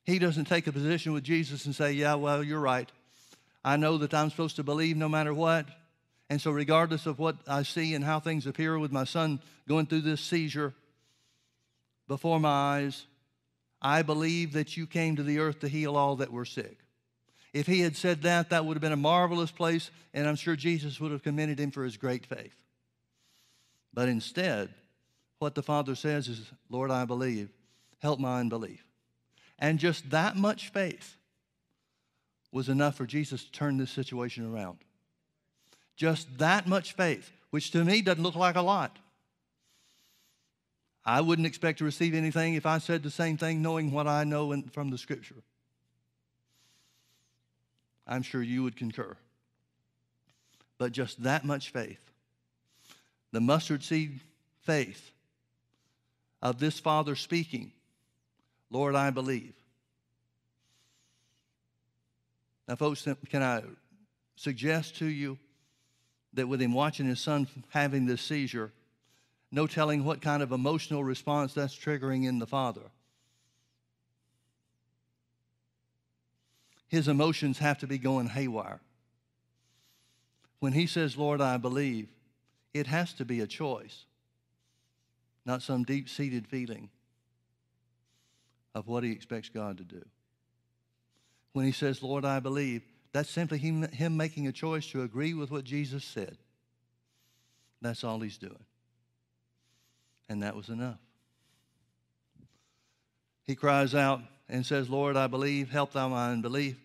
He 0.05 0.19
doesn't 0.19 0.47
take 0.47 0.67
a 0.67 0.73
position 0.73 1.13
with 1.13 1.23
Jesus 1.23 1.65
and 1.65 1.75
say, 1.75 1.93
Yeah, 1.93 2.15
well, 2.15 2.43
you're 2.43 2.61
right. 2.61 2.91
I 3.65 3.77
know 3.77 3.99
that 3.99 4.15
I'm 4.15 4.31
supposed 4.31 4.57
to 4.57 4.63
believe 4.63 4.97
no 4.97 5.09
matter 5.09 5.33
what. 5.33 5.67
And 6.29 6.41
so, 6.41 6.51
regardless 6.51 7.07
of 7.07 7.19
what 7.19 7.37
I 7.47 7.63
see 7.63 7.95
and 7.95 8.05
how 8.05 8.19
things 8.19 8.47
appear 8.47 8.79
with 8.79 8.91
my 8.93 9.05
son 9.05 9.41
going 9.69 9.87
through 9.87 10.01
this 10.01 10.21
seizure 10.21 10.75
before 12.09 12.41
my 12.41 12.49
eyes, 12.49 13.07
I 13.81 14.03
believe 14.03 14.53
that 14.55 14.77
you 14.77 14.87
came 14.87 15.17
to 15.17 15.23
the 15.23 15.39
earth 15.39 15.61
to 15.61 15.69
heal 15.69 15.97
all 15.97 16.17
that 16.17 16.33
were 16.33 16.45
sick. 16.45 16.79
If 17.53 17.67
he 17.67 17.81
had 17.81 17.97
said 17.97 18.23
that, 18.23 18.51
that 18.51 18.65
would 18.65 18.77
have 18.77 18.83
been 18.83 18.93
a 18.93 18.97
marvelous 18.97 19.51
place, 19.51 19.91
and 20.15 20.27
I'm 20.27 20.37
sure 20.37 20.57
Jesus 20.57 21.01
would 21.01 21.13
have 21.13 21.23
commended 21.23 21.61
him 21.61 21.71
for 21.71 21.85
his 21.85 21.99
great 21.99 22.25
faith. 22.25 22.57
But 23.93 24.09
instead, 24.09 24.71
what 25.39 25.55
the 25.55 25.63
Father 25.63 25.95
says 25.95 26.29
is, 26.29 26.51
Lord, 26.71 26.91
I 26.91 27.05
believe. 27.05 27.51
Help 27.99 28.19
my 28.19 28.41
unbelief. 28.41 28.85
And 29.59 29.79
just 29.79 30.11
that 30.11 30.37
much 30.37 30.71
faith 30.71 31.17
was 32.53 32.69
enough 32.69 32.97
for 32.97 33.07
Jesus 33.07 33.45
to 33.45 33.53
turn 33.53 33.79
this 33.79 33.91
situation 33.91 34.53
around. 34.53 34.79
Just 35.97 36.39
that 36.39 36.67
much 36.69 36.93
faith, 36.93 37.31
which 37.51 37.71
to 37.73 37.85
me 37.85 38.03
doesn't 38.03 38.23
look 38.23 38.37
like 38.37 38.57
a 38.57 38.63
lot. 38.63 38.99
I 41.05 41.21
wouldn't 41.21 41.47
expect 41.47 41.79
to 41.79 41.85
receive 41.85 42.15
anything 42.15 42.55
if 42.55 42.67
I 42.67 42.79
said 42.79 43.03
the 43.03 43.11
same 43.11 43.37
thing 43.37 43.61
knowing 43.61 43.91
what 43.91 44.07
I 44.07 44.25
know 44.25 44.53
in, 44.53 44.65
from 44.65 44.91
the 44.91 44.99
scripture. 44.99 45.43
I'm 48.07 48.23
sure 48.23 48.43
you 48.43 48.63
would 48.63 48.77
concur. 48.77 49.17
But 50.79 50.93
just 50.93 51.23
that 51.23 51.45
much 51.45 51.71
faith, 51.71 52.01
the 53.33 53.41
mustard 53.41 53.83
seed 53.83 54.21
faith 54.61 55.11
of 56.41 56.59
this 56.59 56.79
father 56.79 57.17
speaking 57.17 57.73
Lord, 58.73 58.95
I 58.95 59.11
believe. 59.11 59.53
Now, 62.69 62.77
folks, 62.77 63.07
can 63.29 63.43
I 63.43 63.63
suggest 64.37 64.97
to 64.97 65.07
you 65.07 65.39
that 66.35 66.49
with 66.49 66.63
him 66.63 66.73
watching 66.73 67.07
his 67.07 67.21
son 67.21 67.47
having 67.71 68.07
this 68.07 68.23
seizure, 68.23 68.73
no 69.51 69.67
telling 69.67 70.05
what 70.05 70.23
kind 70.23 70.43
of 70.43 70.53
emotional 70.53 71.05
response 71.05 71.53
that's 71.53 71.77
triggering 71.77 72.25
in 72.27 72.39
the 72.39 72.47
father. 72.47 72.91
His 76.89 77.09
emotions 77.09 77.59
have 77.59 77.79
to 77.79 77.87
be 77.87 77.99
going 77.99 78.29
haywire. 78.29 78.81
When 80.61 80.73
he 80.73 80.87
says, 80.87 81.17
Lord, 81.17 81.41
I 81.41 81.57
believe, 81.57 82.09
it 82.73 82.87
has 82.87 83.13
to 83.15 83.25
be 83.25 83.41
a 83.41 83.47
choice, 83.47 84.05
not 85.45 85.63
some 85.63 85.85
deep 85.85 86.09
seated 86.09 86.47
feeling 86.47 86.89
of 88.75 88.89
what 88.89 89.05
he 89.05 89.11
expects 89.11 89.49
God 89.49 89.79
to 89.79 89.85
do. 89.85 90.05
When 91.53 91.65
he 91.65 91.73
says, 91.73 92.03
Lord, 92.03 92.25
I 92.25 92.41
believe, 92.41 92.83
that's 93.13 93.31
simply 93.31 93.59
him, 93.59 93.83
him 93.91 94.17
making 94.17 94.47
a 94.47 94.53
choice 94.53 94.87
to 94.89 95.03
agree 95.03 95.35
with 95.35 95.51
what 95.51 95.65
Jesus 95.65 96.05
said. 96.05 96.37
That's 97.83 98.05
all 98.05 98.21
he's 98.21 98.39
doing. 98.39 98.65
And 100.29 100.43
that 100.43 100.57
was 100.57 100.69
enough. 100.69 100.99
He 103.45 103.55
cries 103.55 103.95
out 103.95 104.21
and 104.49 104.65
says, 104.65 104.89
Lord, 104.89 105.17
I 105.17 105.27
believe, 105.27 105.71
help 105.71 105.93
thou 105.93 106.09
my 106.09 106.31
unbelief. 106.31 106.77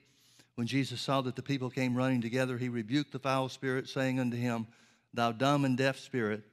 When 0.55 0.67
Jesus 0.67 0.99
saw 0.99 1.21
that 1.21 1.35
the 1.35 1.43
people 1.43 1.69
came 1.69 1.95
running 1.95 2.21
together, 2.21 2.57
he 2.57 2.67
rebuked 2.67 3.11
the 3.11 3.19
foul 3.19 3.47
spirit, 3.47 3.87
saying 3.87 4.19
unto 4.19 4.35
him, 4.35 4.67
Thou 5.13 5.31
dumb 5.31 5.65
and 5.65 5.77
deaf 5.77 5.99
spirit, 5.99 6.43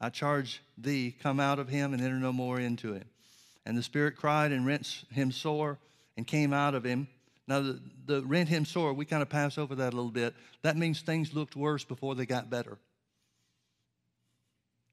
I 0.00 0.10
charge 0.10 0.62
thee, 0.76 1.14
come 1.22 1.38
out 1.38 1.60
of 1.60 1.68
him 1.68 1.94
and 1.94 2.02
enter 2.02 2.16
no 2.16 2.32
more 2.32 2.58
into 2.58 2.94
it. 2.94 3.06
And 3.64 3.78
the 3.78 3.84
spirit 3.84 4.16
cried 4.16 4.50
and 4.50 4.66
rent 4.66 5.04
him 5.12 5.30
sore 5.30 5.78
and 6.16 6.26
came 6.26 6.52
out 6.52 6.74
of 6.74 6.82
him. 6.82 7.06
Now, 7.48 7.60
the, 7.60 7.80
the 8.06 8.22
rent 8.22 8.48
him 8.48 8.64
sore, 8.64 8.92
we 8.94 9.04
kind 9.04 9.22
of 9.22 9.28
pass 9.28 9.58
over 9.58 9.74
that 9.76 9.92
a 9.92 9.96
little 9.96 10.10
bit. 10.10 10.34
That 10.62 10.76
means 10.76 11.00
things 11.00 11.34
looked 11.34 11.56
worse 11.56 11.84
before 11.84 12.14
they 12.14 12.26
got 12.26 12.50
better. 12.50 12.78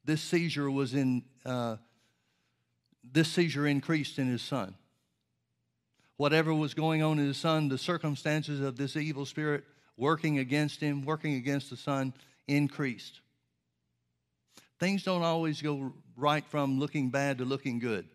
This 0.04 0.22
seizure 0.22 0.72
was 0.72 0.96
in, 0.96 1.24
uh, 1.46 1.78
this 3.04 3.28
seizure 3.28 3.68
increased 3.68 4.18
in 4.18 4.28
his 4.28 4.42
son. 4.42 4.76
Whatever 6.18 6.54
was 6.54 6.74
going 6.74 7.04
on 7.04 7.20
in 7.20 7.28
his 7.28 7.38
son, 7.38 7.70
the 7.70 7.78
circumstances 7.78 8.60
of 8.60 8.76
this 8.76 8.96
evil 8.96 9.26
spirit 9.26 9.64
working 9.96 10.40
against 10.40 10.80
him, 10.80 11.06
working 11.06 11.36
against 11.36 11.70
the 11.70 11.78
son, 11.78 12.14
increased. 12.48 13.20
Things 14.80 15.04
don't 15.04 15.24
always 15.24 15.62
go 15.62 15.94
right 16.16 16.46
from 16.46 16.80
looking 16.80 17.10
bad 17.10 17.38
to 17.38 17.46
looking 17.46 17.80
good. 17.80 18.08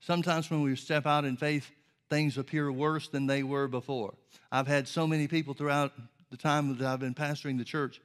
Sometimes 0.00 0.50
when 0.50 0.62
we 0.62 0.74
step 0.76 1.06
out 1.06 1.24
in 1.24 1.36
faith, 1.36 1.70
things 2.10 2.38
appear 2.38 2.70
worse 2.70 3.08
than 3.08 3.26
they 3.26 3.42
were 3.42 3.68
before. 3.68 4.14
I've 4.52 4.66
had 4.66 4.88
so 4.88 5.06
many 5.06 5.26
people 5.26 5.54
throughout 5.54 5.92
the 6.30 6.36
time 6.36 6.76
that 6.76 6.86
I've 6.86 7.00
been 7.00 7.14
pastoring 7.14 7.58
the 7.58 7.64
church 7.64 8.00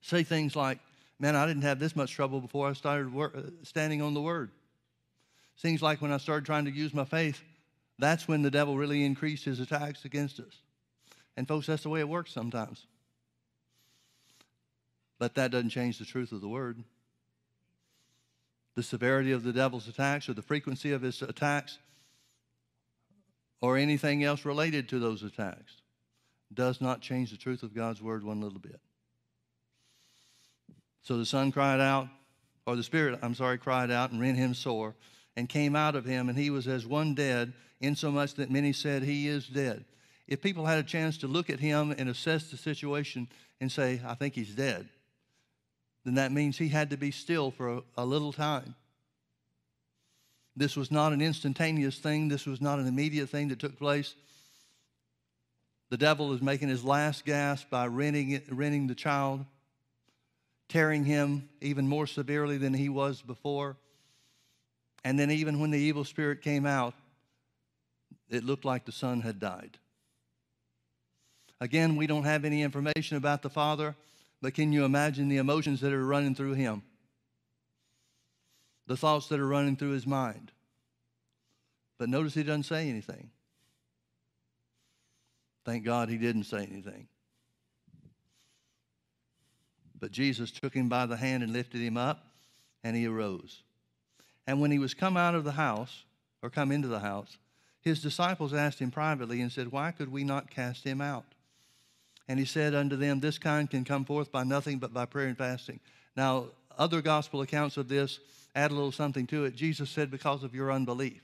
say 0.00 0.22
things 0.22 0.56
like, 0.56 0.78
Man, 1.18 1.36
I 1.36 1.46
didn't 1.46 1.62
have 1.62 1.78
this 1.78 1.94
much 1.94 2.12
trouble 2.12 2.40
before 2.40 2.66
I 2.66 2.72
started 2.72 3.14
uh, 3.14 3.28
standing 3.62 4.00
on 4.00 4.14
the 4.14 4.22
Word. 4.22 4.50
Seems 5.54 5.82
like 5.82 6.00
when 6.00 6.12
I 6.12 6.16
started 6.16 6.46
trying 6.46 6.64
to 6.64 6.70
use 6.70 6.94
my 6.94 7.04
faith, 7.04 7.42
that's 7.98 8.26
when 8.26 8.40
the 8.40 8.50
devil 8.50 8.78
really 8.78 9.04
increased 9.04 9.44
his 9.44 9.60
attacks 9.60 10.06
against 10.06 10.40
us. 10.40 10.62
And, 11.36 11.46
folks, 11.46 11.66
that's 11.66 11.82
the 11.82 11.90
way 11.90 12.00
it 12.00 12.08
works 12.08 12.32
sometimes. 12.32 12.86
But 15.18 15.34
that 15.34 15.50
doesn't 15.50 15.68
change 15.68 15.98
the 15.98 16.06
truth 16.06 16.32
of 16.32 16.40
the 16.40 16.48
Word. 16.48 16.82
The 18.74 18.82
severity 18.82 19.32
of 19.32 19.42
the 19.42 19.52
devil's 19.52 19.88
attacks 19.88 20.26
or 20.26 20.32
the 20.32 20.40
frequency 20.40 20.92
of 20.92 21.02
his 21.02 21.20
attacks 21.20 21.76
or 23.60 23.76
anything 23.76 24.24
else 24.24 24.44
related 24.44 24.88
to 24.88 24.98
those 24.98 25.22
attacks 25.22 25.72
does 26.52 26.80
not 26.80 27.00
change 27.00 27.30
the 27.30 27.36
truth 27.36 27.62
of 27.62 27.74
God's 27.74 28.02
word 28.02 28.24
one 28.24 28.40
little 28.40 28.58
bit. 28.58 28.80
So 31.02 31.16
the 31.16 31.26
son 31.26 31.52
cried 31.52 31.80
out, 31.80 32.08
or 32.66 32.76
the 32.76 32.82
spirit, 32.82 33.18
I'm 33.22 33.34
sorry, 33.34 33.58
cried 33.58 33.90
out 33.90 34.10
and 34.10 34.20
rent 34.20 34.36
him 34.36 34.54
sore 34.54 34.94
and 35.36 35.48
came 35.48 35.76
out 35.76 35.94
of 35.94 36.04
him, 36.04 36.28
and 36.28 36.36
he 36.36 36.50
was 36.50 36.66
as 36.66 36.86
one 36.86 37.14
dead, 37.14 37.52
insomuch 37.80 38.34
that 38.34 38.50
many 38.50 38.72
said, 38.72 39.02
He 39.02 39.28
is 39.28 39.46
dead. 39.46 39.84
If 40.26 40.42
people 40.42 40.66
had 40.66 40.78
a 40.78 40.84
chance 40.84 41.18
to 41.18 41.26
look 41.26 41.50
at 41.50 41.60
him 41.60 41.94
and 41.96 42.08
assess 42.08 42.50
the 42.50 42.56
situation 42.56 43.28
and 43.60 43.70
say, 43.70 44.00
I 44.06 44.14
think 44.14 44.34
he's 44.34 44.54
dead, 44.54 44.88
then 46.04 46.14
that 46.14 46.32
means 46.32 46.56
he 46.56 46.68
had 46.68 46.90
to 46.90 46.96
be 46.96 47.10
still 47.10 47.50
for 47.50 47.78
a, 47.78 47.82
a 47.98 48.04
little 48.04 48.32
time. 48.32 48.74
This 50.60 50.76
was 50.76 50.90
not 50.90 51.14
an 51.14 51.22
instantaneous 51.22 51.96
thing, 51.96 52.28
this 52.28 52.44
was 52.44 52.60
not 52.60 52.78
an 52.78 52.86
immediate 52.86 53.30
thing 53.30 53.48
that 53.48 53.58
took 53.58 53.78
place. 53.78 54.14
The 55.88 55.96
devil 55.96 56.34
is 56.34 56.42
making 56.42 56.68
his 56.68 56.84
last 56.84 57.24
gasp 57.24 57.70
by 57.70 57.86
renting, 57.86 58.32
it, 58.32 58.46
the 58.46 58.94
child, 58.94 59.46
tearing 60.68 61.06
him 61.06 61.48
even 61.62 61.88
more 61.88 62.06
severely 62.06 62.58
than 62.58 62.74
he 62.74 62.90
was 62.90 63.22
before. 63.22 63.78
And 65.02 65.18
then, 65.18 65.30
even 65.30 65.60
when 65.60 65.70
the 65.70 65.78
evil 65.78 66.04
spirit 66.04 66.42
came 66.42 66.66
out, 66.66 66.92
it 68.28 68.44
looked 68.44 68.66
like 68.66 68.84
the 68.84 68.92
son 68.92 69.22
had 69.22 69.40
died. 69.40 69.78
Again, 71.58 71.96
we 71.96 72.06
don't 72.06 72.24
have 72.24 72.44
any 72.44 72.60
information 72.60 73.16
about 73.16 73.40
the 73.40 73.48
father, 73.48 73.96
but 74.42 74.52
can 74.52 74.74
you 74.74 74.84
imagine 74.84 75.30
the 75.30 75.38
emotions 75.38 75.80
that 75.80 75.94
are 75.94 76.04
running 76.04 76.34
through 76.34 76.52
him? 76.52 76.82
The 78.90 78.96
thoughts 78.96 79.28
that 79.28 79.38
are 79.38 79.46
running 79.46 79.76
through 79.76 79.90
his 79.90 80.04
mind. 80.04 80.50
But 81.96 82.08
notice 82.08 82.34
he 82.34 82.42
doesn't 82.42 82.64
say 82.64 82.88
anything. 82.88 83.30
Thank 85.64 85.84
God 85.84 86.08
he 86.08 86.16
didn't 86.16 86.42
say 86.42 86.66
anything. 86.68 87.06
But 90.00 90.10
Jesus 90.10 90.50
took 90.50 90.74
him 90.74 90.88
by 90.88 91.06
the 91.06 91.16
hand 91.16 91.44
and 91.44 91.52
lifted 91.52 91.80
him 91.80 91.96
up, 91.96 92.26
and 92.82 92.96
he 92.96 93.06
arose. 93.06 93.62
And 94.48 94.60
when 94.60 94.72
he 94.72 94.80
was 94.80 94.92
come 94.92 95.16
out 95.16 95.36
of 95.36 95.44
the 95.44 95.52
house, 95.52 96.02
or 96.42 96.50
come 96.50 96.72
into 96.72 96.88
the 96.88 96.98
house, 96.98 97.38
his 97.82 98.02
disciples 98.02 98.52
asked 98.52 98.80
him 98.80 98.90
privately 98.90 99.40
and 99.40 99.52
said, 99.52 99.70
Why 99.70 99.92
could 99.92 100.10
we 100.10 100.24
not 100.24 100.50
cast 100.50 100.82
him 100.82 101.00
out? 101.00 101.26
And 102.26 102.40
he 102.40 102.44
said 102.44 102.74
unto 102.74 102.96
them, 102.96 103.20
This 103.20 103.38
kind 103.38 103.70
can 103.70 103.84
come 103.84 104.04
forth 104.04 104.32
by 104.32 104.42
nothing 104.42 104.80
but 104.80 104.92
by 104.92 105.06
prayer 105.06 105.28
and 105.28 105.38
fasting. 105.38 105.78
Now, 106.16 106.46
other 106.76 107.00
gospel 107.00 107.40
accounts 107.42 107.76
of 107.76 107.88
this 107.88 108.18
add 108.54 108.70
a 108.70 108.74
little 108.74 108.92
something 108.92 109.26
to 109.28 109.44
it. 109.44 109.54
Jesus 109.54 109.90
said, 109.90 110.10
Because 110.10 110.42
of 110.42 110.54
your 110.54 110.72
unbelief. 110.72 111.22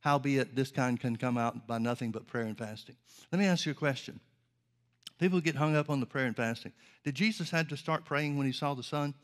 Howbeit, 0.00 0.54
this 0.54 0.70
kind 0.70 1.00
can 1.00 1.16
come 1.16 1.36
out 1.36 1.66
by 1.66 1.78
nothing 1.78 2.12
but 2.12 2.26
prayer 2.26 2.44
and 2.44 2.56
fasting. 2.56 2.96
Let 3.32 3.40
me 3.40 3.46
ask 3.46 3.66
you 3.66 3.72
a 3.72 3.74
question. 3.74 4.20
People 5.18 5.40
get 5.40 5.56
hung 5.56 5.74
up 5.74 5.90
on 5.90 6.00
the 6.00 6.06
prayer 6.06 6.26
and 6.26 6.36
fasting. 6.36 6.72
Did 7.04 7.14
Jesus 7.14 7.50
have 7.50 7.68
to 7.68 7.76
start 7.76 8.04
praying 8.04 8.36
when 8.36 8.46
he 8.46 8.52
saw 8.52 8.74
the 8.74 8.82
son? 8.82 9.14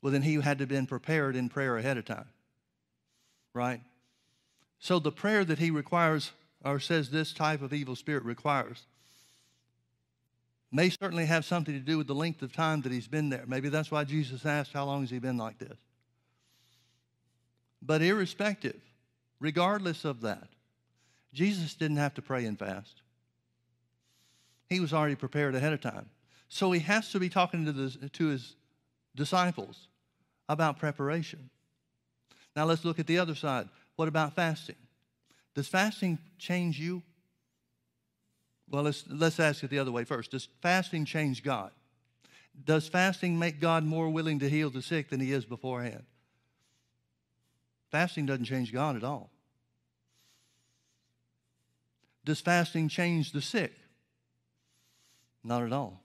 Well, 0.00 0.12
then 0.12 0.22
he 0.22 0.34
had 0.34 0.58
to 0.58 0.62
have 0.62 0.68
been 0.68 0.86
prepared 0.86 1.36
in 1.36 1.48
prayer 1.48 1.76
ahead 1.76 1.96
of 1.96 2.04
time. 2.04 2.28
Right? 3.54 3.80
So 4.78 4.98
the 4.98 5.12
prayer 5.12 5.44
that 5.44 5.60
he 5.60 5.70
requires, 5.70 6.32
or 6.64 6.80
says 6.80 7.10
this 7.10 7.32
type 7.32 7.62
of 7.62 7.72
evil 7.72 7.94
spirit 7.94 8.24
requires, 8.24 8.86
may 10.72 10.88
certainly 10.88 11.26
have 11.26 11.44
something 11.44 11.74
to 11.74 11.80
do 11.80 11.98
with 11.98 12.06
the 12.06 12.14
length 12.14 12.42
of 12.42 12.52
time 12.52 12.80
that 12.82 12.92
he's 12.92 13.06
been 13.06 13.28
there. 13.28 13.44
Maybe 13.46 13.68
that's 13.68 13.90
why 13.90 14.04
Jesus 14.04 14.46
asked, 14.46 14.72
How 14.72 14.86
long 14.86 15.02
has 15.02 15.10
he 15.10 15.18
been 15.18 15.36
like 15.36 15.58
this? 15.58 15.78
But 17.82 18.00
irrespective, 18.00 18.80
regardless 19.38 20.04
of 20.04 20.22
that, 20.22 20.48
Jesus 21.34 21.74
didn't 21.74 21.98
have 21.98 22.14
to 22.14 22.22
pray 22.22 22.46
and 22.46 22.58
fast. 22.58 23.02
He 24.68 24.80
was 24.80 24.92
already 24.92 25.16
prepared 25.16 25.54
ahead 25.54 25.72
of 25.72 25.80
time. 25.80 26.08
So 26.48 26.72
he 26.72 26.80
has 26.80 27.10
to 27.12 27.20
be 27.20 27.28
talking 27.28 27.64
to, 27.66 27.72
the, 27.72 28.08
to 28.08 28.26
his 28.28 28.56
disciples 29.14 29.88
about 30.48 30.78
preparation. 30.78 31.50
Now 32.56 32.64
let's 32.64 32.84
look 32.84 32.98
at 32.98 33.06
the 33.06 33.18
other 33.18 33.34
side. 33.34 33.68
What 33.96 34.08
about 34.08 34.34
fasting? 34.34 34.76
Does 35.54 35.68
fasting 35.68 36.18
change 36.38 36.78
you? 36.78 37.02
Well, 38.72 38.84
let's, 38.84 39.04
let's 39.08 39.38
ask 39.38 39.62
it 39.62 39.68
the 39.68 39.78
other 39.78 39.92
way 39.92 40.04
first. 40.04 40.30
Does 40.30 40.48
fasting 40.62 41.04
change 41.04 41.42
God? 41.42 41.70
Does 42.64 42.88
fasting 42.88 43.38
make 43.38 43.60
God 43.60 43.84
more 43.84 44.08
willing 44.08 44.38
to 44.38 44.48
heal 44.48 44.70
the 44.70 44.80
sick 44.80 45.10
than 45.10 45.20
he 45.20 45.30
is 45.30 45.44
beforehand? 45.44 46.04
Fasting 47.90 48.24
doesn't 48.24 48.46
change 48.46 48.72
God 48.72 48.96
at 48.96 49.04
all. 49.04 49.30
Does 52.24 52.40
fasting 52.40 52.88
change 52.88 53.32
the 53.32 53.42
sick? 53.42 53.74
Not 55.44 55.62
at 55.62 55.72
all. 55.72 56.00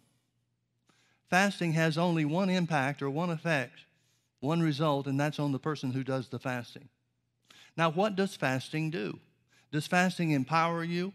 Fasting 1.30 1.72
has 1.74 1.98
only 1.98 2.26
one 2.26 2.50
impact 2.50 3.02
or 3.02 3.10
one 3.10 3.30
effect, 3.30 3.80
one 4.42 4.62
result, 4.62 5.08
and 5.08 5.18
that's 5.18 5.40
on 5.40 5.54
the 5.54 5.60
person 5.60 5.92
who 5.92 6.04
does 6.04 6.28
the 6.28 6.40
fasting. 6.40 6.90
Now, 7.78 7.92
what 7.92 8.18
does 8.18 8.36
fasting 8.36 8.90
do? 8.90 9.20
Does 9.72 9.88
fasting 9.88 10.32
empower 10.32 10.84
you? 10.84 11.14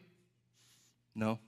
No. 1.14 1.38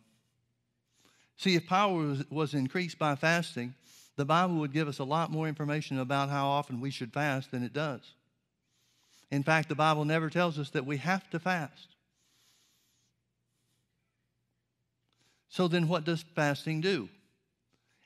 See, 1.37 1.57
if 1.57 1.66
power 1.66 2.16
was, 2.31 2.55
increased 2.55 2.98
by 2.98 3.16
fasting, 3.16 3.74
the 4.16 4.24
Bible 4.24 4.57
would 4.57 4.72
give 4.72 4.88
us 4.88 4.98
a 4.98 5.05
lot 5.05 5.31
more 5.31 5.48
information 5.48 5.98
about 5.98 6.29
how 6.29 6.46
often 6.46 6.81
we 6.81 6.90
should 6.90 7.12
fast 7.12 7.50
than 7.50 7.64
it 7.64 7.72
does. 7.72 8.14
In 9.31 9.42
fact, 9.42 9.68
the 9.68 9.74
Bible 9.74 10.05
never 10.05 10.31
tells 10.31 10.59
us 10.59 10.70
that 10.70 10.87
we 10.87 10.98
have 10.98 11.29
to 11.31 11.40
fast. 11.40 11.88
So 15.48 15.66
then, 15.68 15.88
what 15.88 16.05
does 16.05 16.24
fasting 16.35 16.81
do? 16.81 17.09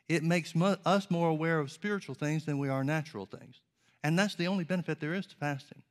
It 0.08 0.22
makes 0.22 0.54
us 0.56 1.10
more 1.10 1.28
aware 1.28 1.58
of 1.58 1.70
spiritual 1.70 2.14
things 2.14 2.46
than 2.46 2.58
we 2.58 2.70
are 2.70 2.82
natural 2.82 3.26
things. 3.26 3.60
And 4.02 4.18
that's 4.18 4.34
the 4.34 4.46
only 4.46 4.64
benefit 4.64 5.00
there 5.00 5.14
is 5.14 5.26
to 5.26 5.36
fasting. 5.36 5.82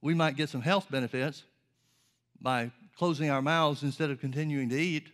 We 0.00 0.14
might 0.14 0.36
get 0.36 0.48
some 0.48 0.62
health 0.62 0.86
benefits 0.90 1.42
by 2.40 2.70
closing 2.96 3.30
our 3.30 3.42
mouths 3.42 3.82
instead 3.82 4.10
of 4.10 4.20
continuing 4.20 4.68
to 4.68 4.76
eat. 4.76 5.08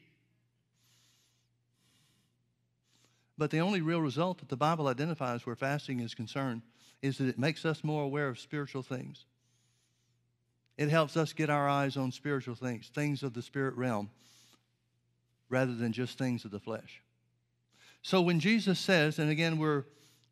But 3.39 3.51
the 3.51 3.61
only 3.61 3.81
real 3.81 4.01
result 4.01 4.39
that 4.39 4.49
the 4.49 4.57
Bible 4.57 4.89
identifies 4.89 5.45
where 5.45 5.57
fasting 5.57 6.01
is 6.01 6.15
concerned 6.15 6.62
is 7.03 7.19
that 7.19 7.29
it 7.29 7.39
makes 7.39 7.65
us 7.65 7.85
more 7.85 8.03
aware 8.03 8.29
of 8.29 8.39
spiritual 8.39 8.83
things. 8.83 9.27
It 10.79 10.89
helps 10.89 11.17
us 11.17 11.33
get 11.33 11.51
our 11.51 11.69
eyes 11.69 11.97
on 11.97 12.12
spiritual 12.12 12.55
things, 12.55 12.91
things 12.95 13.23
of 13.23 13.35
the 13.35 13.43
spirit 13.43 13.75
realm, 13.77 14.11
rather 15.49 15.75
than 15.75 15.93
just 15.93 16.19
things 16.19 16.45
of 16.45 16.51
the 16.51 16.61
flesh. 16.61 17.03
So 18.03 18.21
when 18.21 18.41
Jesus 18.41 18.79
says, 18.79 19.19
and 19.19 19.31
again, 19.31 19.59
we're 19.59 19.85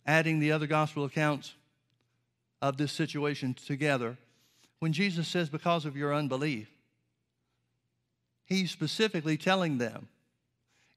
adding 0.07 0.39
the 0.39 0.53
other 0.53 0.67
gospel 0.67 1.05
accounts 1.05 1.55
of 2.63 2.77
this 2.77 2.93
situation 2.93 3.55
together, 3.55 4.17
when 4.79 4.93
Jesus 4.93 5.29
says, 5.29 5.49
because 5.49 5.85
of 5.85 5.97
your 5.97 6.15
unbelief, 6.15 6.69
he's 8.45 8.71
specifically 8.71 9.37
telling 9.37 9.79
them, 9.79 10.09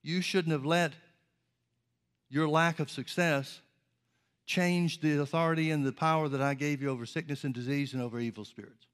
you 0.02 0.22
shouldn't 0.22 0.52
have 0.52 0.66
let 0.66 0.94
your 2.30 2.48
lack 2.48 2.80
of 2.80 2.90
success 2.90 3.62
change 4.46 5.02
the 5.02 5.20
authority 5.20 5.72
and 5.72 5.86
the 5.86 5.92
power 5.92 6.30
that 6.30 6.42
I 6.42 6.54
gave 6.54 6.82
you 6.82 6.90
over 6.90 7.06
sickness 7.06 7.44
and 7.44 7.54
disease 7.54 7.94
and 7.94 8.02
over 8.02 8.20
evil 8.20 8.46
spirits. 8.46 8.88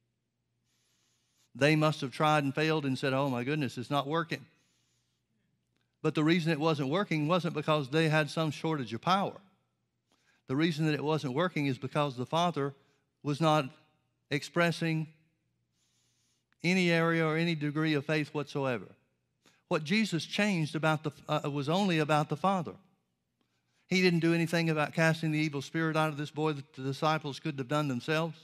They 1.56 1.76
must 1.76 2.02
have 2.02 2.12
tried 2.12 2.44
and 2.44 2.54
failed 2.54 2.86
and 2.86 2.98
said, 2.98 3.14
Oh 3.14 3.30
my 3.30 3.44
goodness, 3.44 3.78
it's 3.78 3.92
not 3.92 4.08
working. 4.08 4.46
But 6.02 6.16
the 6.16 6.24
reason 6.24 6.52
it 6.52 6.60
wasn't 6.60 6.90
working 6.90 7.28
wasn't 7.28 7.54
because 7.54 7.90
they 7.90 8.10
had 8.10 8.30
some 8.30 8.52
shortage 8.52 8.94
of 8.94 9.02
power. 9.02 9.40
The 10.48 10.56
reason 10.56 10.86
that 10.88 10.96
it 10.96 11.04
wasn't 11.04 11.36
working 11.36 11.68
is 11.68 11.78
because 11.78 12.18
the 12.18 12.26
Father 12.26 12.74
was 13.22 13.40
not 13.40 13.70
expressing 14.30 15.08
any 16.64 16.92
area 16.92 17.26
or 17.26 17.36
any 17.36 17.56
degree 17.56 17.94
of 17.94 18.06
faith 18.06 18.34
whatsoever. 18.34 18.86
What 19.68 19.84
Jesus 19.84 20.26
changed 20.26 20.76
about 20.76 21.04
the, 21.04 21.12
uh, 21.28 21.50
was 21.50 21.70
only 21.70 22.00
about 22.00 22.30
the 22.30 22.38
Father. 22.38 22.74
He 23.88 24.02
didn't 24.02 24.20
do 24.20 24.34
anything 24.34 24.70
about 24.70 24.94
casting 24.94 25.32
the 25.32 25.40
evil 25.40 25.62
spirit 25.62 25.98
out 25.98 26.10
of 26.10 26.18
this 26.18 26.32
boy 26.32 26.54
that 26.54 26.74
the 26.74 26.84
disciples 26.84 27.40
couldn't 27.40 27.60
have 27.60 27.68
done 27.68 27.88
themselves. 27.88 28.38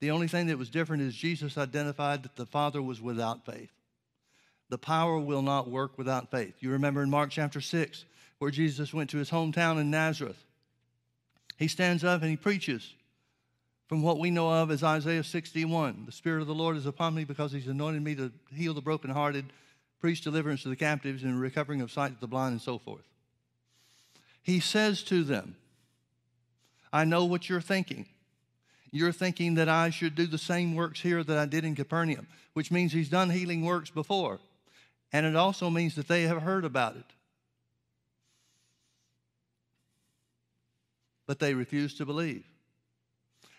The 0.00 0.10
only 0.10 0.28
thing 0.28 0.46
that 0.46 0.58
was 0.58 0.70
different 0.70 1.02
is 1.02 1.14
Jesus 1.14 1.58
identified 1.58 2.22
that 2.22 2.36
the 2.36 2.46
Father 2.46 2.82
was 2.82 3.00
without 3.00 3.44
faith. 3.44 3.70
The 4.68 4.78
power 4.78 5.18
will 5.18 5.42
not 5.42 5.70
work 5.70 5.96
without 5.96 6.30
faith. 6.30 6.54
You 6.60 6.70
remember 6.70 7.02
in 7.02 7.10
Mark 7.10 7.30
chapter 7.30 7.60
6, 7.60 8.04
where 8.38 8.50
Jesus 8.50 8.92
went 8.92 9.10
to 9.10 9.18
his 9.18 9.30
hometown 9.30 9.80
in 9.80 9.90
Nazareth. 9.90 10.42
He 11.58 11.68
stands 11.68 12.04
up 12.04 12.20
and 12.20 12.30
he 12.30 12.36
preaches 12.36 12.94
from 13.86 14.02
what 14.02 14.18
we 14.18 14.30
know 14.30 14.50
of 14.50 14.70
as 14.70 14.82
Isaiah 14.82 15.22
61. 15.22 16.04
The 16.06 16.12
Spirit 16.12 16.40
of 16.40 16.46
the 16.46 16.54
Lord 16.54 16.76
is 16.76 16.86
upon 16.86 17.14
me 17.14 17.24
because 17.24 17.52
he's 17.52 17.68
anointed 17.68 18.02
me 18.02 18.14
to 18.16 18.32
heal 18.52 18.74
the 18.74 18.80
brokenhearted, 18.80 19.52
preach 20.00 20.22
deliverance 20.22 20.62
to 20.64 20.68
the 20.68 20.76
captives, 20.76 21.22
and 21.22 21.40
recovering 21.40 21.80
of 21.80 21.92
sight 21.92 22.14
to 22.14 22.20
the 22.20 22.26
blind, 22.26 22.52
and 22.52 22.60
so 22.60 22.78
forth. 22.78 23.04
He 24.42 24.60
says 24.60 25.02
to 25.04 25.24
them, 25.24 25.56
I 26.92 27.04
know 27.04 27.24
what 27.24 27.48
you're 27.48 27.60
thinking. 27.60 28.06
You're 28.90 29.12
thinking 29.12 29.54
that 29.56 29.68
I 29.68 29.90
should 29.90 30.14
do 30.14 30.26
the 30.26 30.38
same 30.38 30.74
works 30.74 31.00
here 31.00 31.22
that 31.22 31.38
I 31.38 31.46
did 31.46 31.64
in 31.64 31.74
Capernaum, 31.74 32.26
which 32.54 32.70
means 32.70 32.92
he's 32.92 33.08
done 33.08 33.30
healing 33.30 33.64
works 33.64 33.90
before. 33.90 34.40
And 35.12 35.26
it 35.26 35.36
also 35.36 35.70
means 35.70 35.94
that 35.96 36.08
they 36.08 36.22
have 36.22 36.42
heard 36.42 36.64
about 36.64 36.96
it. 36.96 37.04
But 41.26 41.38
they 41.38 41.54
refuse 41.54 41.94
to 41.98 42.06
believe. 42.06 42.44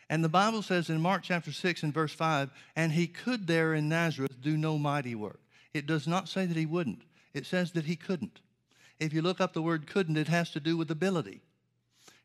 And 0.10 0.24
the 0.24 0.30
Bible 0.30 0.62
says 0.62 0.90
in 0.90 1.02
Mark 1.02 1.24
chapter 1.24 1.52
6 1.52 1.84
and 1.84 1.94
verse 1.94 2.14
5, 2.14 2.50
and 2.76 2.92
he 2.92 3.08
could 3.08 3.48
there 3.48 3.74
in 3.74 3.90
Nazareth 3.90 4.42
do 4.42 4.56
no 4.56 4.78
mighty 4.78 5.16
work. 5.16 5.42
It 5.74 5.86
does 5.86 6.08
not 6.08 6.30
say 6.30 6.46
that 6.46 6.58
he 6.58 6.66
wouldn't, 6.66 7.02
it 7.34 7.46
says 7.46 7.74
that 7.74 7.86
he 7.86 7.96
couldn't. 7.96 8.40
If 9.00 9.14
you 9.14 9.22
look 9.22 9.42
up 9.42 9.54
the 9.54 9.62
word 9.62 9.86
couldn't, 9.86 10.18
it 10.18 10.30
has 10.30 10.50
to 10.52 10.60
do 10.60 10.78
with 10.78 10.90
ability 10.90 11.42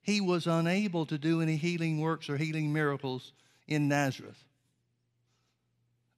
he 0.02 0.20
was 0.20 0.46
unable 0.46 1.06
to 1.06 1.16
do 1.16 1.40
any 1.40 1.56
healing 1.56 2.00
works 2.00 2.28
or 2.28 2.36
healing 2.36 2.72
miracles 2.72 3.32
in 3.68 3.88
Nazareth. 3.88 4.44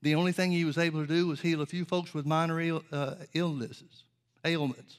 The 0.00 0.14
only 0.14 0.32
thing 0.32 0.52
he 0.52 0.64
was 0.64 0.78
able 0.78 1.00
to 1.02 1.06
do 1.06 1.26
was 1.26 1.40
heal 1.40 1.60
a 1.60 1.66
few 1.66 1.84
folks 1.84 2.12
with 2.12 2.26
minor 2.26 2.60
Ill, 2.60 2.82
uh, 2.90 3.14
illnesses, 3.34 4.04
ailments. 4.44 4.98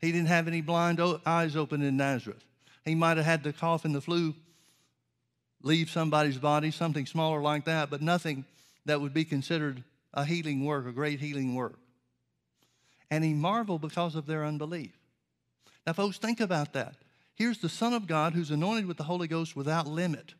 He 0.00 0.12
didn't 0.12 0.28
have 0.28 0.48
any 0.48 0.60
blind 0.60 1.00
eyes 1.24 1.56
open 1.56 1.82
in 1.82 1.96
Nazareth. 1.96 2.44
He 2.84 2.94
might 2.94 3.16
have 3.16 3.26
had 3.26 3.42
the 3.42 3.52
cough 3.52 3.84
and 3.84 3.94
the 3.94 4.00
flu 4.00 4.34
leave 5.64 5.90
somebody's 5.90 6.38
body, 6.38 6.70
something 6.70 7.06
smaller 7.06 7.40
like 7.40 7.64
that, 7.64 7.90
but 7.90 8.02
nothing 8.02 8.44
that 8.84 9.00
would 9.00 9.14
be 9.14 9.24
considered 9.24 9.82
a 10.12 10.24
healing 10.24 10.64
work, 10.64 10.86
a 10.86 10.92
great 10.92 11.18
healing 11.18 11.54
work. 11.54 11.78
And 13.10 13.24
he 13.24 13.34
marveled 13.34 13.80
because 13.80 14.14
of 14.14 14.26
their 14.26 14.44
unbelief. 14.44 14.92
Now, 15.86 15.94
folks, 15.94 16.18
think 16.18 16.40
about 16.40 16.74
that. 16.74 16.94
Here's 17.34 17.58
the 17.58 17.68
Son 17.68 17.94
of 17.94 18.06
God 18.06 18.34
who's 18.34 18.50
anointed 18.50 18.86
with 18.86 18.98
the 18.98 19.04
Holy 19.04 19.26
Ghost 19.26 19.56
without 19.56 19.86
limit. 19.86 20.34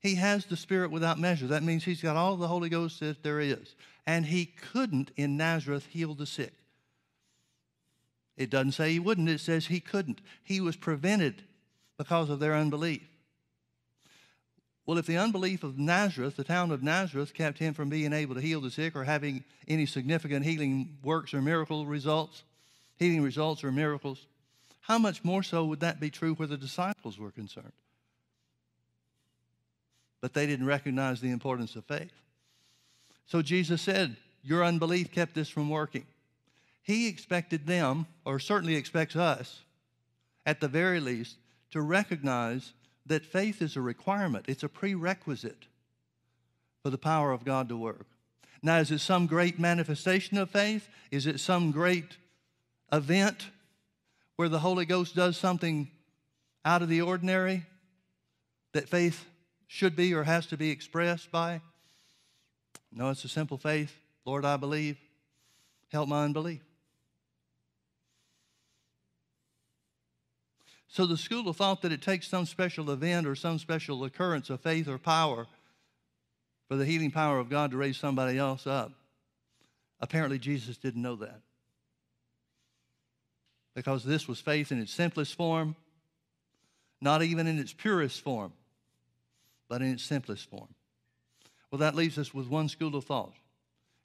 He 0.00 0.16
has 0.16 0.44
the 0.44 0.56
Spirit 0.56 0.90
without 0.90 1.18
measure. 1.18 1.46
That 1.46 1.62
means 1.62 1.84
he's 1.84 2.02
got 2.02 2.16
all 2.16 2.36
the 2.36 2.48
Holy 2.48 2.68
Ghost 2.68 3.00
that 3.00 3.22
there 3.22 3.40
is. 3.40 3.74
And 4.06 4.26
he 4.26 4.46
couldn't 4.46 5.10
in 5.16 5.36
Nazareth 5.36 5.86
heal 5.86 6.14
the 6.14 6.26
sick. 6.26 6.52
It 8.36 8.50
doesn't 8.50 8.72
say 8.72 8.92
he 8.92 8.98
wouldn't, 8.98 9.28
it 9.28 9.40
says 9.40 9.66
he 9.66 9.80
couldn't. 9.80 10.20
He 10.42 10.60
was 10.60 10.76
prevented 10.76 11.44
because 12.02 12.30
of 12.30 12.40
their 12.40 12.56
unbelief. 12.56 13.08
Well, 14.84 14.98
if 14.98 15.06
the 15.06 15.18
unbelief 15.18 15.62
of 15.62 15.78
Nazareth, 15.78 16.34
the 16.34 16.42
town 16.42 16.72
of 16.72 16.82
Nazareth, 16.82 17.32
kept 17.32 17.58
him 17.58 17.74
from 17.74 17.90
being 17.90 18.12
able 18.12 18.34
to 18.34 18.40
heal 18.40 18.60
the 18.60 18.72
sick 18.72 18.96
or 18.96 19.04
having 19.04 19.44
any 19.68 19.86
significant 19.86 20.44
healing 20.44 20.98
works 21.04 21.32
or 21.32 21.40
miracle 21.40 21.86
results, 21.86 22.42
healing 22.98 23.22
results 23.22 23.62
or 23.62 23.70
miracles, 23.70 24.26
how 24.80 24.98
much 24.98 25.22
more 25.22 25.44
so 25.44 25.64
would 25.64 25.78
that 25.78 26.00
be 26.00 26.10
true 26.10 26.34
where 26.34 26.48
the 26.48 26.56
disciples 26.56 27.20
were 27.20 27.30
concerned? 27.30 27.72
But 30.20 30.34
they 30.34 30.48
didn't 30.48 30.66
recognize 30.66 31.20
the 31.20 31.30
importance 31.30 31.76
of 31.76 31.84
faith. 31.84 32.10
So 33.26 33.42
Jesus 33.42 33.80
said, 33.80 34.16
Your 34.42 34.64
unbelief 34.64 35.12
kept 35.12 35.36
this 35.36 35.48
from 35.48 35.70
working. 35.70 36.06
He 36.82 37.06
expected 37.06 37.64
them, 37.64 38.06
or 38.24 38.40
certainly 38.40 38.74
expects 38.74 39.14
us, 39.14 39.60
at 40.44 40.60
the 40.60 40.66
very 40.66 40.98
least, 40.98 41.36
to 41.72 41.82
recognize 41.82 42.72
that 43.06 43.26
faith 43.26 43.60
is 43.60 43.76
a 43.76 43.80
requirement, 43.80 44.46
it's 44.48 44.62
a 44.62 44.68
prerequisite 44.68 45.66
for 46.82 46.90
the 46.90 46.98
power 46.98 47.32
of 47.32 47.44
God 47.44 47.68
to 47.68 47.76
work. 47.76 48.06
Now, 48.62 48.78
is 48.78 48.90
it 48.90 49.00
some 49.00 49.26
great 49.26 49.58
manifestation 49.58 50.38
of 50.38 50.50
faith? 50.50 50.88
Is 51.10 51.26
it 51.26 51.40
some 51.40 51.72
great 51.72 52.16
event 52.92 53.48
where 54.36 54.48
the 54.48 54.60
Holy 54.60 54.84
Ghost 54.84 55.16
does 55.16 55.36
something 55.36 55.90
out 56.64 56.82
of 56.82 56.88
the 56.88 57.00
ordinary 57.00 57.64
that 58.72 58.88
faith 58.88 59.24
should 59.66 59.96
be 59.96 60.14
or 60.14 60.22
has 60.22 60.46
to 60.46 60.56
be 60.56 60.70
expressed 60.70 61.32
by? 61.32 61.60
No, 62.92 63.10
it's 63.10 63.24
a 63.24 63.28
simple 63.28 63.58
faith. 63.58 63.94
Lord, 64.24 64.44
I 64.44 64.56
believe. 64.56 64.98
Help 65.90 66.08
my 66.08 66.24
unbelief. 66.24 66.60
So 70.92 71.06
the 71.06 71.16
school 71.16 71.48
of 71.48 71.56
thought 71.56 71.80
that 71.82 71.92
it 71.92 72.02
takes 72.02 72.28
some 72.28 72.44
special 72.44 72.90
event 72.90 73.26
or 73.26 73.34
some 73.34 73.58
special 73.58 74.04
occurrence 74.04 74.50
of 74.50 74.60
faith 74.60 74.88
or 74.88 74.98
power 74.98 75.46
for 76.68 76.76
the 76.76 76.84
healing 76.84 77.10
power 77.10 77.38
of 77.38 77.48
God 77.48 77.70
to 77.70 77.78
raise 77.78 77.96
somebody 77.96 78.36
else 78.36 78.66
up. 78.66 78.92
Apparently, 80.00 80.38
Jesus 80.38 80.76
didn't 80.76 81.00
know 81.00 81.16
that 81.16 81.40
because 83.74 84.04
this 84.04 84.28
was 84.28 84.38
faith 84.38 84.70
in 84.70 84.78
its 84.78 84.92
simplest 84.92 85.34
form, 85.34 85.76
not 87.00 87.22
even 87.22 87.46
in 87.46 87.58
its 87.58 87.72
purest 87.72 88.20
form, 88.20 88.52
but 89.70 89.80
in 89.80 89.92
its 89.92 90.02
simplest 90.02 90.50
form. 90.50 90.68
Well, 91.70 91.78
that 91.78 91.94
leaves 91.94 92.18
us 92.18 92.34
with 92.34 92.48
one 92.48 92.68
school 92.68 92.96
of 92.96 93.04
thought, 93.04 93.32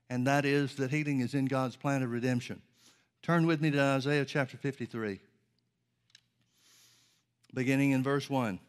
and 0.10 0.26
that 0.26 0.45
is 0.45 0.76
that 0.76 0.91
healing 0.91 1.19
is 1.19 1.34
in 1.34 1.47
God's 1.47 1.76
plan 1.76 2.02
of 2.02 2.12
redemption. 2.12 2.62
Turn 3.23 3.45
with 3.45 3.60
me 3.60 3.71
to 3.71 3.82
Isaiah 3.82 4.23
chapter 4.23 4.56
53, 4.56 5.19
beginning 7.57 7.89
in 7.89 8.03
verse 8.03 8.29
1. 8.29 8.59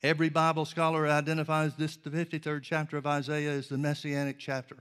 Every 0.00 0.28
Bible 0.28 0.64
scholar 0.64 1.08
identifies 1.08 1.74
this, 1.74 1.96
the 1.96 2.08
53rd 2.08 2.62
chapter 2.62 2.96
of 2.96 3.04
Isaiah, 3.04 3.50
as 3.50 3.66
the 3.66 3.76
messianic 3.76 4.38
chapter. 4.38 4.76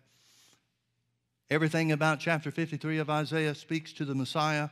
Everything 1.50 1.92
about 1.92 2.20
chapter 2.20 2.52
53 2.52 3.00
of 3.00 3.10
Isaiah 3.10 3.56
speaks 3.56 3.94
to 3.94 4.06
the 4.06 4.14
Messiah 4.14 4.70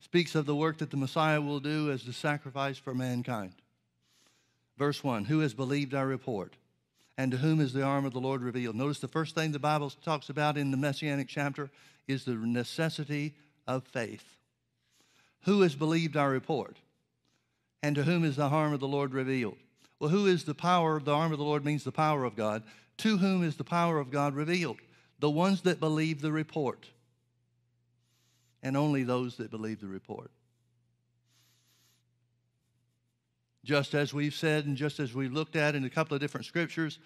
speaks 0.00 0.34
of 0.34 0.46
the 0.46 0.56
work 0.56 0.78
that 0.78 0.90
the 0.90 0.96
Messiah 0.96 1.40
will 1.40 1.60
do 1.60 1.92
as 1.92 2.02
the 2.02 2.12
sacrifice 2.12 2.76
for 2.76 2.92
mankind. 2.92 3.52
Verse 4.76 5.04
1 5.04 5.26
Who 5.26 5.38
has 5.38 5.54
believed 5.54 5.94
our 5.94 6.06
report? 6.06 6.54
And 7.16 7.30
to 7.30 7.36
whom 7.36 7.60
is 7.60 7.72
the 7.72 7.82
arm 7.82 8.04
of 8.04 8.14
the 8.14 8.20
Lord 8.20 8.42
revealed? 8.42 8.74
Notice 8.74 8.98
the 8.98 9.06
first 9.06 9.36
thing 9.36 9.52
the 9.52 9.60
Bible 9.60 9.90
talks 9.90 10.28
about 10.28 10.58
in 10.58 10.72
the 10.72 10.76
Messianic 10.76 11.28
chapter 11.28 11.70
is 12.08 12.24
the 12.24 12.34
necessity 12.34 13.34
of 13.64 13.84
faith. 13.84 14.24
Who 15.42 15.60
has 15.60 15.76
believed 15.76 16.16
our 16.16 16.30
report? 16.30 16.78
And 17.82 17.96
to 17.96 18.04
whom 18.04 18.24
is 18.24 18.36
the 18.36 18.44
arm 18.44 18.72
of 18.72 18.80
the 18.80 18.88
Lord 18.88 19.12
revealed? 19.12 19.56
Well, 19.98 20.10
who 20.10 20.26
is 20.26 20.44
the 20.44 20.54
power? 20.54 21.00
The 21.00 21.14
arm 21.14 21.32
of 21.32 21.38
the 21.38 21.44
Lord 21.44 21.64
means 21.64 21.84
the 21.84 21.92
power 21.92 22.24
of 22.24 22.36
God. 22.36 22.62
To 22.98 23.18
whom 23.18 23.42
is 23.42 23.56
the 23.56 23.64
power 23.64 23.98
of 23.98 24.10
God 24.10 24.34
revealed? 24.34 24.78
The 25.18 25.30
ones 25.30 25.62
that 25.62 25.80
believe 25.80 26.20
the 26.20 26.32
report 26.32 26.86
and 28.62 28.76
only 28.76 29.02
those 29.02 29.36
that 29.36 29.50
believe 29.50 29.80
the 29.80 29.88
report. 29.88 30.30
Just 33.64 33.94
as 33.94 34.12
we've 34.12 34.34
said, 34.34 34.66
and 34.66 34.76
just 34.76 34.98
as 34.98 35.14
we 35.14 35.24
have 35.24 35.32
looked 35.32 35.56
at 35.56 35.74
in 35.74 35.84
a 35.84 35.90
couple 35.90 36.14
of 36.14 36.20
different 36.20 36.46
scriptures, 36.46 36.98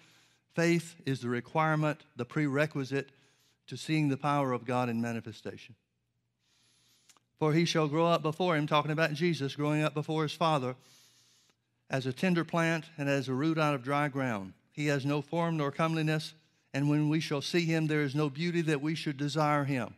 faith 0.55 0.95
is 1.05 1.19
the 1.19 1.29
requirement, 1.29 2.01
the 2.15 2.25
prerequisite 2.25 3.09
to 3.67 3.77
seeing 3.77 4.09
the 4.09 4.17
power 4.17 4.53
of 4.53 4.65
God 4.65 4.89
in 4.89 5.01
manifestation. 5.01 5.75
For 7.39 7.53
he 7.53 7.65
shall 7.65 7.87
grow 7.87 8.07
up 8.07 8.23
before 8.23 8.55
him, 8.55 8.65
talking 8.65 8.91
about 8.91 9.13
Jesus 9.13 9.55
growing 9.55 9.83
up 9.83 9.93
before 9.93 10.23
his 10.23 10.33
Father, 10.33 10.75
as 11.89 12.05
a 12.05 12.13
tender 12.13 12.43
plant 12.43 12.85
and 12.97 13.07
as 13.07 13.27
a 13.27 13.33
root 13.33 13.57
out 13.57 13.75
of 13.75 13.83
dry 13.83 14.07
ground. 14.07 14.53
He 14.71 14.87
has 14.87 15.05
no 15.05 15.21
form 15.21 15.57
nor 15.57 15.71
comeliness, 15.71 16.33
and 16.73 16.89
when 16.89 17.09
we 17.09 17.19
shall 17.19 17.41
see 17.41 17.65
him, 17.65 17.87
there 17.87 18.01
is 18.01 18.15
no 18.15 18.29
beauty 18.29 18.61
that 18.61 18.81
we 18.81 18.95
should 18.95 19.17
desire 19.17 19.63
him. 19.63 19.93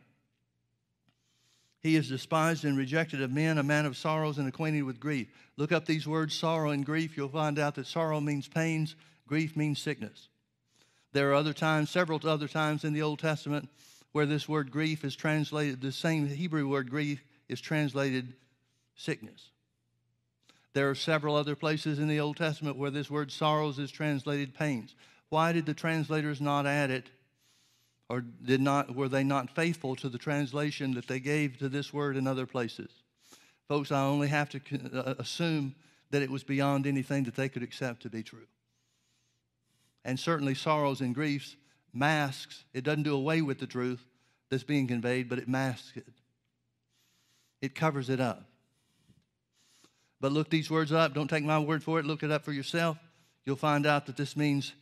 He 1.80 1.96
is 1.96 2.08
despised 2.08 2.64
and 2.64 2.76
rejected 2.76 3.22
of 3.22 3.32
men, 3.32 3.56
a 3.56 3.62
man 3.62 3.86
of 3.86 3.96
sorrows 3.96 4.36
and 4.36 4.46
acquainted 4.46 4.82
with 4.82 5.00
grief. 5.00 5.28
Look 5.56 5.72
up 5.72 5.86
these 5.86 6.06
words, 6.06 6.34
sorrow 6.34 6.70
and 6.70 6.84
grief. 6.84 7.16
You'll 7.16 7.28
find 7.30 7.58
out 7.58 7.74
that 7.76 7.86
sorrow 7.86 8.20
means 8.20 8.48
pains, 8.48 8.96
grief 9.26 9.56
means 9.56 9.80
sickness. 9.80 10.28
There 11.12 11.30
are 11.30 11.34
other 11.34 11.54
times, 11.54 11.90
several 11.90 12.20
other 12.28 12.48
times 12.48 12.84
in 12.84 12.92
the 12.92 13.02
Old 13.02 13.18
Testament, 13.18 13.68
where 14.12 14.26
this 14.26 14.48
word 14.48 14.70
grief 14.70 15.04
is 15.04 15.16
translated, 15.16 15.80
the 15.80 15.90
same 15.90 16.28
Hebrew 16.28 16.68
word 16.68 16.90
grief 16.90 17.22
is 17.50 17.60
translated 17.60 18.34
sickness. 18.94 19.50
There 20.72 20.88
are 20.88 20.94
several 20.94 21.34
other 21.34 21.56
places 21.56 21.98
in 21.98 22.06
the 22.06 22.20
Old 22.20 22.36
Testament 22.36 22.76
where 22.76 22.90
this 22.90 23.10
word 23.10 23.32
sorrows 23.32 23.78
is 23.78 23.90
translated 23.90 24.54
pains. 24.54 24.94
Why 25.28 25.52
did 25.52 25.66
the 25.66 25.74
translators 25.74 26.40
not 26.40 26.66
add 26.66 26.90
it? 26.90 27.10
Or 28.08 28.20
did 28.20 28.60
not, 28.60 28.94
were 28.94 29.08
they 29.08 29.22
not 29.22 29.54
faithful 29.54 29.94
to 29.96 30.08
the 30.08 30.18
translation 30.18 30.94
that 30.94 31.06
they 31.06 31.20
gave 31.20 31.58
to 31.58 31.68
this 31.68 31.92
word 31.92 32.16
in 32.16 32.26
other 32.26 32.46
places? 32.46 32.90
Folks, 33.68 33.92
I 33.92 34.02
only 34.02 34.28
have 34.28 34.48
to 34.50 34.60
uh, 34.92 35.14
assume 35.18 35.74
that 36.10 36.22
it 36.22 36.30
was 36.30 36.42
beyond 36.42 36.86
anything 36.86 37.24
that 37.24 37.36
they 37.36 37.48
could 37.48 37.62
accept 37.62 38.02
to 38.02 38.08
be 38.08 38.24
true. 38.24 38.48
And 40.04 40.18
certainly, 40.18 40.54
sorrows 40.54 41.00
and 41.00 41.14
griefs 41.14 41.56
masks, 41.92 42.64
it 42.72 42.84
doesn't 42.84 43.02
do 43.02 43.14
away 43.14 43.42
with 43.42 43.58
the 43.58 43.66
truth 43.66 44.04
that's 44.48 44.64
being 44.64 44.86
conveyed, 44.86 45.28
but 45.28 45.38
it 45.38 45.48
masks 45.48 45.92
it. 45.96 46.19
It 47.60 47.74
covers 47.74 48.08
it 48.08 48.20
up. 48.20 48.44
But 50.20 50.32
look 50.32 50.50
these 50.50 50.70
words 50.70 50.92
up. 50.92 51.14
Don't 51.14 51.28
take 51.28 51.44
my 51.44 51.58
word 51.58 51.82
for 51.82 51.98
it. 51.98 52.04
Look 52.04 52.22
it 52.22 52.30
up 52.30 52.44
for 52.44 52.52
yourself. 52.52 52.98
You'll 53.44 53.56
find 53.56 53.86
out 53.86 54.06
that 54.06 54.16
this 54.16 54.36
means 54.36 54.74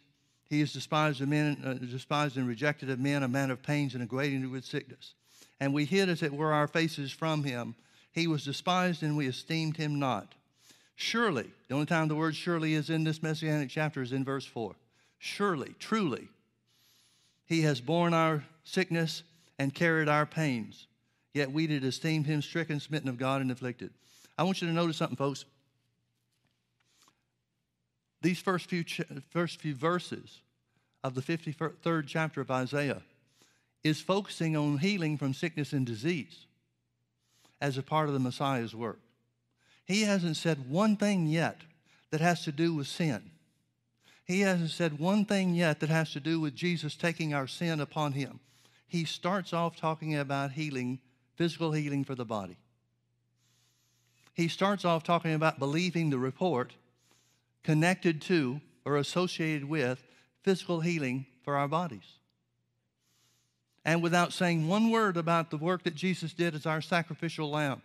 he 0.48 0.60
is 0.60 0.72
despised 0.72 1.20
of 1.20 1.28
men, 1.28 1.62
uh, 1.64 1.74
despised 1.74 2.36
and 2.36 2.48
rejected 2.48 2.90
of 2.90 2.98
men, 2.98 3.22
a 3.22 3.28
man 3.28 3.50
of 3.50 3.62
pains 3.62 3.94
and 3.94 4.02
acquainted 4.02 4.50
with 4.50 4.64
sickness. 4.64 5.14
And 5.60 5.72
we 5.72 5.84
hid, 5.84 6.08
as 6.08 6.22
it 6.22 6.32
were, 6.32 6.52
our 6.52 6.66
faces 6.66 7.12
from 7.12 7.44
him. 7.44 7.76
He 8.12 8.26
was 8.26 8.44
despised, 8.44 9.02
and 9.02 9.16
we 9.16 9.28
esteemed 9.28 9.76
him 9.76 9.98
not. 9.98 10.34
Surely, 10.96 11.48
the 11.68 11.74
only 11.74 11.86
time 11.86 12.08
the 12.08 12.16
word 12.16 12.34
surely 12.34 12.74
is 12.74 12.90
in 12.90 13.04
this 13.04 13.22
messianic 13.22 13.70
chapter 13.70 14.02
is 14.02 14.12
in 14.12 14.24
verse 14.24 14.44
4. 14.44 14.74
Surely, 15.18 15.74
truly, 15.78 16.28
he 17.46 17.62
has 17.62 17.80
borne 17.80 18.14
our 18.14 18.44
sickness 18.64 19.22
and 19.58 19.72
carried 19.72 20.08
our 20.08 20.26
pains. 20.26 20.88
Yet 21.34 21.52
we 21.52 21.66
did 21.66 21.84
esteem 21.84 22.24
him 22.24 22.42
stricken, 22.42 22.80
smitten 22.80 23.08
of 23.08 23.18
God, 23.18 23.40
and 23.40 23.50
afflicted. 23.50 23.90
I 24.36 24.42
want 24.42 24.60
you 24.60 24.68
to 24.68 24.74
notice 24.74 24.96
something, 24.96 25.16
folks. 25.16 25.44
These 28.22 28.40
first 28.40 28.66
few, 28.66 28.84
first 29.30 29.60
few 29.60 29.74
verses 29.74 30.40
of 31.04 31.14
the 31.14 31.20
53rd 31.20 32.04
chapter 32.06 32.40
of 32.40 32.50
Isaiah 32.50 33.02
is 33.84 34.00
focusing 34.00 34.56
on 34.56 34.78
healing 34.78 35.16
from 35.16 35.34
sickness 35.34 35.72
and 35.72 35.86
disease 35.86 36.46
as 37.60 37.78
a 37.78 37.82
part 37.82 38.08
of 38.08 38.14
the 38.14 38.20
Messiah's 38.20 38.74
work. 38.74 38.98
He 39.84 40.02
hasn't 40.02 40.36
said 40.36 40.70
one 40.70 40.96
thing 40.96 41.26
yet 41.26 41.60
that 42.10 42.20
has 42.20 42.44
to 42.44 42.52
do 42.52 42.74
with 42.74 42.86
sin. 42.86 43.30
He 44.24 44.40
hasn't 44.40 44.70
said 44.70 44.98
one 44.98 45.24
thing 45.24 45.54
yet 45.54 45.80
that 45.80 45.88
has 45.88 46.12
to 46.12 46.20
do 46.20 46.40
with 46.40 46.54
Jesus 46.54 46.94
taking 46.94 47.32
our 47.32 47.46
sin 47.46 47.80
upon 47.80 48.12
him. 48.12 48.40
He 48.86 49.04
starts 49.04 49.52
off 49.52 49.76
talking 49.76 50.16
about 50.16 50.52
healing, 50.52 50.98
physical 51.39 51.72
healing 51.72 52.05
for 52.05 52.14
the 52.14 52.26
body 52.26 52.59
he 54.39 54.47
starts 54.47 54.84
off 54.84 55.03
talking 55.03 55.34
about 55.34 55.59
believing 55.59 56.11
the 56.11 56.18
report 56.18 56.72
connected 57.64 58.22
to 58.22 58.61
or 58.84 58.97
associated 58.97 59.68
with 59.68 60.01
physical 60.45 60.78
healing 60.78 61.26
for 61.43 61.57
our 61.57 61.66
bodies. 61.66 62.18
And 63.84 64.01
without 64.01 64.32
saying 64.32 64.68
one 64.68 64.93
word 64.93 65.16
about 65.16 65.51
the 65.51 65.57
work 65.57 65.82
that 65.82 65.97
Jesus 65.97 66.34
did 66.34 66.55
as 66.55 66.66
our 66.66 66.80
sacrificial 66.80 67.51
lamb 67.51 67.82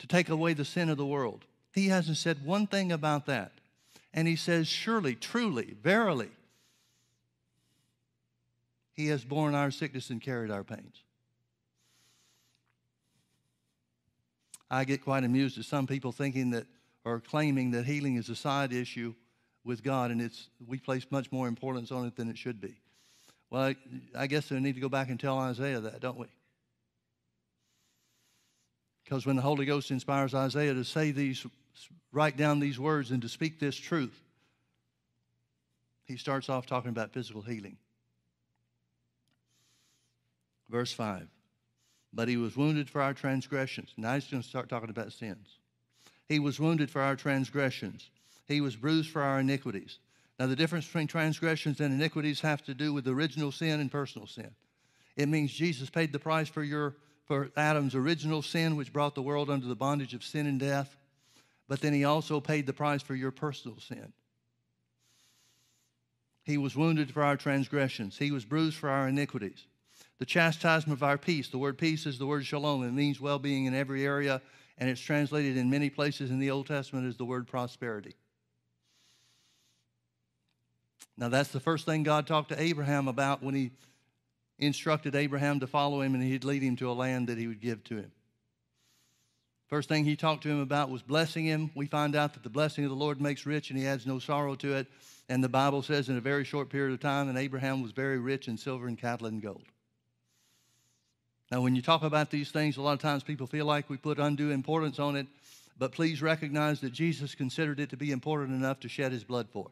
to 0.00 0.08
take 0.08 0.28
away 0.28 0.54
the 0.54 0.64
sin 0.64 0.88
of 0.88 0.96
the 0.96 1.06
world, 1.06 1.44
he 1.72 1.86
hasn't 1.86 2.16
said 2.16 2.44
one 2.44 2.66
thing 2.66 2.90
about 2.90 3.26
that. 3.26 3.52
And 4.12 4.26
he 4.26 4.34
says, 4.34 4.66
Surely, 4.66 5.14
truly, 5.14 5.76
verily, 5.84 6.30
he 8.92 9.06
has 9.06 9.22
borne 9.22 9.54
our 9.54 9.70
sickness 9.70 10.10
and 10.10 10.20
carried 10.20 10.50
our 10.50 10.64
pains. 10.64 11.04
I 14.70 14.84
get 14.84 15.02
quite 15.02 15.24
amused 15.24 15.58
at 15.58 15.64
some 15.64 15.86
people 15.86 16.12
thinking 16.12 16.50
that 16.50 16.66
or 17.04 17.20
claiming 17.20 17.70
that 17.70 17.86
healing 17.86 18.16
is 18.16 18.28
a 18.28 18.36
side 18.36 18.72
issue 18.72 19.14
with 19.64 19.82
God 19.82 20.10
and 20.10 20.20
it's 20.20 20.48
we 20.66 20.78
place 20.78 21.06
much 21.10 21.32
more 21.32 21.48
importance 21.48 21.90
on 21.90 22.06
it 22.06 22.16
than 22.16 22.28
it 22.28 22.36
should 22.36 22.60
be. 22.60 22.76
Well, 23.50 23.62
I, 23.62 23.76
I 24.14 24.26
guess 24.26 24.50
we 24.50 24.60
need 24.60 24.74
to 24.74 24.80
go 24.80 24.88
back 24.88 25.08
and 25.08 25.18
tell 25.18 25.38
Isaiah 25.38 25.80
that, 25.80 26.00
don't 26.00 26.18
we? 26.18 26.26
Because 29.04 29.24
when 29.24 29.36
the 29.36 29.42
Holy 29.42 29.64
Ghost 29.64 29.90
inspires 29.90 30.34
Isaiah 30.34 30.74
to 30.74 30.84
say 30.84 31.12
these, 31.12 31.46
write 32.12 32.36
down 32.36 32.60
these 32.60 32.78
words 32.78 33.10
and 33.10 33.22
to 33.22 33.28
speak 33.28 33.58
this 33.58 33.76
truth, 33.76 34.22
he 36.04 36.18
starts 36.18 36.50
off 36.50 36.66
talking 36.66 36.90
about 36.90 37.12
physical 37.12 37.40
healing. 37.40 37.78
Verse 40.68 40.92
5 40.92 41.26
but 42.12 42.28
he 42.28 42.36
was 42.36 42.56
wounded 42.56 42.88
for 42.88 43.00
our 43.02 43.14
transgressions. 43.14 43.92
Now 43.96 44.14
he's 44.14 44.26
going 44.26 44.42
to 44.42 44.48
start 44.48 44.68
talking 44.68 44.90
about 44.90 45.12
sins. 45.12 45.58
He 46.28 46.38
was 46.38 46.60
wounded 46.60 46.90
for 46.90 47.00
our 47.00 47.16
transgressions. 47.16 48.10
He 48.46 48.60
was 48.60 48.76
bruised 48.76 49.10
for 49.10 49.22
our 49.22 49.40
iniquities. 49.40 49.98
Now, 50.38 50.46
the 50.46 50.56
difference 50.56 50.86
between 50.86 51.08
transgressions 51.08 51.80
and 51.80 51.92
iniquities 51.92 52.40
have 52.40 52.62
to 52.64 52.74
do 52.74 52.92
with 52.92 53.08
original 53.08 53.50
sin 53.50 53.80
and 53.80 53.90
personal 53.90 54.26
sin. 54.26 54.50
It 55.16 55.28
means 55.28 55.52
Jesus 55.52 55.90
paid 55.90 56.12
the 56.12 56.18
price 56.18 56.48
for 56.48 56.62
your 56.62 56.94
for 57.26 57.50
Adam's 57.58 57.94
original 57.94 58.40
sin, 58.40 58.74
which 58.74 58.90
brought 58.90 59.14
the 59.14 59.20
world 59.20 59.50
under 59.50 59.66
the 59.66 59.76
bondage 59.76 60.14
of 60.14 60.24
sin 60.24 60.46
and 60.46 60.58
death. 60.58 60.96
But 61.68 61.82
then 61.82 61.92
he 61.92 62.04
also 62.04 62.40
paid 62.40 62.66
the 62.66 62.72
price 62.72 63.02
for 63.02 63.14
your 63.14 63.30
personal 63.30 63.78
sin. 63.80 64.14
He 66.42 66.56
was 66.56 66.74
wounded 66.74 67.12
for 67.12 67.22
our 67.22 67.36
transgressions. 67.36 68.16
He 68.16 68.30
was 68.30 68.46
bruised 68.46 68.76
for 68.78 68.88
our 68.88 69.08
iniquities 69.08 69.66
the 70.18 70.26
chastisement 70.26 70.98
of 70.98 71.02
our 71.02 71.18
peace. 71.18 71.48
The 71.48 71.58
word 71.58 71.78
peace 71.78 72.06
is 72.06 72.18
the 72.18 72.26
word 72.26 72.44
shalom. 72.44 72.82
It 72.84 72.92
means 72.92 73.20
well 73.20 73.38
being 73.38 73.66
in 73.66 73.74
every 73.74 74.04
area, 74.04 74.42
and 74.76 74.90
it's 74.90 75.00
translated 75.00 75.56
in 75.56 75.70
many 75.70 75.90
places 75.90 76.30
in 76.30 76.38
the 76.38 76.50
Old 76.50 76.66
Testament 76.66 77.06
as 77.06 77.16
the 77.16 77.24
word 77.24 77.46
prosperity. 77.46 78.14
Now, 81.16 81.28
that's 81.28 81.50
the 81.50 81.60
first 81.60 81.84
thing 81.84 82.04
God 82.04 82.26
talked 82.26 82.50
to 82.50 82.62
Abraham 82.62 83.08
about 83.08 83.42
when 83.42 83.54
he 83.54 83.72
instructed 84.58 85.14
Abraham 85.14 85.60
to 85.60 85.66
follow 85.66 86.00
him 86.00 86.14
and 86.14 86.22
he'd 86.22 86.44
lead 86.44 86.62
him 86.62 86.76
to 86.76 86.90
a 86.90 86.92
land 86.92 87.28
that 87.28 87.38
he 87.38 87.46
would 87.46 87.60
give 87.60 87.82
to 87.84 87.96
him. 87.96 88.12
First 89.68 89.88
thing 89.88 90.04
he 90.04 90.16
talked 90.16 90.44
to 90.44 90.48
him 90.48 90.60
about 90.60 90.90
was 90.90 91.02
blessing 91.02 91.44
him. 91.44 91.70
We 91.74 91.86
find 91.86 92.16
out 92.16 92.34
that 92.34 92.42
the 92.42 92.48
blessing 92.48 92.84
of 92.84 92.90
the 92.90 92.96
Lord 92.96 93.20
makes 93.20 93.46
rich 93.46 93.70
and 93.70 93.78
he 93.78 93.86
adds 93.86 94.06
no 94.06 94.18
sorrow 94.18 94.54
to 94.56 94.74
it. 94.74 94.86
And 95.28 95.44
the 95.44 95.48
Bible 95.48 95.82
says 95.82 96.08
in 96.08 96.16
a 96.16 96.22
very 96.22 96.44
short 96.44 96.70
period 96.70 96.94
of 96.94 97.00
time, 97.00 97.28
and 97.28 97.36
Abraham 97.36 97.82
was 97.82 97.92
very 97.92 98.18
rich 98.18 98.48
in 98.48 98.56
silver 98.56 98.86
and 98.86 98.96
cattle 98.96 99.26
and 99.26 99.42
gold. 99.42 99.64
Now, 101.50 101.62
when 101.62 101.74
you 101.74 101.82
talk 101.82 102.02
about 102.02 102.30
these 102.30 102.50
things, 102.50 102.76
a 102.76 102.82
lot 102.82 102.92
of 102.92 103.00
times 103.00 103.22
people 103.22 103.46
feel 103.46 103.64
like 103.64 103.88
we 103.88 103.96
put 103.96 104.18
undue 104.18 104.50
importance 104.50 104.98
on 104.98 105.16
it, 105.16 105.26
but 105.78 105.92
please 105.92 106.20
recognize 106.20 106.80
that 106.80 106.92
Jesus 106.92 107.34
considered 107.34 107.80
it 107.80 107.90
to 107.90 107.96
be 107.96 108.10
important 108.10 108.54
enough 108.54 108.80
to 108.80 108.88
shed 108.88 109.12
his 109.12 109.24
blood 109.24 109.48
for. 109.50 109.70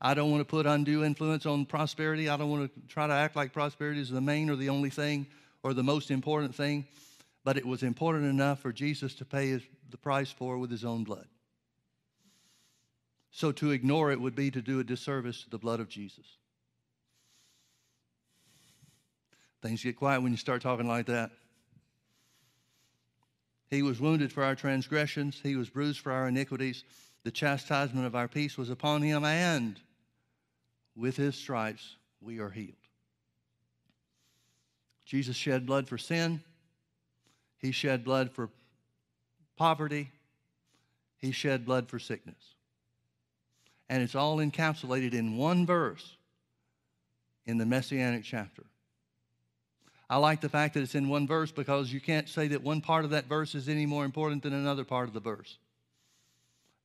I 0.00 0.14
don't 0.14 0.30
want 0.30 0.40
to 0.40 0.44
put 0.44 0.66
undue 0.66 1.04
influence 1.04 1.46
on 1.46 1.66
prosperity. 1.66 2.28
I 2.28 2.36
don't 2.36 2.50
want 2.50 2.74
to 2.74 2.80
try 2.92 3.06
to 3.06 3.12
act 3.12 3.36
like 3.36 3.52
prosperity 3.52 4.00
is 4.00 4.10
the 4.10 4.20
main 4.20 4.50
or 4.50 4.56
the 4.56 4.68
only 4.68 4.90
thing 4.90 5.26
or 5.62 5.74
the 5.74 5.82
most 5.82 6.10
important 6.10 6.54
thing, 6.54 6.86
but 7.42 7.56
it 7.56 7.64
was 7.64 7.82
important 7.82 8.26
enough 8.26 8.60
for 8.60 8.72
Jesus 8.72 9.14
to 9.16 9.24
pay 9.24 9.48
his, 9.48 9.62
the 9.90 9.96
price 9.96 10.30
for 10.30 10.58
with 10.58 10.70
his 10.70 10.84
own 10.84 11.04
blood. 11.04 11.26
So 13.30 13.50
to 13.52 13.72
ignore 13.72 14.12
it 14.12 14.20
would 14.20 14.34
be 14.34 14.50
to 14.50 14.62
do 14.62 14.78
a 14.78 14.84
disservice 14.84 15.42
to 15.42 15.50
the 15.50 15.58
blood 15.58 15.80
of 15.80 15.88
Jesus. 15.88 16.26
Things 19.64 19.82
get 19.82 19.96
quiet 19.96 20.20
when 20.20 20.30
you 20.30 20.36
start 20.36 20.60
talking 20.60 20.86
like 20.86 21.06
that. 21.06 21.30
He 23.70 23.80
was 23.80 23.98
wounded 23.98 24.30
for 24.30 24.44
our 24.44 24.54
transgressions, 24.54 25.40
he 25.42 25.56
was 25.56 25.70
bruised 25.70 26.00
for 26.00 26.12
our 26.12 26.28
iniquities. 26.28 26.84
The 27.22 27.30
chastisement 27.30 28.06
of 28.06 28.14
our 28.14 28.28
peace 28.28 28.58
was 28.58 28.68
upon 28.68 29.00
him, 29.00 29.24
and 29.24 29.80
with 30.94 31.16
his 31.16 31.34
stripes 31.34 31.96
we 32.20 32.40
are 32.40 32.50
healed. 32.50 32.76
Jesus 35.06 35.34
shed 35.34 35.64
blood 35.64 35.88
for 35.88 35.96
sin, 35.96 36.42
he 37.56 37.72
shed 37.72 38.04
blood 38.04 38.32
for 38.32 38.50
poverty, 39.56 40.10
he 41.16 41.32
shed 41.32 41.64
blood 41.64 41.88
for 41.88 41.98
sickness. 41.98 42.54
And 43.88 44.02
it's 44.02 44.14
all 44.14 44.36
encapsulated 44.36 45.14
in 45.14 45.38
one 45.38 45.64
verse 45.64 46.18
in 47.46 47.56
the 47.56 47.64
Messianic 47.64 48.24
chapter. 48.24 48.64
I 50.08 50.18
like 50.18 50.40
the 50.40 50.48
fact 50.48 50.74
that 50.74 50.82
it's 50.82 50.94
in 50.94 51.08
one 51.08 51.26
verse 51.26 51.50
because 51.50 51.92
you 51.92 52.00
can't 52.00 52.28
say 52.28 52.48
that 52.48 52.62
one 52.62 52.80
part 52.80 53.04
of 53.04 53.10
that 53.10 53.26
verse 53.26 53.54
is 53.54 53.68
any 53.68 53.86
more 53.86 54.04
important 54.04 54.42
than 54.42 54.52
another 54.52 54.84
part 54.84 55.08
of 55.08 55.14
the 55.14 55.20
verse. 55.20 55.58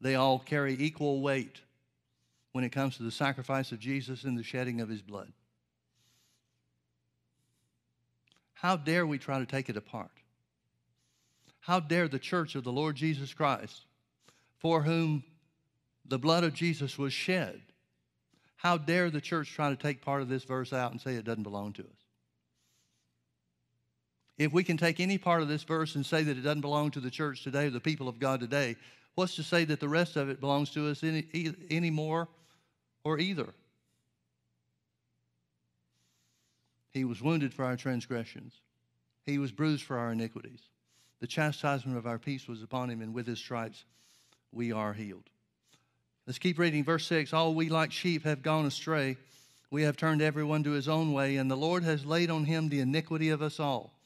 They 0.01 0.15
all 0.15 0.39
carry 0.39 0.75
equal 0.79 1.21
weight 1.21 1.59
when 2.53 2.63
it 2.63 2.71
comes 2.71 2.97
to 2.97 3.03
the 3.03 3.11
sacrifice 3.11 3.71
of 3.71 3.79
Jesus 3.79 4.23
and 4.23 4.37
the 4.37 4.43
shedding 4.43 4.79
of 4.79 4.89
his 4.89 5.01
blood. 5.01 5.31
How 8.53 8.75
dare 8.75 9.05
we 9.05 9.17
try 9.17 9.39
to 9.39 9.45
take 9.45 9.69
it 9.69 9.77
apart? 9.77 10.11
How 11.59 11.79
dare 11.79 12.07
the 12.07 12.19
church 12.19 12.55
of 12.55 12.63
the 12.63 12.71
Lord 12.71 12.95
Jesus 12.95 13.33
Christ, 13.33 13.85
for 14.57 14.83
whom 14.83 15.23
the 16.05 16.19
blood 16.19 16.43
of 16.43 16.53
Jesus 16.53 16.97
was 16.97 17.13
shed, 17.13 17.61
how 18.55 18.77
dare 18.77 19.09
the 19.09 19.21
church 19.21 19.53
try 19.53 19.69
to 19.69 19.75
take 19.75 20.01
part 20.01 20.21
of 20.21 20.27
this 20.27 20.43
verse 20.43 20.73
out 20.73 20.91
and 20.91 20.99
say 20.99 21.15
it 21.15 21.23
doesn't 21.23 21.43
belong 21.43 21.71
to 21.73 21.83
us? 21.83 21.98
If 24.39 24.53
we 24.53 24.63
can 24.63 24.77
take 24.77 25.01
any 25.01 25.17
part 25.17 25.41
of 25.41 25.49
this 25.49 25.63
verse 25.63 25.95
and 25.95 26.05
say 26.05 26.23
that 26.23 26.37
it 26.37 26.41
doesn't 26.41 26.61
belong 26.61 26.91
to 26.91 27.01
the 27.01 27.11
church 27.11 27.43
today, 27.43 27.67
or 27.67 27.71
the 27.71 27.81
people 27.81 28.07
of 28.07 28.19
God 28.19 28.39
today, 28.39 28.77
what's 29.15 29.35
to 29.35 29.43
say 29.43 29.65
that 29.65 29.81
the 29.81 29.89
rest 29.89 30.15
of 30.15 30.29
it 30.29 30.39
belongs 30.39 30.71
to 30.71 30.89
us 30.89 31.03
any, 31.03 31.27
any 31.69 31.89
more 31.89 32.29
or 33.03 33.19
either? 33.19 33.53
He 36.93 37.03
was 37.03 37.21
wounded 37.21 37.53
for 37.53 37.65
our 37.65 37.75
transgressions. 37.75 38.53
He 39.25 39.37
was 39.37 39.51
bruised 39.51 39.83
for 39.83 39.97
our 39.97 40.13
iniquities. 40.13 40.61
The 41.19 41.27
chastisement 41.27 41.97
of 41.97 42.07
our 42.07 42.17
peace 42.17 42.47
was 42.47 42.63
upon 42.63 42.89
him, 42.89 43.01
and 43.01 43.13
with 43.13 43.27
his 43.27 43.39
stripes 43.39 43.83
we 44.53 44.71
are 44.71 44.93
healed. 44.93 45.29
Let's 46.25 46.39
keep 46.39 46.57
reading 46.57 46.85
verse 46.85 47.05
6. 47.07 47.33
All 47.33 47.53
we 47.53 47.67
like 47.67 47.91
sheep 47.91 48.23
have 48.23 48.41
gone 48.41 48.65
astray. 48.65 49.17
We 49.69 49.83
have 49.83 49.97
turned 49.97 50.21
everyone 50.21 50.63
to 50.63 50.71
his 50.71 50.87
own 50.87 51.11
way, 51.11 51.35
and 51.35 51.51
the 51.51 51.57
Lord 51.57 51.83
has 51.83 52.05
laid 52.05 52.29
on 52.29 52.45
him 52.45 52.69
the 52.69 52.79
iniquity 52.79 53.29
of 53.29 53.41
us 53.41 53.59
all. 53.59 53.98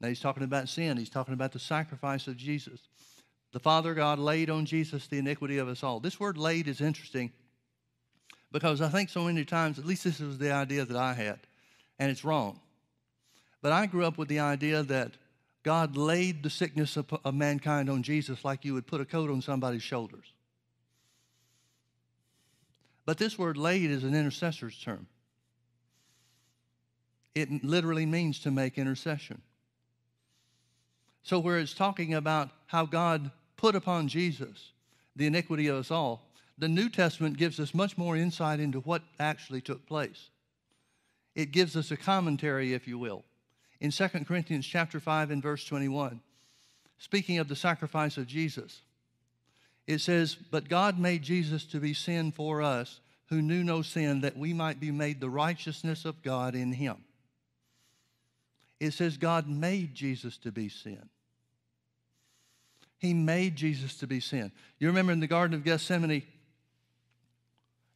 Now 0.00 0.08
he's 0.08 0.20
talking 0.20 0.42
about 0.42 0.68
sin. 0.68 0.96
He's 0.96 1.10
talking 1.10 1.34
about 1.34 1.52
the 1.52 1.58
sacrifice 1.58 2.26
of 2.26 2.36
Jesus. 2.36 2.80
The 3.52 3.60
Father 3.60 3.94
God 3.94 4.18
laid 4.18 4.50
on 4.50 4.66
Jesus 4.66 5.06
the 5.06 5.18
iniquity 5.18 5.58
of 5.58 5.68
us 5.68 5.82
all. 5.82 6.00
This 6.00 6.18
word 6.18 6.36
laid 6.36 6.66
is 6.66 6.80
interesting 6.80 7.32
because 8.50 8.80
I 8.80 8.88
think 8.88 9.10
so 9.10 9.24
many 9.24 9.44
times, 9.44 9.78
at 9.78 9.84
least 9.84 10.04
this 10.04 10.20
was 10.20 10.38
the 10.38 10.52
idea 10.52 10.84
that 10.84 10.96
I 10.96 11.14
had, 11.14 11.40
and 11.98 12.10
it's 12.10 12.24
wrong. 12.24 12.60
But 13.62 13.72
I 13.72 13.86
grew 13.86 14.04
up 14.04 14.18
with 14.18 14.28
the 14.28 14.40
idea 14.40 14.82
that 14.82 15.12
God 15.62 15.96
laid 15.96 16.42
the 16.42 16.50
sickness 16.50 16.96
of, 16.96 17.06
of 17.24 17.34
mankind 17.34 17.88
on 17.88 18.02
Jesus 18.02 18.44
like 18.44 18.64
you 18.64 18.74
would 18.74 18.86
put 18.86 19.00
a 19.00 19.04
coat 19.04 19.30
on 19.30 19.40
somebody's 19.40 19.82
shoulders. 19.82 20.32
But 23.06 23.18
this 23.18 23.38
word 23.38 23.56
laid 23.56 23.90
is 23.90 24.04
an 24.04 24.14
intercessor's 24.14 24.78
term. 24.78 25.06
It 27.34 27.64
literally 27.64 28.06
means 28.06 28.38
to 28.40 28.50
make 28.50 28.78
intercession. 28.78 29.42
So, 31.24 31.38
where 31.38 31.58
it's 31.58 31.74
talking 31.74 32.14
about 32.14 32.50
how 32.66 32.86
God 32.86 33.30
put 33.56 33.74
upon 33.74 34.08
Jesus 34.08 34.70
the 35.16 35.26
iniquity 35.26 35.66
of 35.66 35.76
us 35.76 35.90
all, 35.90 36.28
the 36.56 36.68
New 36.68 36.88
Testament 36.88 37.36
gives 37.36 37.58
us 37.58 37.74
much 37.74 37.98
more 37.98 38.16
insight 38.16 38.60
into 38.60 38.80
what 38.80 39.02
actually 39.18 39.60
took 39.60 39.86
place. 39.86 40.28
It 41.34 41.50
gives 41.50 41.76
us 41.76 41.90
a 41.90 41.96
commentary, 41.96 42.72
if 42.72 42.86
you 42.86 42.98
will 42.98 43.24
in 43.84 43.90
2 43.90 44.08
Corinthians 44.26 44.66
chapter 44.66 44.98
5 44.98 45.30
and 45.30 45.42
verse 45.42 45.64
21, 45.66 46.20
speaking 46.96 47.38
of 47.38 47.48
the 47.48 47.56
sacrifice 47.56 48.16
of 48.16 48.26
Jesus. 48.26 48.80
It 49.86 50.00
says, 50.00 50.34
But 50.34 50.70
God 50.70 50.98
made 50.98 51.22
Jesus 51.22 51.66
to 51.66 51.80
be 51.80 51.92
sin 51.92 52.32
for 52.32 52.62
us 52.62 53.00
who 53.26 53.42
knew 53.42 53.62
no 53.62 53.82
sin, 53.82 54.22
that 54.22 54.38
we 54.38 54.54
might 54.54 54.80
be 54.80 54.90
made 54.90 55.20
the 55.20 55.28
righteousness 55.28 56.06
of 56.06 56.22
God 56.22 56.54
in 56.54 56.72
him. 56.72 56.96
It 58.80 58.92
says, 58.92 59.18
God 59.18 59.48
made 59.48 59.94
Jesus 59.94 60.38
to 60.38 60.52
be 60.52 60.70
sin. 60.70 61.10
He 63.04 63.14
made 63.14 63.56
Jesus 63.56 63.96
to 63.98 64.06
be 64.06 64.20
sin. 64.20 64.50
You 64.78 64.88
remember 64.88 65.12
in 65.12 65.20
the 65.20 65.26
Garden 65.26 65.54
of 65.54 65.64
Gethsemane, 65.64 66.22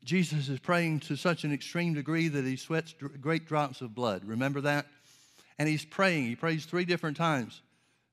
Jesus 0.04 0.48
is 0.48 0.58
praying 0.58 1.00
to 1.00 1.16
such 1.16 1.44
an 1.44 1.52
extreme 1.52 1.94
degree 1.94 2.28
that 2.28 2.44
he 2.44 2.56
sweats 2.56 2.94
great 3.20 3.46
drops 3.46 3.80
of 3.80 3.94
blood. 3.94 4.24
Remember 4.24 4.60
that? 4.62 4.86
and 5.58 5.68
he's 5.68 5.84
praying. 5.84 6.24
He 6.24 6.36
prays 6.36 6.64
three 6.64 6.84
different 6.84 7.16
times 7.16 7.60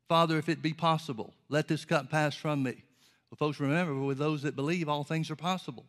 Father, 0.08 0.38
if 0.38 0.50
it 0.50 0.62
be 0.62 0.74
possible, 0.74 1.34
let 1.50 1.68
this 1.68 1.84
cup 1.84 2.12
pass 2.12 2.36
from 2.36 2.62
me. 2.62 2.76
Well, 3.30 3.38
folks, 3.40 3.60
remember, 3.60 3.96
with 3.96 4.20
those 4.20 4.44
that 4.44 4.56
believe, 4.56 4.88
all 4.88 5.04
things 5.04 5.32
are 5.32 5.36
possible. 5.36 5.86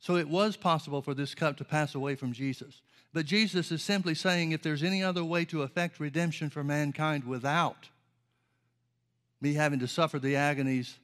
So 0.00 0.16
it 0.16 0.28
was 0.28 0.56
possible 0.56 1.00
for 1.00 1.14
this 1.14 1.34
cup 1.34 1.56
to 1.56 1.64
pass 1.64 1.94
away 1.94 2.14
from 2.14 2.32
Jesus. 2.32 2.82
But 3.14 3.24
Jesus 3.24 3.72
is 3.72 3.82
simply 3.82 4.14
saying 4.14 4.52
if 4.52 4.62
there's 4.62 4.82
any 4.82 5.02
other 5.02 5.24
way 5.24 5.46
to 5.46 5.62
effect 5.62 5.98
redemption 5.98 6.50
for 6.50 6.62
mankind 6.62 7.24
without 7.24 7.88
me 9.42 9.54
having 9.54 9.80
to 9.80 9.88
suffer 9.88 10.18
the 10.18 10.36
agonies 10.36 10.98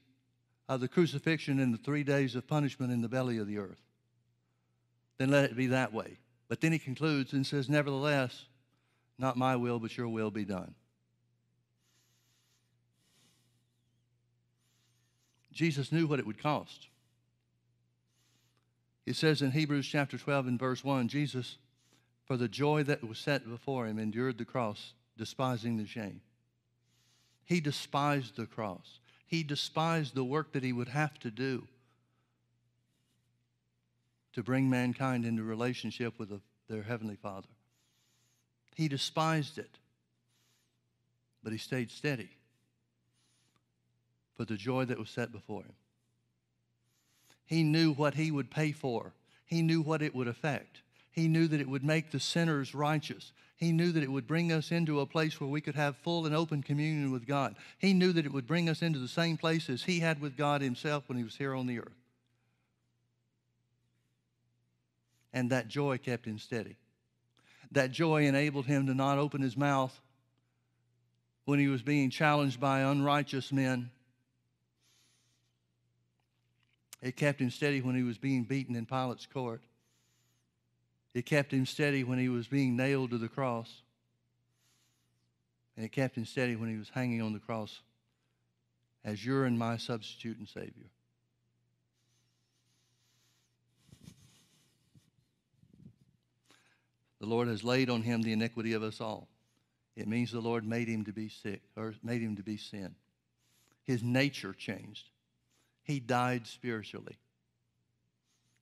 of 0.68 0.80
the 0.80 0.88
crucifixion 0.88 1.58
and 1.58 1.74
the 1.74 1.78
three 1.78 2.04
days 2.04 2.36
of 2.36 2.46
punishment 2.46 2.92
in 2.92 3.02
the 3.02 3.08
belly 3.08 3.38
of 3.38 3.48
the 3.48 3.58
earth, 3.58 3.82
then 5.18 5.30
let 5.30 5.44
it 5.44 5.56
be 5.56 5.66
that 5.66 5.92
way. 5.92 6.18
But 6.48 6.60
then 6.60 6.72
he 6.72 6.78
concludes 6.78 7.32
and 7.32 7.44
says, 7.44 7.68
Nevertheless, 7.68 8.46
not 9.18 9.36
my 9.36 9.56
will, 9.56 9.80
but 9.80 9.96
your 9.96 10.08
will 10.08 10.30
be 10.30 10.44
done. 10.44 10.74
Jesus 15.52 15.90
knew 15.90 16.06
what 16.06 16.20
it 16.20 16.26
would 16.26 16.40
cost. 16.40 16.86
It 19.04 19.16
says 19.16 19.42
in 19.42 19.50
Hebrews 19.50 19.88
chapter 19.88 20.16
12 20.16 20.46
and 20.46 20.58
verse 20.58 20.84
1 20.84 21.08
Jesus, 21.08 21.56
for 22.24 22.36
the 22.36 22.46
joy 22.46 22.84
that 22.84 23.02
was 23.02 23.18
set 23.18 23.48
before 23.48 23.86
him, 23.86 23.98
endured 23.98 24.38
the 24.38 24.44
cross, 24.44 24.92
despising 25.16 25.76
the 25.76 25.86
shame. 25.86 26.20
He 27.48 27.60
despised 27.60 28.36
the 28.36 28.44
cross. 28.44 29.00
He 29.26 29.42
despised 29.42 30.14
the 30.14 30.22
work 30.22 30.52
that 30.52 30.62
he 30.62 30.74
would 30.74 30.88
have 30.88 31.18
to 31.20 31.30
do 31.30 31.66
to 34.34 34.42
bring 34.42 34.68
mankind 34.68 35.24
into 35.24 35.42
relationship 35.42 36.18
with 36.18 36.30
their 36.68 36.82
Heavenly 36.82 37.16
Father. 37.16 37.48
He 38.76 38.86
despised 38.86 39.56
it, 39.56 39.70
but 41.42 41.52
he 41.52 41.58
stayed 41.58 41.90
steady 41.90 42.28
for 44.36 44.44
the 44.44 44.56
joy 44.56 44.84
that 44.84 44.98
was 44.98 45.08
set 45.08 45.32
before 45.32 45.62
him. 45.62 45.72
He 47.46 47.62
knew 47.62 47.94
what 47.94 48.12
he 48.12 48.30
would 48.30 48.50
pay 48.50 48.72
for, 48.72 49.14
he 49.46 49.62
knew 49.62 49.80
what 49.80 50.02
it 50.02 50.14
would 50.14 50.28
affect. 50.28 50.82
He 51.10 51.26
knew 51.26 51.48
that 51.48 51.60
it 51.60 51.68
would 51.68 51.82
make 51.82 52.10
the 52.10 52.20
sinners 52.20 52.74
righteous. 52.74 53.32
He 53.58 53.72
knew 53.72 53.92
that 53.92 54.02
it 54.02 54.10
would 54.10 54.26
bring 54.26 54.50
us 54.50 54.72
into 54.72 55.00
a 55.00 55.06
place 55.06 55.38
where 55.40 55.50
we 55.50 55.60
could 55.60 55.74
have 55.74 55.96
full 55.98 56.24
and 56.24 56.34
open 56.34 56.62
communion 56.62 57.12
with 57.12 57.26
God. 57.26 57.56
He 57.78 57.92
knew 57.92 58.12
that 58.12 58.24
it 58.24 58.32
would 58.32 58.46
bring 58.46 58.70
us 58.70 58.80
into 58.80 58.98
the 58.98 59.08
same 59.08 59.36
place 59.36 59.68
as 59.68 59.82
He 59.82 60.00
had 60.00 60.20
with 60.20 60.36
God 60.36 60.62
Himself 60.62 61.04
when 61.08 61.18
He 61.18 61.24
was 61.24 61.36
here 61.36 61.54
on 61.54 61.66
the 61.66 61.80
earth. 61.80 61.98
And 65.32 65.50
that 65.50 65.68
joy 65.68 65.98
kept 65.98 66.24
Him 66.26 66.38
steady. 66.38 66.76
That 67.72 67.92
joy 67.92 68.26
enabled 68.26 68.66
him 68.66 68.86
to 68.86 68.94
not 68.94 69.18
open 69.18 69.42
his 69.42 69.56
mouth 69.56 69.98
when 71.44 71.58
he 71.58 71.68
was 71.68 71.82
being 71.82 72.10
challenged 72.10 72.60
by 72.60 72.80
unrighteous 72.80 73.52
men. 73.52 73.90
It 77.02 77.16
kept 77.16 77.40
him 77.40 77.50
steady 77.50 77.80
when 77.80 77.94
he 77.94 78.02
was 78.02 78.18
being 78.18 78.44
beaten 78.44 78.74
in 78.74 78.86
Pilate's 78.86 79.26
court. 79.26 79.62
It 81.18 81.26
kept 81.26 81.52
him 81.52 81.66
steady 81.66 82.04
when 82.04 82.20
he 82.20 82.28
was 82.28 82.46
being 82.46 82.76
nailed 82.76 83.10
to 83.10 83.18
the 83.18 83.26
cross. 83.26 83.82
And 85.76 85.84
it 85.84 85.90
kept 85.90 86.16
him 86.16 86.24
steady 86.24 86.54
when 86.54 86.70
he 86.70 86.76
was 86.76 86.90
hanging 86.90 87.20
on 87.22 87.32
the 87.32 87.40
cross 87.40 87.80
as 89.04 89.26
your 89.26 89.44
and 89.44 89.58
my 89.58 89.78
substitute 89.78 90.38
and 90.38 90.48
Savior. 90.48 90.86
The 97.18 97.26
Lord 97.26 97.48
has 97.48 97.64
laid 97.64 97.90
on 97.90 98.02
him 98.02 98.22
the 98.22 98.32
iniquity 98.32 98.74
of 98.74 98.84
us 98.84 99.00
all. 99.00 99.26
It 99.96 100.06
means 100.06 100.30
the 100.30 100.38
Lord 100.38 100.64
made 100.64 100.86
him 100.86 101.04
to 101.06 101.12
be 101.12 101.28
sick 101.28 101.62
or 101.74 101.94
made 102.00 102.22
him 102.22 102.36
to 102.36 102.44
be 102.44 102.56
sin. 102.56 102.94
His 103.82 104.04
nature 104.04 104.52
changed. 104.52 105.10
He 105.82 105.98
died 105.98 106.46
spiritually. 106.46 107.18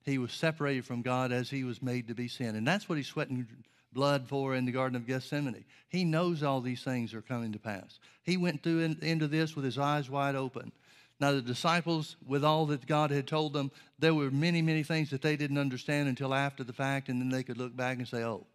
He 0.07 0.17
was 0.17 0.31
separated 0.31 0.85
from 0.85 1.01
God 1.01 1.33
as 1.33 1.49
he 1.49 1.65
was 1.65 1.81
made 1.81 2.07
to 2.07 2.15
be 2.15 2.29
sin. 2.29 2.55
And 2.55 2.65
that's 2.65 2.87
what 2.87 2.97
he's 2.97 3.07
sweating 3.07 3.45
blood 3.91 4.25
for 4.25 4.55
in 4.55 4.63
the 4.63 4.71
Garden 4.71 4.95
of 4.95 5.05
Gethsemane. 5.05 5.65
He 5.89 6.05
knows 6.05 6.43
all 6.43 6.61
these 6.61 6.81
things 6.81 7.13
are 7.13 7.21
coming 7.21 7.51
to 7.51 7.59
pass. 7.59 7.99
He 8.23 8.37
went 8.37 8.63
through 8.63 8.79
in, 8.79 8.97
into 9.01 9.27
this 9.27 9.53
with 9.53 9.65
his 9.65 9.77
eyes 9.77 10.09
wide 10.09 10.35
open. 10.35 10.71
Now, 11.19 11.33
the 11.33 11.41
disciples, 11.41 12.15
with 12.25 12.45
all 12.45 12.67
that 12.67 12.87
God 12.87 13.11
had 13.11 13.27
told 13.27 13.51
them, 13.51 13.69
there 13.99 14.13
were 14.13 14.31
many, 14.31 14.61
many 14.61 14.81
things 14.81 15.09
that 15.09 15.21
they 15.21 15.35
didn't 15.35 15.57
understand 15.57 16.07
until 16.07 16.33
after 16.33 16.63
the 16.63 16.71
fact, 16.71 17.09
and 17.09 17.19
then 17.19 17.29
they 17.29 17.43
could 17.43 17.57
look 17.57 17.75
back 17.75 17.97
and 17.97 18.07
say, 18.07 18.23
oh. 18.23 18.47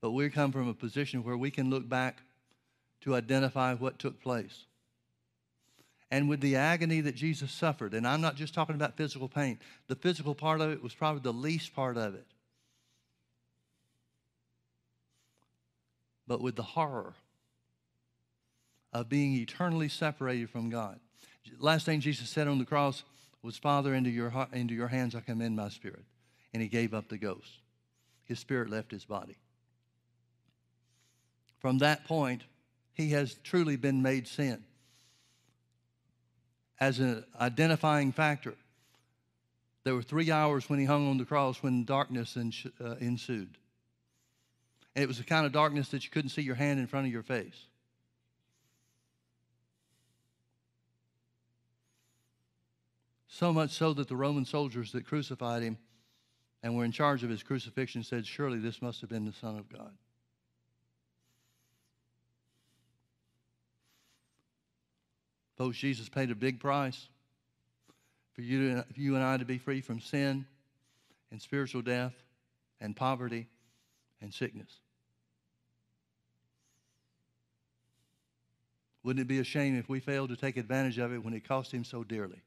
But 0.00 0.12
we 0.12 0.30
come 0.30 0.52
from 0.52 0.68
a 0.68 0.74
position 0.74 1.22
where 1.22 1.36
we 1.36 1.50
can 1.50 1.68
look 1.68 1.86
back 1.86 2.22
to 3.02 3.14
identify 3.14 3.74
what 3.74 3.98
took 3.98 4.22
place. 4.22 4.64
And 6.12 6.28
with 6.28 6.42
the 6.42 6.56
agony 6.56 7.00
that 7.00 7.14
Jesus 7.14 7.50
suffered, 7.50 7.94
and 7.94 8.06
I'm 8.06 8.20
not 8.20 8.36
just 8.36 8.52
talking 8.52 8.74
about 8.74 8.98
physical 8.98 9.30
pain, 9.30 9.58
the 9.88 9.96
physical 9.96 10.34
part 10.34 10.60
of 10.60 10.70
it 10.70 10.82
was 10.82 10.94
probably 10.94 11.22
the 11.22 11.32
least 11.32 11.74
part 11.74 11.96
of 11.96 12.14
it. 12.14 12.26
But 16.26 16.42
with 16.42 16.54
the 16.54 16.62
horror 16.62 17.14
of 18.92 19.08
being 19.08 19.32
eternally 19.36 19.88
separated 19.88 20.50
from 20.50 20.68
God. 20.68 21.00
Last 21.58 21.86
thing 21.86 22.00
Jesus 22.00 22.28
said 22.28 22.46
on 22.46 22.58
the 22.58 22.66
cross 22.66 23.04
was, 23.42 23.56
Father, 23.56 23.94
into 23.94 24.10
your, 24.10 24.28
heart, 24.28 24.52
into 24.52 24.74
your 24.74 24.88
hands 24.88 25.14
I 25.14 25.20
commend 25.20 25.56
my 25.56 25.70
spirit. 25.70 26.04
And 26.52 26.62
he 26.62 26.68
gave 26.68 26.92
up 26.92 27.08
the 27.08 27.16
ghost. 27.16 27.60
His 28.26 28.38
spirit 28.38 28.68
left 28.68 28.90
his 28.90 29.06
body. 29.06 29.38
From 31.58 31.78
that 31.78 32.04
point, 32.04 32.42
he 32.92 33.12
has 33.12 33.36
truly 33.42 33.76
been 33.76 34.02
made 34.02 34.28
sin 34.28 34.62
as 36.82 36.98
an 36.98 37.24
identifying 37.40 38.10
factor. 38.10 38.54
There 39.84 39.94
were 39.94 40.02
three 40.02 40.32
hours 40.32 40.68
when 40.68 40.80
he 40.80 40.84
hung 40.84 41.08
on 41.08 41.16
the 41.16 41.24
cross 41.24 41.62
when 41.62 41.84
darkness 41.84 42.36
uh, 42.36 42.96
ensued. 42.96 43.56
And 44.96 45.04
it 45.04 45.06
was 45.06 45.18
the 45.18 45.24
kind 45.24 45.46
of 45.46 45.52
darkness 45.52 45.90
that 45.90 46.02
you 46.02 46.10
couldn't 46.10 46.30
see 46.30 46.42
your 46.42 46.56
hand 46.56 46.80
in 46.80 46.88
front 46.88 47.06
of 47.06 47.12
your 47.12 47.22
face. 47.22 47.66
So 53.28 53.52
much 53.52 53.70
so 53.70 53.92
that 53.94 54.08
the 54.08 54.16
Roman 54.16 54.44
soldiers 54.44 54.90
that 54.90 55.06
crucified 55.06 55.62
him 55.62 55.78
and 56.64 56.76
were 56.76 56.84
in 56.84 56.90
charge 56.90 57.22
of 57.22 57.30
his 57.30 57.44
crucifixion 57.44 58.02
said, 58.02 58.26
Surely 58.26 58.58
this 58.58 58.82
must 58.82 59.00
have 59.02 59.08
been 59.08 59.24
the 59.24 59.32
Son 59.32 59.56
of 59.56 59.68
God. 59.72 59.92
Folks, 65.62 65.78
Jesus 65.78 66.08
paid 66.08 66.28
a 66.32 66.34
big 66.34 66.58
price 66.58 67.06
for 68.32 68.42
you, 68.42 68.82
you 68.96 69.14
and 69.14 69.22
I 69.22 69.36
to 69.36 69.44
be 69.44 69.58
free 69.58 69.80
from 69.80 70.00
sin 70.00 70.44
and 71.30 71.40
spiritual 71.40 71.82
death 71.82 72.14
and 72.80 72.96
poverty 72.96 73.46
and 74.20 74.34
sickness. 74.34 74.80
Wouldn't 79.04 79.22
it 79.22 79.28
be 79.28 79.38
a 79.38 79.44
shame 79.44 79.78
if 79.78 79.88
we 79.88 80.00
failed 80.00 80.30
to 80.30 80.36
take 80.36 80.56
advantage 80.56 80.98
of 80.98 81.12
it 81.12 81.24
when 81.24 81.32
it 81.32 81.46
cost 81.46 81.70
him 81.70 81.84
so 81.84 82.02
dearly? 82.02 82.42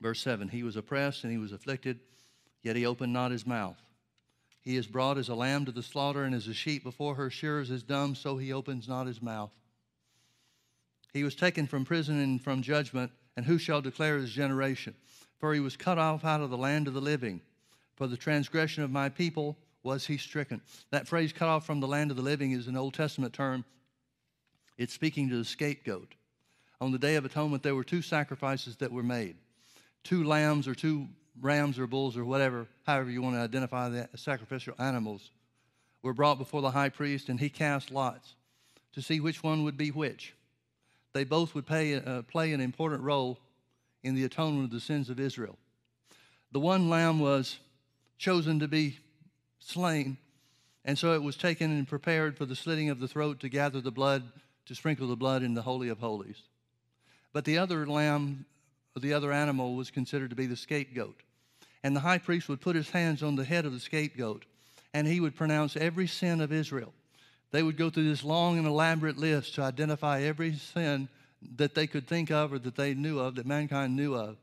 Verse 0.00 0.20
7 0.20 0.48
He 0.48 0.64
was 0.64 0.74
oppressed 0.74 1.22
and 1.22 1.32
he 1.32 1.38
was 1.38 1.52
afflicted, 1.52 2.00
yet 2.64 2.74
he 2.74 2.86
opened 2.86 3.12
not 3.12 3.30
his 3.30 3.46
mouth. 3.46 3.80
He 4.62 4.74
is 4.74 4.88
brought 4.88 5.16
as 5.16 5.28
a 5.28 5.36
lamb 5.36 5.64
to 5.66 5.70
the 5.70 5.80
slaughter, 5.80 6.24
and 6.24 6.34
as 6.34 6.48
a 6.48 6.54
sheep 6.54 6.82
before 6.82 7.14
her 7.14 7.30
shearers 7.30 7.70
is 7.70 7.84
dumb, 7.84 8.16
so 8.16 8.36
he 8.36 8.52
opens 8.52 8.88
not 8.88 9.06
his 9.06 9.22
mouth. 9.22 9.52
He 11.12 11.24
was 11.24 11.34
taken 11.34 11.66
from 11.66 11.84
prison 11.84 12.20
and 12.20 12.42
from 12.42 12.62
judgment, 12.62 13.12
and 13.36 13.44
who 13.44 13.58
shall 13.58 13.82
declare 13.82 14.18
his 14.18 14.30
generation? 14.30 14.94
For 15.38 15.52
he 15.52 15.60
was 15.60 15.76
cut 15.76 15.98
off 15.98 16.24
out 16.24 16.40
of 16.40 16.50
the 16.50 16.56
land 16.56 16.88
of 16.88 16.94
the 16.94 17.00
living. 17.00 17.40
For 17.96 18.06
the 18.06 18.16
transgression 18.16 18.82
of 18.82 18.90
my 18.90 19.08
people 19.08 19.56
was 19.82 20.06
he 20.06 20.16
stricken. 20.16 20.62
That 20.90 21.08
phrase, 21.08 21.32
cut 21.32 21.48
off 21.48 21.66
from 21.66 21.80
the 21.80 21.88
land 21.88 22.10
of 22.10 22.16
the 22.16 22.22
living, 22.22 22.52
is 22.52 22.66
an 22.66 22.76
Old 22.76 22.94
Testament 22.94 23.32
term. 23.32 23.64
It's 24.78 24.94
speaking 24.94 25.28
to 25.28 25.36
the 25.36 25.44
scapegoat. 25.44 26.14
On 26.80 26.92
the 26.92 26.98
Day 26.98 27.16
of 27.16 27.24
Atonement, 27.24 27.62
there 27.62 27.74
were 27.74 27.84
two 27.84 28.02
sacrifices 28.02 28.76
that 28.76 28.92
were 28.92 29.02
made 29.02 29.36
two 30.04 30.24
lambs 30.24 30.66
or 30.66 30.74
two 30.74 31.06
rams 31.40 31.78
or 31.78 31.86
bulls 31.86 32.16
or 32.16 32.24
whatever, 32.24 32.66
however 32.84 33.08
you 33.08 33.22
want 33.22 33.36
to 33.36 33.40
identify 33.40 33.88
the 33.88 34.08
sacrificial 34.16 34.74
animals, 34.78 35.30
were 36.02 36.12
brought 36.12 36.38
before 36.38 36.60
the 36.60 36.72
high 36.72 36.88
priest, 36.88 37.28
and 37.28 37.38
he 37.38 37.48
cast 37.48 37.90
lots 37.90 38.34
to 38.92 39.00
see 39.00 39.20
which 39.20 39.42
one 39.42 39.62
would 39.62 39.76
be 39.76 39.90
which. 39.90 40.34
They 41.12 41.24
both 41.24 41.54
would 41.54 41.66
pay, 41.66 41.94
uh, 41.94 42.22
play 42.22 42.52
an 42.52 42.60
important 42.60 43.02
role 43.02 43.38
in 44.02 44.14
the 44.14 44.24
atonement 44.24 44.64
of 44.64 44.70
the 44.70 44.80
sins 44.80 45.10
of 45.10 45.20
Israel. 45.20 45.58
The 46.52 46.60
one 46.60 46.88
lamb 46.88 47.20
was 47.20 47.58
chosen 48.18 48.58
to 48.60 48.68
be 48.68 48.98
slain, 49.58 50.18
and 50.84 50.98
so 50.98 51.12
it 51.14 51.22
was 51.22 51.36
taken 51.36 51.70
and 51.70 51.86
prepared 51.86 52.36
for 52.36 52.46
the 52.46 52.56
slitting 52.56 52.90
of 52.90 53.00
the 53.00 53.08
throat 53.08 53.40
to 53.40 53.48
gather 53.48 53.80
the 53.80 53.90
blood, 53.90 54.22
to 54.66 54.74
sprinkle 54.74 55.08
the 55.08 55.16
blood 55.16 55.42
in 55.42 55.54
the 55.54 55.62
Holy 55.62 55.88
of 55.88 55.98
Holies. 55.98 56.42
But 57.32 57.44
the 57.44 57.58
other 57.58 57.86
lamb 57.86 58.46
the 59.00 59.14
other 59.14 59.32
animal 59.32 59.74
was 59.74 59.90
considered 59.90 60.30
to 60.30 60.36
be 60.36 60.46
the 60.46 60.56
scapegoat. 60.56 61.22
And 61.82 61.96
the 61.96 62.00
high 62.00 62.18
priest 62.18 62.48
would 62.48 62.60
put 62.60 62.76
his 62.76 62.90
hands 62.90 63.22
on 63.22 63.36
the 63.36 63.44
head 63.44 63.64
of 63.64 63.72
the 63.72 63.80
scapegoat 63.80 64.44
and 64.94 65.06
he 65.06 65.20
would 65.20 65.34
pronounce 65.34 65.76
every 65.76 66.06
sin 66.06 66.40
of 66.40 66.52
Israel. 66.52 66.92
They 67.52 67.62
would 67.62 67.76
go 67.76 67.90
through 67.90 68.08
this 68.08 68.24
long 68.24 68.58
and 68.58 68.66
elaborate 68.66 69.18
list 69.18 69.54
to 69.54 69.62
identify 69.62 70.22
every 70.22 70.54
sin 70.54 71.08
that 71.56 71.74
they 71.74 71.86
could 71.86 72.06
think 72.06 72.30
of 72.30 72.52
or 72.52 72.58
that 72.58 72.76
they 72.76 72.94
knew 72.94 73.18
of, 73.18 73.34
that 73.36 73.46
mankind 73.46 73.94
knew 73.94 74.14
of. 74.14 74.36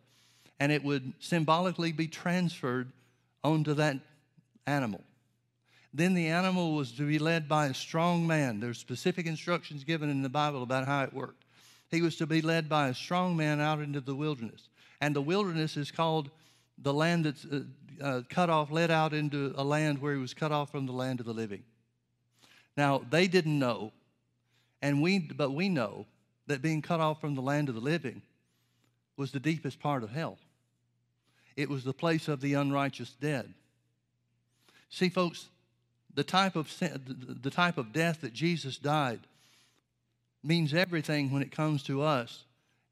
And 0.60 0.72
it 0.72 0.84
would 0.84 1.14
symbolically 1.20 1.91
be 1.91 2.07
transferred 2.07 2.91
onto 3.43 3.74
that 3.76 3.97
animal. 4.68 5.01
Then 5.93 6.14
the 6.14 6.28
animal 6.28 6.76
was 6.76 6.91
to 6.93 7.07
be 7.07 7.18
led 7.18 7.49
by 7.49 7.68
a 7.68 7.74
strong 7.74 8.28
man. 8.28 8.60
There's 8.60 8.78
specific 8.78 9.26
instructions 9.26 9.84
given 9.84 10.10
in 10.10 10.22
the 10.22 10.30
Bible 10.30 10.62
about 10.62 10.86
how 10.86 11.03
it 11.03 11.14
worked. 11.14 11.45
He 11.89 12.01
was 12.01 12.16
to 12.18 12.28
be 12.28 12.41
led 12.41 12.70
by 12.70 12.89
a 12.89 12.93
strong 12.93 13.36
man 13.36 13.60
out 13.60 13.80
into 13.80 14.01
the 14.01 14.14
wilderness. 14.14 14.70
And 15.01 15.16
the 15.16 15.22
wilderness 15.22 15.78
is 15.78 15.89
called 15.89 16.30
the 16.78 16.93
land 16.93 17.26
that's 17.26 17.45
uh, 17.45 17.64
uh, 18.01 18.22
cut 18.30 18.51
off, 18.51 18.70
led 18.70 18.91
out 18.91 19.14
into 19.14 19.53
a 19.57 19.64
land 19.64 19.99
where 19.99 20.14
he 20.14 20.20
was 20.20 20.36
cut 20.36 20.51
off 20.51 20.70
from 20.70 20.86
the 20.86 20.93
land 20.93 21.20
of 21.20 21.26
the 21.26 21.34
living. 21.34 21.64
Now, 22.78 23.02
they 23.10 23.28
didn't 23.28 23.58
know, 23.58 23.92
and 24.82 25.02
we, 25.02 25.20
but 25.20 25.52
we 25.52 25.70
know 25.70 26.06
that 26.48 26.62
being 26.62 26.82
cut 26.82 27.00
off 27.00 27.22
from 27.22 27.36
the 27.36 27.42
land 27.42 27.70
of 27.70 27.76
the 27.76 27.82
living 27.82 28.22
was 29.18 29.32
the 29.32 29.40
deepest 29.40 29.80
part 29.80 30.04
of 30.04 30.12
hell. 30.12 30.38
It 31.56 31.70
was 31.70 31.84
the 31.84 31.94
place 31.94 32.28
of 32.28 32.42
the 32.42 32.54
unrighteous 32.54 33.16
dead. 33.20 33.54
See, 34.90 35.10
folks, 35.10 35.48
the 36.14 36.24
type 36.24 36.56
of, 36.56 36.74
the 36.80 37.52
type 37.52 37.78
of 37.78 37.94
death 37.94 38.22
that 38.22 38.34
Jesus 38.34 38.78
died 38.78 39.20
means 40.44 40.74
everything 40.74 41.32
when 41.32 41.42
it 41.42 41.52
comes 41.52 41.84
to 41.84 42.02
us 42.02 42.44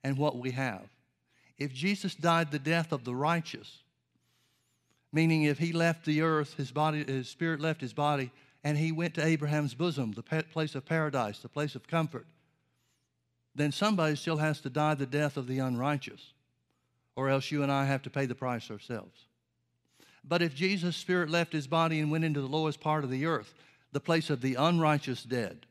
and 0.03 0.17
what 0.17 0.37
we 0.37 0.51
have. 0.51 0.83
If 1.57 1.73
Jesus 1.73 2.13
died 2.13 2.51
the 2.51 2.59
death 2.59 2.91
of 2.91 3.03
the 3.03 3.15
righteous, 3.15 3.79
meaning 5.11 5.43
if 5.43 5.57
he 5.57 5.71
left 5.71 6.05
the 6.05 6.21
earth, 6.21 6.53
his 6.55 6.71
body, 6.71 7.03
his 7.03 7.29
spirit 7.29 7.59
left 7.59 7.81
his 7.81 7.93
body, 7.93 8.31
and 8.67 8.77
he 8.77 8.91
went 8.91 9.13
to 9.13 9.25
Abraham's 9.25 9.73
bosom, 9.73 10.11
the 10.11 10.21
place 10.21 10.75
of 10.75 10.85
paradise, 10.85 11.39
the 11.39 11.47
place 11.47 11.73
of 11.73 11.87
comfort, 11.87 12.25
then 13.55 13.71
somebody 13.71 14.13
still 14.17 14.35
has 14.35 14.59
to 14.59 14.69
die 14.69 14.93
the 14.93 15.05
death 15.05 15.37
of 15.37 15.47
the 15.47 15.59
unrighteous, 15.59 16.33
or 17.15 17.29
else 17.29 17.49
you 17.49 17.63
and 17.63 17.71
I 17.71 17.85
have 17.85 18.01
to 18.01 18.09
pay 18.09 18.25
the 18.25 18.35
price 18.35 18.69
ourselves. 18.69 19.21
But 20.21 20.41
if 20.41 20.53
Jesus' 20.53 20.97
spirit 20.97 21.29
left 21.29 21.53
his 21.53 21.65
body 21.65 22.01
and 22.01 22.11
went 22.11 22.25
into 22.25 22.41
the 22.41 22.47
lowest 22.47 22.81
part 22.81 23.05
of 23.05 23.09
the 23.09 23.25
earth, 23.25 23.53
the 23.93 24.01
place 24.01 24.29
of 24.29 24.41
the 24.41 24.55
unrighteous 24.55 25.23
dead, 25.23 25.65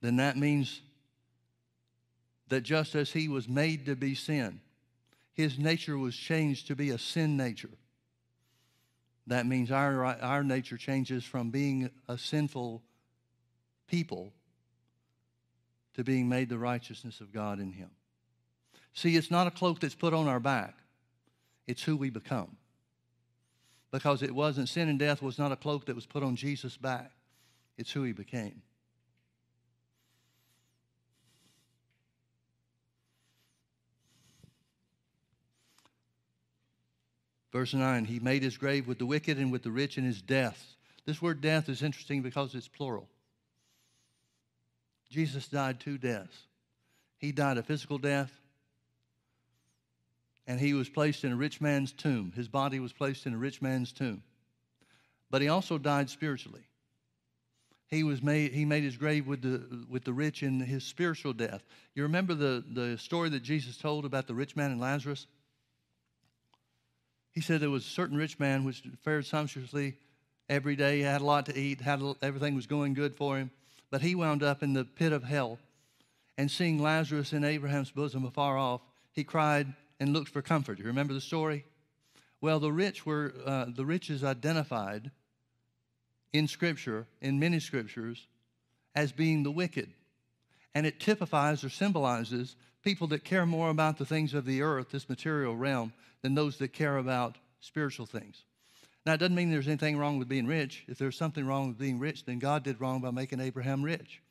then 0.00 0.16
that 0.16 0.36
means 0.36 0.80
that 2.48 2.62
just 2.62 2.96
as 2.96 3.12
he 3.12 3.28
was 3.28 3.48
made 3.48 3.86
to 3.86 3.94
be 3.94 4.16
sin, 4.16 4.60
his 5.34 5.56
nature 5.56 5.96
was 5.96 6.16
changed 6.16 6.66
to 6.66 6.74
be 6.74 6.90
a 6.90 6.98
sin 6.98 7.36
nature. 7.36 7.70
That 9.26 9.46
means 9.46 9.70
our, 9.70 10.04
our 10.04 10.44
nature 10.44 10.76
changes 10.76 11.24
from 11.24 11.50
being 11.50 11.90
a 12.08 12.18
sinful 12.18 12.82
people 13.86 14.32
to 15.94 16.04
being 16.04 16.28
made 16.28 16.48
the 16.48 16.58
righteousness 16.58 17.20
of 17.20 17.32
God 17.32 17.58
in 17.58 17.72
him. 17.72 17.90
See, 18.92 19.16
it's 19.16 19.30
not 19.30 19.46
a 19.46 19.50
cloak 19.50 19.80
that's 19.80 19.94
put 19.94 20.14
on 20.14 20.28
our 20.28 20.40
back, 20.40 20.74
it's 21.66 21.82
who 21.82 21.96
we 21.96 22.10
become. 22.10 22.56
Because 23.90 24.22
it 24.22 24.34
wasn't, 24.34 24.68
sin 24.68 24.88
and 24.88 24.98
death 24.98 25.22
was 25.22 25.38
not 25.38 25.52
a 25.52 25.56
cloak 25.56 25.86
that 25.86 25.94
was 25.94 26.04
put 26.04 26.24
on 26.24 26.34
Jesus' 26.34 26.76
back, 26.76 27.12
it's 27.78 27.92
who 27.92 28.02
he 28.02 28.12
became. 28.12 28.62
Verse 37.54 37.72
9, 37.72 38.06
he 38.06 38.18
made 38.18 38.42
his 38.42 38.56
grave 38.56 38.88
with 38.88 38.98
the 38.98 39.06
wicked 39.06 39.38
and 39.38 39.52
with 39.52 39.62
the 39.62 39.70
rich 39.70 39.96
in 39.96 40.02
his 40.02 40.20
death. 40.20 40.74
This 41.06 41.22
word 41.22 41.40
death 41.40 41.68
is 41.68 41.84
interesting 41.84 42.20
because 42.20 42.52
it's 42.52 42.66
plural. 42.66 43.08
Jesus 45.08 45.46
died 45.46 45.78
two 45.78 45.96
deaths. 45.96 46.36
He 47.16 47.30
died 47.30 47.56
a 47.56 47.62
physical 47.62 47.98
death, 47.98 48.32
and 50.48 50.58
he 50.58 50.74
was 50.74 50.88
placed 50.88 51.22
in 51.22 51.30
a 51.30 51.36
rich 51.36 51.60
man's 51.60 51.92
tomb. 51.92 52.32
His 52.34 52.48
body 52.48 52.80
was 52.80 52.92
placed 52.92 53.24
in 53.24 53.34
a 53.34 53.38
rich 53.38 53.62
man's 53.62 53.92
tomb. 53.92 54.24
But 55.30 55.40
he 55.40 55.46
also 55.46 55.78
died 55.78 56.10
spiritually. 56.10 56.64
He 57.86 58.02
was 58.02 58.20
made, 58.20 58.52
he 58.52 58.64
made 58.64 58.82
his 58.82 58.96
grave 58.96 59.28
with 59.28 59.42
the, 59.42 59.86
with 59.88 60.02
the 60.02 60.12
rich 60.12 60.42
in 60.42 60.58
his 60.58 60.82
spiritual 60.82 61.32
death. 61.32 61.62
You 61.94 62.02
remember 62.02 62.34
the, 62.34 62.64
the 62.72 62.98
story 62.98 63.28
that 63.28 63.44
Jesus 63.44 63.76
told 63.76 64.04
about 64.04 64.26
the 64.26 64.34
rich 64.34 64.56
man 64.56 64.72
and 64.72 64.80
Lazarus? 64.80 65.28
He 67.34 67.40
said 67.40 67.60
there 67.60 67.70
was 67.70 67.84
a 67.84 67.90
certain 67.90 68.16
rich 68.16 68.38
man 68.38 68.64
which 68.64 68.82
fared 69.02 69.26
sumptuously 69.26 69.96
Every 70.48 70.76
day 70.76 70.98
he 70.98 71.02
had 71.02 71.22
a 71.22 71.24
lot 71.24 71.46
to 71.46 71.58
eat, 71.58 71.80
had 71.80 72.02
everything 72.20 72.54
was 72.54 72.66
going 72.66 72.94
good 72.94 73.16
for 73.16 73.38
him. 73.38 73.50
But 73.90 74.02
he 74.02 74.14
wound 74.14 74.42
up 74.42 74.62
in 74.62 74.74
the 74.74 74.84
pit 74.84 75.12
of 75.12 75.24
hell. 75.24 75.58
And 76.36 76.50
seeing 76.50 76.82
Lazarus 76.82 77.32
in 77.32 77.44
Abraham's 77.44 77.90
bosom 77.90 78.24
afar 78.24 78.58
off, 78.58 78.82
he 79.12 79.24
cried 79.24 79.72
and 80.00 80.12
looked 80.12 80.28
for 80.28 80.42
comfort. 80.42 80.78
You 80.78 80.84
remember 80.86 81.14
the 81.14 81.20
story? 81.20 81.64
Well, 82.40 82.60
the 82.60 82.72
rich 82.72 83.06
were 83.06 83.32
uh, 83.46 83.66
the 83.74 83.86
rich 83.86 84.10
is 84.10 84.22
identified 84.22 85.10
in 86.32 86.48
Scripture, 86.48 87.06
in 87.22 87.38
many 87.38 87.60
scriptures, 87.60 88.26
as 88.94 89.12
being 89.12 89.44
the 89.44 89.52
wicked. 89.52 89.92
And 90.74 90.84
it 90.84 90.98
typifies 90.98 91.62
or 91.62 91.70
symbolizes 91.70 92.56
people 92.84 93.06
that 93.08 93.24
care 93.24 93.46
more 93.46 93.70
about 93.70 93.96
the 93.96 94.04
things 94.04 94.34
of 94.34 94.44
the 94.44 94.62
earth, 94.62 94.90
this 94.90 95.08
material 95.08 95.56
realm, 95.56 95.92
than 96.22 96.34
those 96.34 96.58
that 96.58 96.72
care 96.72 96.98
about 96.98 97.36
spiritual 97.60 98.06
things. 98.06 98.44
Now, 99.06 99.14
it 99.14 99.18
doesn't 99.18 99.34
mean 99.34 99.50
there's 99.50 99.68
anything 99.68 99.98
wrong 99.98 100.18
with 100.18 100.28
being 100.28 100.46
rich. 100.46 100.84
If 100.86 100.98
there's 100.98 101.16
something 101.16 101.46
wrong 101.46 101.68
with 101.68 101.78
being 101.78 101.98
rich, 101.98 102.24
then 102.24 102.38
God 102.38 102.62
did 102.62 102.80
wrong 102.80 103.00
by 103.00 103.10
making 103.10 103.40
Abraham 103.40 103.82
rich. 103.82 104.22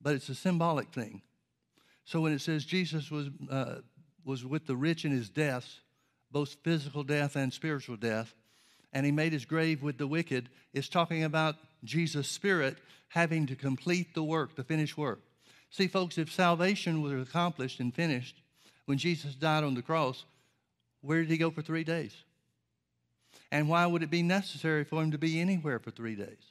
But 0.00 0.14
it's 0.14 0.28
a 0.28 0.34
symbolic 0.34 0.92
thing. 0.92 1.22
So 2.04 2.20
when 2.20 2.32
it 2.32 2.40
says 2.40 2.64
Jesus 2.64 3.10
was, 3.10 3.28
uh, 3.50 3.76
was 4.24 4.44
with 4.44 4.66
the 4.66 4.76
rich 4.76 5.04
in 5.04 5.12
his 5.12 5.28
deaths, 5.28 5.80
both 6.30 6.56
physical 6.62 7.02
death 7.02 7.36
and 7.36 7.52
spiritual 7.52 7.96
death, 7.96 8.34
and 8.92 9.04
he 9.04 9.12
made 9.12 9.32
his 9.32 9.44
grave 9.44 9.82
with 9.82 9.98
the 9.98 10.06
wicked, 10.06 10.48
it's 10.72 10.88
talking 10.88 11.24
about 11.24 11.56
Jesus' 11.84 12.28
spirit 12.28 12.78
having 13.08 13.46
to 13.46 13.56
complete 13.56 14.14
the 14.14 14.22
work, 14.22 14.54
the 14.56 14.64
finished 14.64 14.96
work. 14.96 15.20
See, 15.70 15.86
folks, 15.86 16.18
if 16.18 16.32
salvation 16.32 17.00
was 17.00 17.12
accomplished 17.12 17.80
and 17.80 17.94
finished 17.94 18.36
when 18.86 18.98
Jesus 18.98 19.34
died 19.34 19.64
on 19.64 19.74
the 19.74 19.82
cross, 19.82 20.24
where 21.00 21.20
did 21.20 21.30
he 21.30 21.38
go 21.38 21.50
for 21.50 21.62
three 21.62 21.84
days? 21.84 22.14
And 23.52 23.68
why 23.68 23.86
would 23.86 24.02
it 24.02 24.10
be 24.10 24.22
necessary 24.22 24.84
for 24.84 25.02
him 25.02 25.12
to 25.12 25.18
be 25.18 25.40
anywhere 25.40 25.78
for 25.78 25.90
three 25.90 26.16
days? 26.16 26.42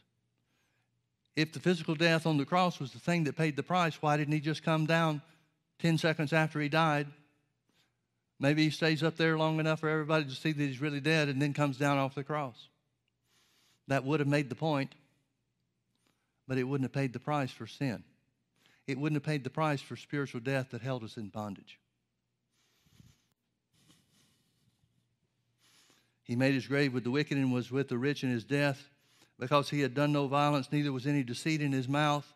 If 1.35 1.53
the 1.53 1.59
physical 1.59 1.95
death 1.95 2.25
on 2.25 2.37
the 2.37 2.45
cross 2.45 2.79
was 2.79 2.91
the 2.91 2.99
thing 2.99 3.25
that 3.25 3.37
paid 3.37 3.55
the 3.55 3.63
price, 3.63 4.01
why 4.01 4.17
didn't 4.17 4.33
he 4.33 4.39
just 4.39 4.63
come 4.63 4.85
down 4.85 5.21
10 5.79 5.97
seconds 5.97 6.33
after 6.33 6.59
he 6.59 6.69
died? 6.69 7.07
Maybe 8.39 8.63
he 8.63 8.69
stays 8.69 9.03
up 9.03 9.17
there 9.17 9.37
long 9.37 9.59
enough 9.59 9.81
for 9.81 9.89
everybody 9.89 10.25
to 10.25 10.31
see 10.31 10.53
that 10.53 10.63
he's 10.63 10.81
really 10.81 11.01
dead 11.01 11.27
and 11.27 11.41
then 11.41 11.53
comes 11.53 11.77
down 11.77 11.97
off 11.97 12.15
the 12.15 12.23
cross. 12.23 12.67
That 13.87 14.05
would 14.05 14.19
have 14.21 14.29
made 14.29 14.49
the 14.49 14.55
point, 14.55 14.93
but 16.47 16.57
it 16.57 16.63
wouldn't 16.63 16.85
have 16.85 16.93
paid 16.93 17.11
the 17.11 17.19
price 17.19 17.51
for 17.51 17.67
sin. 17.67 18.03
It 18.89 18.97
wouldn't 18.97 19.17
have 19.17 19.31
paid 19.31 19.43
the 19.43 19.51
price 19.51 19.81
for 19.81 19.95
spiritual 19.95 20.41
death 20.41 20.71
that 20.71 20.81
held 20.81 21.03
us 21.03 21.15
in 21.15 21.27
bondage. 21.27 21.77
He 26.23 26.35
made 26.35 26.55
his 26.55 26.65
grave 26.65 26.91
with 26.91 27.03
the 27.03 27.11
wicked 27.11 27.37
and 27.37 27.53
was 27.53 27.69
with 27.69 27.87
the 27.87 27.99
rich 27.99 28.23
in 28.23 28.31
his 28.31 28.43
death 28.43 28.89
because 29.37 29.69
he 29.69 29.81
had 29.81 29.93
done 29.93 30.11
no 30.11 30.25
violence, 30.25 30.71
neither 30.71 30.91
was 30.91 31.05
any 31.05 31.21
deceit 31.21 31.61
in 31.61 31.71
his 31.71 31.87
mouth. 31.87 32.33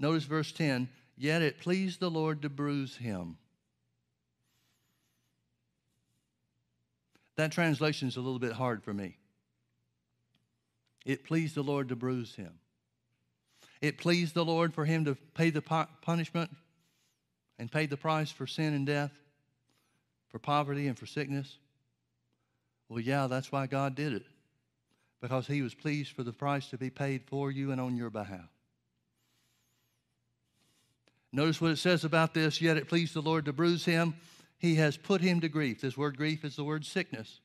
Notice 0.00 0.24
verse 0.24 0.50
10 0.50 0.88
Yet 1.16 1.42
it 1.42 1.60
pleased 1.60 2.00
the 2.00 2.10
Lord 2.10 2.42
to 2.42 2.48
bruise 2.48 2.96
him. 2.96 3.38
That 7.36 7.52
translation 7.52 8.08
is 8.08 8.16
a 8.16 8.20
little 8.20 8.40
bit 8.40 8.54
hard 8.54 8.82
for 8.82 8.92
me. 8.92 9.16
It 11.06 11.22
pleased 11.22 11.54
the 11.54 11.62
Lord 11.62 11.88
to 11.90 11.94
bruise 11.94 12.34
him. 12.34 12.58
It 13.80 13.98
pleased 13.98 14.34
the 14.34 14.44
Lord 14.44 14.72
for 14.72 14.84
him 14.84 15.04
to 15.04 15.16
pay 15.34 15.50
the 15.50 15.60
punishment 15.60 16.50
and 17.58 17.70
pay 17.70 17.86
the 17.86 17.96
price 17.96 18.30
for 18.30 18.46
sin 18.46 18.74
and 18.74 18.86
death, 18.86 19.12
for 20.28 20.38
poverty 20.38 20.86
and 20.88 20.98
for 20.98 21.06
sickness. 21.06 21.58
Well, 22.88 23.00
yeah, 23.00 23.26
that's 23.26 23.52
why 23.52 23.66
God 23.66 23.94
did 23.94 24.12
it. 24.12 24.24
Because 25.20 25.46
he 25.46 25.62
was 25.62 25.74
pleased 25.74 26.12
for 26.12 26.22
the 26.22 26.32
price 26.32 26.68
to 26.68 26.78
be 26.78 26.90
paid 26.90 27.22
for 27.26 27.50
you 27.50 27.72
and 27.72 27.80
on 27.80 27.96
your 27.96 28.10
behalf. 28.10 28.48
Notice 31.32 31.60
what 31.60 31.72
it 31.72 31.78
says 31.78 32.04
about 32.04 32.34
this. 32.34 32.60
Yet 32.60 32.76
it 32.76 32.88
pleased 32.88 33.14
the 33.14 33.22
Lord 33.22 33.46
to 33.46 33.52
bruise 33.52 33.84
him. 33.84 34.14
He 34.58 34.76
has 34.76 34.96
put 34.96 35.20
him 35.20 35.40
to 35.40 35.48
grief. 35.48 35.80
This 35.80 35.96
word 35.96 36.16
grief 36.16 36.44
is 36.44 36.56
the 36.56 36.64
word 36.64 36.84
sickness. 36.84 37.40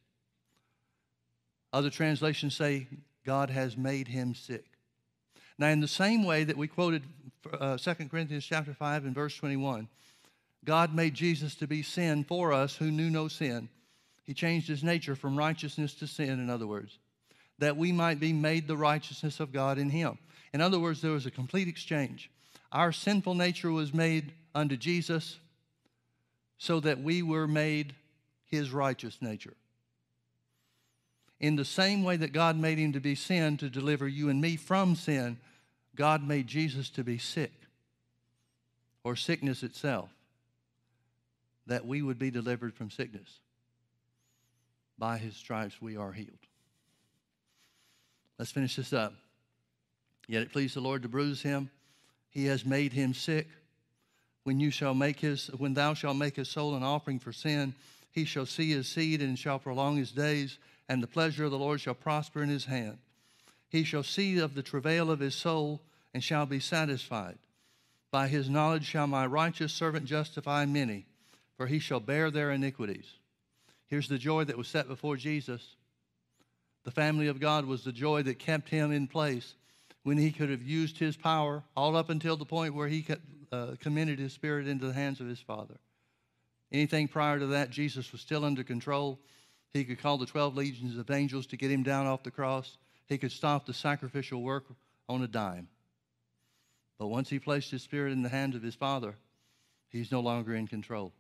Other 1.74 1.90
translations 1.90 2.56
say 2.56 2.88
God 3.26 3.50
has 3.50 3.78
made 3.78 4.08
him 4.08 4.36
sick. 4.36 4.66
Now, 5.60 5.68
in 5.68 5.82
the 5.82 5.88
same 5.88 6.24
way 6.24 6.44
that 6.46 6.58
we 6.58 6.68
quoted 6.68 7.04
uh, 7.60 7.78
2 7.78 7.94
Corinthians 8.10 8.46
chapter 8.46 8.74
5 8.74 9.06
and 9.06 9.14
verse 9.14 9.36
21, 9.36 9.88
God 10.66 10.96
made 10.96 11.14
Jesus 11.14 11.54
to 11.56 11.68
be 11.68 11.84
sin 11.84 12.24
for 12.24 12.52
us 12.52 12.76
who 12.76 12.90
knew 12.90 13.12
no 13.12 13.28
sin 13.28 13.70
he 14.30 14.36
changed 14.36 14.68
his 14.68 14.84
nature 14.84 15.16
from 15.16 15.36
righteousness 15.36 15.96
to 15.96 16.06
sin, 16.06 16.30
in 16.30 16.52
other 16.52 16.68
words, 16.68 17.00
that 17.58 17.76
we 17.76 17.92
might 17.92 18.20
be 18.20 18.32
made 18.32 18.68
the 18.68 18.78
righteousness 18.78 19.40
of 19.40 19.52
God 19.52 19.80
in 19.80 19.90
him. 19.90 20.20
In 20.54 20.62
other 20.62 20.80
words, 20.80 21.02
there 21.02 21.14
was 21.14 21.26
a 21.26 21.32
complete 21.32 21.68
exchange. 21.68 22.30
Our 22.72 22.92
sinful 22.92 23.34
nature 23.34 23.72
was 23.72 23.92
made 23.92 24.32
unto 24.54 24.78
Jesus 24.78 25.40
so 26.60 26.80
that 26.82 27.02
we 27.02 27.24
were 27.24 27.48
made 27.48 27.96
his 28.46 28.70
righteous 28.70 29.18
nature. 29.20 29.56
In 31.40 31.56
the 31.56 31.66
same 31.66 32.04
way 32.04 32.16
that 32.16 32.32
God 32.32 32.56
made 32.56 32.78
him 32.78 32.94
to 32.94 33.00
be 33.00 33.16
sin 33.16 33.58
to 33.58 33.68
deliver 33.68 34.08
you 34.08 34.30
and 34.30 34.40
me 34.40 34.58
from 34.58 34.94
sin, 34.94 35.38
God 36.00 36.26
made 36.26 36.48
Jesus 36.48 36.90
to 36.92 37.04
be 37.04 37.18
sick 37.18 37.52
or 39.04 39.18
sickness 39.18 39.64
itself, 39.64 40.10
that 41.68 41.86
we 41.86 42.02
would 42.02 42.18
be 42.18 42.32
delivered 42.32 42.74
from 42.74 42.90
sickness. 42.90 43.28
By 44.98 45.18
his 45.18 45.36
stripes 45.36 45.82
we 45.82 45.98
are 45.98 46.14
healed. 46.14 46.30
Let's 48.38 48.52
finish 48.52 48.78
this 48.78 48.94
up. 48.94 49.14
Yet 50.26 50.42
it 50.42 50.54
pleased 50.54 50.78
the 50.78 50.80
Lord 50.80 51.02
to 51.02 51.10
bruise 51.10 51.42
him. 51.42 51.70
He 52.30 52.46
has 52.46 52.66
made 52.66 52.94
him 52.94 53.14
sick. 53.14 53.50
When 54.46 54.62
you 54.62 54.72
shall 54.72 54.94
make 54.94 55.20
his 55.20 55.48
when 55.58 55.74
thou 55.74 55.96
shalt 55.96 56.16
make 56.16 56.38
his 56.38 56.48
soul 56.48 56.76
an 56.76 56.84
offering 56.84 57.20
for 57.20 57.34
sin, 57.34 57.74
he 58.14 58.24
shall 58.24 58.46
see 58.46 58.72
his 58.72 58.88
seed 58.88 59.22
and 59.22 59.38
shall 59.38 59.60
prolong 59.60 59.98
his 59.98 60.12
days, 60.12 60.60
and 60.88 61.04
the 61.04 61.08
pleasure 61.08 61.44
of 61.44 61.52
the 61.52 61.60
Lord 61.60 61.82
shall 61.82 61.94
prosper 61.94 62.42
in 62.42 62.48
his 62.48 62.64
hand. 62.64 63.00
He 63.68 63.84
shall 63.84 64.04
see 64.04 64.40
of 64.40 64.56
the 64.56 64.64
travail 64.64 65.12
of 65.12 65.20
his 65.20 65.36
soul 65.36 65.82
and 66.14 66.24
shall 66.24 66.46
be 66.46 66.60
satisfied. 66.60 67.38
By 68.12 68.28
his 68.28 68.50
knowledge 68.50 68.86
shall 68.86 69.08
my 69.08 69.26
righteous 69.26 69.72
servant 69.72 70.06
justify 70.06 70.66
many, 70.66 71.06
for 71.58 71.68
he 71.68 71.80
shall 71.80 72.00
bear 72.00 72.32
their 72.32 72.52
iniquities. 72.52 73.06
Here's 73.88 74.08
the 74.08 74.18
joy 74.18 74.44
that 74.46 74.58
was 74.58 74.68
set 74.68 74.88
before 74.88 75.18
Jesus. 75.18 75.76
The 76.84 76.92
family 76.92 77.28
of 77.28 77.40
God 77.40 77.66
was 77.66 77.84
the 77.84 77.92
joy 77.92 78.24
that 78.24 78.40
kept 78.40 78.70
him 78.70 78.92
in 78.92 79.08
place 79.08 79.56
when 80.04 80.18
he 80.18 80.32
could 80.32 80.50
have 80.50 80.62
used 80.62 80.98
his 80.98 81.18
power 81.18 81.64
all 81.76 81.96
up 81.96 82.10
until 82.10 82.38
the 82.38 82.46
point 82.46 82.74
where 82.74 82.88
he 82.88 83.06
uh, 83.52 83.76
committed 83.80 84.18
his 84.20 84.34
spirit 84.34 84.68
into 84.68 84.88
the 84.88 84.94
hands 84.94 85.20
of 85.20 85.28
his 85.28 85.40
Father. 85.40 85.78
Anything 86.72 87.08
prior 87.08 87.40
to 87.40 87.48
that, 87.48 87.72
Jesus 87.72 88.12
was 88.12 88.22
still 88.22 88.46
under 88.46 88.64
control. 88.64 89.20
He 89.74 89.84
could 89.84 90.00
call 90.00 90.18
the 90.18 90.26
12 90.26 90.56
legions 90.56 90.98
of 90.98 91.10
angels 91.12 91.48
to 91.48 91.58
get 91.58 91.72
him 91.72 91.84
down 91.84 92.08
off 92.08 92.24
the 92.24 92.32
cross. 92.32 92.78
He 93.08 93.18
could 93.18 93.32
stop 93.32 93.66
the 93.66 93.74
sacrificial 93.74 94.42
work 94.42 94.66
on 95.08 95.24
a 95.24 95.28
dime. 95.28 95.68
But 97.00 97.08
once 97.08 97.30
he 97.30 97.40
placed 97.40 97.72
his 97.72 97.82
spirit 97.82 98.12
in 98.12 98.22
the 98.22 98.30
hands 98.30 98.56
of 98.56 98.62
his 98.62 98.76
Father, 98.76 99.16
he's 99.88 100.12
no 100.12 100.20
longer 100.20 100.54
in 100.54 100.68
control. 100.68 101.14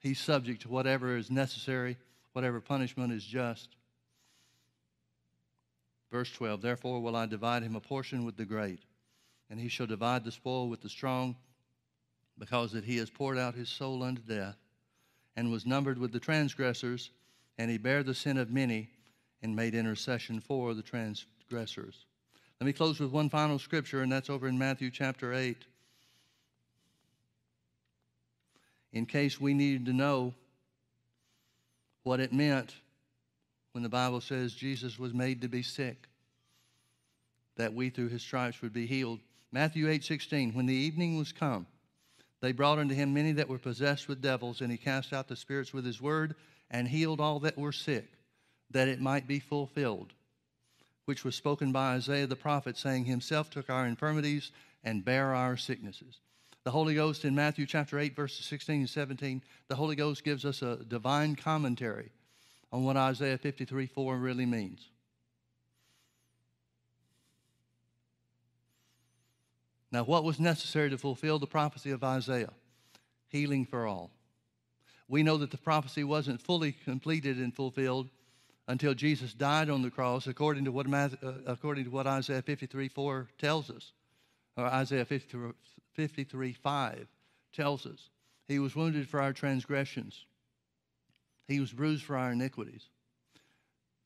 He's 0.00 0.18
subject 0.18 0.62
to 0.62 0.68
whatever 0.68 1.16
is 1.16 1.30
necessary, 1.30 1.98
whatever 2.32 2.60
punishment 2.60 3.12
is 3.12 3.24
just. 3.24 3.68
Verse 6.10 6.32
12 6.32 6.62
Therefore 6.62 7.00
will 7.00 7.14
I 7.14 7.26
divide 7.26 7.62
him 7.62 7.76
a 7.76 7.80
portion 7.80 8.24
with 8.24 8.36
the 8.36 8.46
great, 8.46 8.80
and 9.50 9.60
he 9.60 9.68
shall 9.68 9.86
divide 9.86 10.24
the 10.24 10.32
spoil 10.32 10.68
with 10.68 10.80
the 10.80 10.88
strong, 10.88 11.36
because 12.38 12.72
that 12.72 12.84
he 12.84 12.96
has 12.96 13.10
poured 13.10 13.36
out 13.36 13.54
his 13.54 13.68
soul 13.68 14.02
unto 14.02 14.22
death, 14.22 14.56
and 15.36 15.50
was 15.50 15.66
numbered 15.66 15.98
with 15.98 16.12
the 16.12 16.20
transgressors, 16.20 17.10
and 17.58 17.70
he 17.70 17.76
bare 17.76 18.02
the 18.02 18.14
sin 18.14 18.38
of 18.38 18.50
many, 18.50 18.88
and 19.42 19.54
made 19.54 19.74
intercession 19.74 20.40
for 20.40 20.72
the 20.72 20.82
transgressors. 20.82 22.06
Let 22.60 22.66
me 22.66 22.72
close 22.72 22.98
with 22.98 23.10
one 23.10 23.30
final 23.30 23.58
scripture, 23.58 24.02
and 24.02 24.10
that's 24.10 24.30
over 24.30 24.48
in 24.48 24.58
Matthew 24.58 24.90
chapter 24.90 25.32
8. 25.32 25.56
in 28.92 29.06
case 29.06 29.40
we 29.40 29.54
needed 29.54 29.86
to 29.86 29.92
know 29.92 30.34
what 32.02 32.20
it 32.20 32.32
meant 32.32 32.74
when 33.72 33.82
the 33.82 33.88
Bible 33.88 34.20
says 34.20 34.54
Jesus 34.54 34.98
was 34.98 35.12
made 35.12 35.42
to 35.42 35.48
be 35.48 35.62
sick, 35.62 36.08
that 37.56 37.74
we 37.74 37.90
through 37.90 38.08
his 38.08 38.22
stripes 38.22 38.62
would 38.62 38.72
be 38.72 38.86
healed. 38.86 39.20
Matthew 39.52 39.88
8 39.88 40.04
16, 40.04 40.52
when 40.52 40.66
the 40.66 40.74
evening 40.74 41.18
was 41.18 41.32
come, 41.32 41.66
they 42.40 42.52
brought 42.52 42.78
unto 42.78 42.94
him 42.94 43.12
many 43.12 43.32
that 43.32 43.48
were 43.48 43.58
possessed 43.58 44.08
with 44.08 44.22
devils, 44.22 44.60
and 44.60 44.70
he 44.70 44.78
cast 44.78 45.12
out 45.12 45.28
the 45.28 45.36
spirits 45.36 45.74
with 45.74 45.84
his 45.84 46.00
word 46.00 46.34
and 46.70 46.88
healed 46.88 47.20
all 47.20 47.40
that 47.40 47.58
were 47.58 47.72
sick, 47.72 48.06
that 48.70 48.88
it 48.88 49.00
might 49.00 49.26
be 49.26 49.38
fulfilled, 49.38 50.12
which 51.08 51.24
was 51.24 51.34
spoken 51.34 51.72
by 51.72 51.94
Isaiah 51.94 52.26
the 52.26 52.36
prophet, 52.36 52.76
saying, 52.76 53.06
Himself 53.06 53.48
took 53.48 53.70
our 53.70 53.86
infirmities 53.86 54.52
and 54.84 55.02
bare 55.02 55.34
our 55.34 55.56
sicknesses. 55.56 56.18
The 56.64 56.70
Holy 56.70 56.94
Ghost 56.94 57.24
in 57.24 57.34
Matthew 57.34 57.64
chapter 57.64 57.98
8, 57.98 58.14
verses 58.14 58.44
16 58.44 58.80
and 58.80 58.90
17, 58.90 59.42
the 59.68 59.74
Holy 59.74 59.96
Ghost 59.96 60.22
gives 60.22 60.44
us 60.44 60.60
a 60.60 60.76
divine 60.76 61.34
commentary 61.34 62.10
on 62.70 62.84
what 62.84 62.98
Isaiah 62.98 63.38
53 63.38 63.86
4 63.86 64.18
really 64.18 64.44
means. 64.44 64.90
Now, 69.90 70.04
what 70.04 70.24
was 70.24 70.38
necessary 70.38 70.90
to 70.90 70.98
fulfill 70.98 71.38
the 71.38 71.46
prophecy 71.46 71.90
of 71.90 72.04
Isaiah? 72.04 72.52
Healing 73.28 73.64
for 73.64 73.86
all. 73.86 74.10
We 75.08 75.22
know 75.22 75.38
that 75.38 75.52
the 75.52 75.56
prophecy 75.56 76.04
wasn't 76.04 76.42
fully 76.42 76.72
completed 76.72 77.38
and 77.38 77.56
fulfilled 77.56 78.10
until 78.68 78.92
Jesus 78.92 79.32
died 79.32 79.70
on 79.70 79.80
the 79.80 79.90
cross, 79.90 80.26
according 80.26 80.66
to 80.66 80.72
what, 80.72 80.86
uh, 80.92 81.08
according 81.46 81.84
to 81.84 81.90
what 81.90 82.06
Isaiah 82.06 82.42
53 82.42 82.88
4 82.88 83.28
tells 83.38 83.70
us, 83.70 83.92
or 84.56 84.66
Isaiah 84.66 85.06
53, 85.06 85.52
53 85.94 86.52
5 86.52 87.08
tells 87.52 87.86
us. 87.86 88.10
He 88.46 88.58
was 88.58 88.76
wounded 88.76 89.08
for 89.08 89.20
our 89.20 89.32
transgressions, 89.32 90.26
He 91.48 91.58
was 91.58 91.72
bruised 91.72 92.04
for 92.04 92.16
our 92.16 92.32
iniquities. 92.32 92.84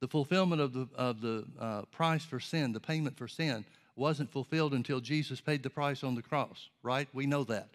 The 0.01 0.09
fulfillment 0.09 0.61
of 0.61 0.73
the, 0.73 0.89
of 0.97 1.21
the 1.21 1.45
uh, 1.61 1.83
price 1.93 2.25
for 2.25 2.41
sin, 2.41 2.73
the 2.73 2.81
payment 2.81 3.17
for 3.17 3.29
sin, 3.29 3.65
wasn't 3.95 4.33
fulfilled 4.33 4.75
until 4.75 5.01
Jesus 5.01 5.41
paid 5.41 5.63
the 5.63 5.71
price 5.71 6.03
on 6.03 6.17
the 6.17 6.23
cross, 6.23 6.71
right? 6.83 7.09
We 7.13 7.27
know 7.27 7.45
that. 7.45 7.69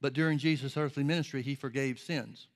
But 0.00 0.12
during 0.12 0.38
Jesus' 0.38 0.76
earthly 0.76 1.02
ministry, 1.02 1.42
he 1.42 1.56
forgave 1.56 1.98
sins. 1.98 2.46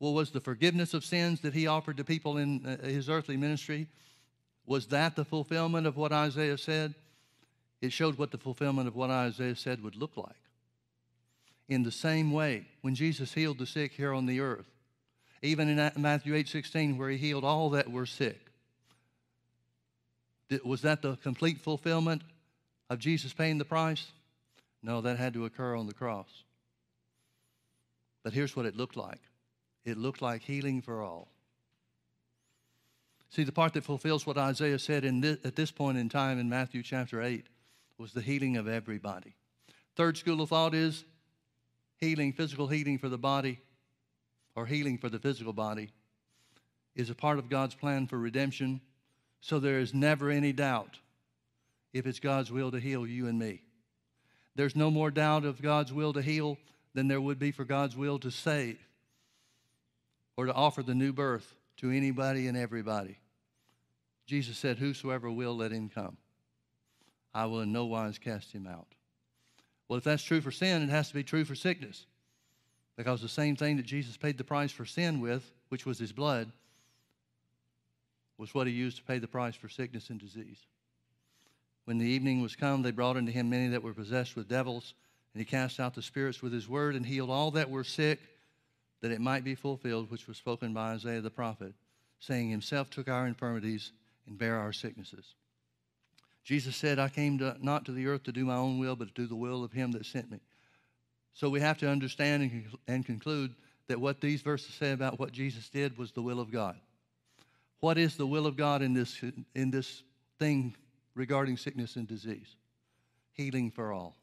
Well, 0.00 0.12
was 0.12 0.30
the 0.30 0.40
forgiveness 0.40 0.94
of 0.94 1.04
sins 1.04 1.40
that 1.40 1.54
he 1.54 1.66
offered 1.66 1.96
to 1.98 2.04
people 2.04 2.36
in 2.36 2.66
uh, 2.66 2.84
his 2.86 3.08
earthly 3.08 3.36
ministry, 3.36 3.88
was 4.66 4.86
that 4.88 5.16
the 5.16 5.24
fulfillment 5.24 5.86
of 5.86 5.96
what 5.96 6.12
Isaiah 6.12 6.58
said? 6.58 6.94
It 7.80 7.92
showed 7.92 8.18
what 8.18 8.30
the 8.30 8.38
fulfillment 8.38 8.88
of 8.88 8.96
what 8.96 9.10
Isaiah 9.10 9.56
said 9.56 9.82
would 9.82 9.96
look 9.96 10.16
like. 10.16 10.36
In 11.68 11.82
the 11.82 11.92
same 11.92 12.32
way, 12.32 12.66
when 12.82 12.94
Jesus 12.94 13.34
healed 13.34 13.58
the 13.58 13.66
sick 13.66 13.92
here 13.92 14.12
on 14.12 14.26
the 14.26 14.40
earth, 14.40 14.70
even 15.42 15.68
in 15.68 15.92
Matthew 15.96 16.34
8 16.34 16.48
16, 16.48 16.98
where 16.98 17.10
he 17.10 17.18
healed 17.18 17.44
all 17.44 17.70
that 17.70 17.90
were 17.90 18.06
sick, 18.06 18.40
was 20.64 20.82
that 20.82 21.02
the 21.02 21.16
complete 21.16 21.60
fulfillment 21.60 22.22
of 22.90 22.98
Jesus 22.98 23.32
paying 23.32 23.58
the 23.58 23.64
price? 23.64 24.12
No, 24.82 25.00
that 25.00 25.18
had 25.18 25.32
to 25.34 25.44
occur 25.44 25.74
on 25.74 25.86
the 25.86 25.94
cross. 25.94 26.44
But 28.22 28.32
here's 28.32 28.54
what 28.54 28.66
it 28.66 28.76
looked 28.76 28.96
like 28.96 29.20
it 29.84 29.98
looked 29.98 30.22
like 30.22 30.42
healing 30.42 30.80
for 30.82 31.02
all. 31.02 31.28
See, 33.30 33.42
the 33.44 33.52
part 33.52 33.72
that 33.72 33.84
fulfills 33.84 34.26
what 34.26 34.38
Isaiah 34.38 34.78
said 34.78 35.02
this, 35.02 35.38
at 35.44 35.56
this 35.56 35.70
point 35.70 35.98
in 35.98 36.08
time 36.08 36.38
in 36.38 36.48
Matthew 36.48 36.82
chapter 36.82 37.20
8 37.20 37.46
was 37.98 38.12
the 38.12 38.20
healing 38.20 38.56
of 38.56 38.68
everybody. 38.68 39.34
Third 39.96 40.16
school 40.16 40.40
of 40.40 40.50
thought 40.50 40.74
is 40.74 41.04
healing, 41.98 42.32
physical 42.32 42.68
healing 42.68 42.98
for 42.98 43.08
the 43.08 43.18
body, 43.18 43.58
or 44.54 44.66
healing 44.66 44.98
for 44.98 45.08
the 45.08 45.18
physical 45.18 45.52
body, 45.52 45.90
is 46.94 47.10
a 47.10 47.14
part 47.14 47.38
of 47.38 47.48
God's 47.48 47.74
plan 47.74 48.06
for 48.06 48.18
redemption 48.18 48.80
so 49.40 49.58
there 49.58 49.78
is 49.78 49.92
never 49.92 50.30
any 50.30 50.52
doubt 50.52 50.98
if 51.92 52.06
it's 52.06 52.20
God's 52.20 52.50
will 52.50 52.70
to 52.70 52.80
heal 52.80 53.06
you 53.06 53.26
and 53.26 53.38
me. 53.38 53.62
There's 54.54 54.76
no 54.76 54.90
more 54.90 55.10
doubt 55.10 55.44
of 55.44 55.60
God's 55.60 55.92
will 55.92 56.12
to 56.12 56.22
heal 56.22 56.56
than 56.94 57.08
there 57.08 57.20
would 57.20 57.38
be 57.38 57.50
for 57.50 57.64
God's 57.64 57.96
will 57.96 58.18
to 58.20 58.30
save 58.30 58.78
or 60.36 60.46
to 60.46 60.52
offer 60.52 60.82
the 60.82 60.94
new 60.94 61.12
birth 61.12 61.54
to 61.78 61.90
anybody 61.90 62.46
and 62.46 62.56
everybody. 62.56 63.18
Jesus 64.26 64.56
said, 64.56 64.78
Whosoever 64.78 65.30
will, 65.30 65.56
let 65.56 65.72
him 65.72 65.88
come. 65.88 66.16
I 67.34 67.46
will 67.46 67.60
in 67.60 67.72
no 67.72 67.84
wise 67.84 68.18
cast 68.18 68.52
him 68.52 68.66
out. 68.66 68.94
Well, 69.88 69.98
if 69.98 70.04
that's 70.04 70.22
true 70.22 70.40
for 70.40 70.50
sin, 70.50 70.82
it 70.82 70.88
has 70.88 71.08
to 71.08 71.14
be 71.14 71.24
true 71.24 71.44
for 71.44 71.54
sickness. 71.54 72.06
Because 72.96 73.20
the 73.20 73.28
same 73.28 73.56
thing 73.56 73.76
that 73.76 73.86
Jesus 73.86 74.16
paid 74.16 74.38
the 74.38 74.44
price 74.44 74.70
for 74.70 74.84
sin 74.84 75.20
with, 75.20 75.50
which 75.68 75.84
was 75.84 75.98
his 75.98 76.12
blood, 76.12 76.52
was 78.38 78.54
what 78.54 78.66
he 78.66 78.72
used 78.72 78.96
to 78.96 79.02
pay 79.02 79.18
the 79.18 79.28
price 79.28 79.56
for 79.56 79.68
sickness 79.68 80.10
and 80.10 80.20
disease. 80.20 80.58
When 81.84 81.98
the 81.98 82.06
evening 82.06 82.40
was 82.40 82.56
come, 82.56 82.82
they 82.82 82.92
brought 82.92 83.16
unto 83.16 83.32
him 83.32 83.50
many 83.50 83.68
that 83.68 83.82
were 83.82 83.92
possessed 83.92 84.36
with 84.36 84.48
devils, 84.48 84.94
and 85.32 85.40
he 85.40 85.44
cast 85.44 85.80
out 85.80 85.94
the 85.94 86.02
spirits 86.02 86.40
with 86.40 86.52
his 86.52 86.68
word 86.68 86.94
and 86.94 87.04
healed 87.04 87.30
all 87.30 87.50
that 87.52 87.70
were 87.70 87.84
sick, 87.84 88.20
that 89.04 89.12
it 89.12 89.20
might 89.20 89.44
be 89.44 89.54
fulfilled, 89.54 90.10
which 90.10 90.26
was 90.26 90.38
spoken 90.38 90.72
by 90.72 90.92
Isaiah 90.92 91.20
the 91.20 91.28
prophet, 91.28 91.74
saying, 92.20 92.48
Himself 92.48 92.88
took 92.88 93.06
our 93.06 93.26
infirmities 93.26 93.92
and 94.26 94.38
bare 94.38 94.56
our 94.56 94.72
sicknesses. 94.72 95.34
Jesus 96.42 96.74
said, 96.74 96.98
I 96.98 97.10
came 97.10 97.36
to, 97.40 97.54
not 97.60 97.84
to 97.84 97.92
the 97.92 98.06
earth 98.06 98.22
to 98.22 98.32
do 98.32 98.46
my 98.46 98.56
own 98.56 98.78
will, 98.78 98.96
but 98.96 99.08
to 99.08 99.12
do 99.14 99.26
the 99.26 99.36
will 99.36 99.62
of 99.62 99.72
him 99.72 99.92
that 99.92 100.06
sent 100.06 100.30
me. 100.30 100.40
So 101.34 101.50
we 101.50 101.60
have 101.60 101.76
to 101.80 101.86
understand 101.90 102.44
and, 102.44 102.64
and 102.88 103.04
conclude 103.04 103.54
that 103.88 104.00
what 104.00 104.22
these 104.22 104.40
verses 104.40 104.74
say 104.74 104.92
about 104.92 105.18
what 105.18 105.32
Jesus 105.32 105.68
did 105.68 105.98
was 105.98 106.12
the 106.12 106.22
will 106.22 106.40
of 106.40 106.50
God. 106.50 106.80
What 107.80 107.98
is 107.98 108.16
the 108.16 108.26
will 108.26 108.46
of 108.46 108.56
God 108.56 108.80
in 108.80 108.94
this, 108.94 109.20
in 109.54 109.70
this 109.70 110.02
thing 110.38 110.74
regarding 111.14 111.58
sickness 111.58 111.96
and 111.96 112.08
disease? 112.08 112.56
Healing 113.34 113.70
for 113.70 113.92
all, 113.92 114.16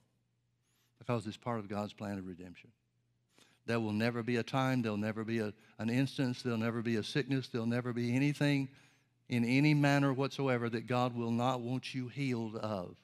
because 0.98 1.28
it's 1.28 1.38
part 1.38 1.60
of 1.60 1.70
God's 1.70 1.94
plan 1.94 2.18
of 2.18 2.26
redemption. 2.26 2.72
There 3.72 3.80
will 3.80 3.94
never 3.94 4.22
be 4.22 4.36
a 4.36 4.44
time, 4.44 4.82
there'll 4.82 4.98
never 4.98 5.24
be 5.24 5.40
a, 5.40 5.54
an 5.80 5.90
instance, 5.90 6.42
there'll 6.42 6.60
never 6.60 6.82
be 6.82 6.98
a 6.98 7.04
sickness, 7.04 7.48
there'll 7.48 7.66
never 7.66 7.94
be 7.94 8.14
anything 8.14 8.68
in 9.30 9.46
any 9.46 9.74
manner 9.74 10.12
whatsoever 10.12 10.68
that 10.68 10.88
God 10.88 11.16
will 11.16 11.32
not 11.32 11.62
want 11.62 11.96
you 11.96 12.10
healed 12.10 12.58
of. 12.58 12.98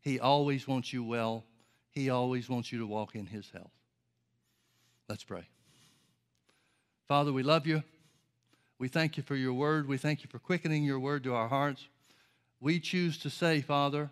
He 0.00 0.20
always 0.20 0.68
wants 0.68 0.92
you 0.92 1.02
well. 1.02 1.42
He 1.90 2.10
always 2.10 2.48
wants 2.48 2.70
you 2.70 2.78
to 2.78 2.86
walk 2.86 3.16
in 3.16 3.26
His 3.26 3.50
health. 3.50 3.72
Let's 5.08 5.24
pray. 5.24 5.48
Father, 7.08 7.32
we 7.32 7.42
love 7.42 7.66
you. 7.66 7.82
We 8.78 8.86
thank 8.86 9.16
you 9.16 9.24
for 9.24 9.34
your 9.34 9.52
word. 9.52 9.88
We 9.88 9.98
thank 9.98 10.22
you 10.22 10.28
for 10.30 10.38
quickening 10.38 10.84
your 10.84 11.00
word 11.00 11.24
to 11.24 11.34
our 11.34 11.48
hearts. 11.48 11.88
We 12.60 12.78
choose 12.78 13.18
to 13.18 13.30
say, 13.30 13.62
Father, 13.62 14.10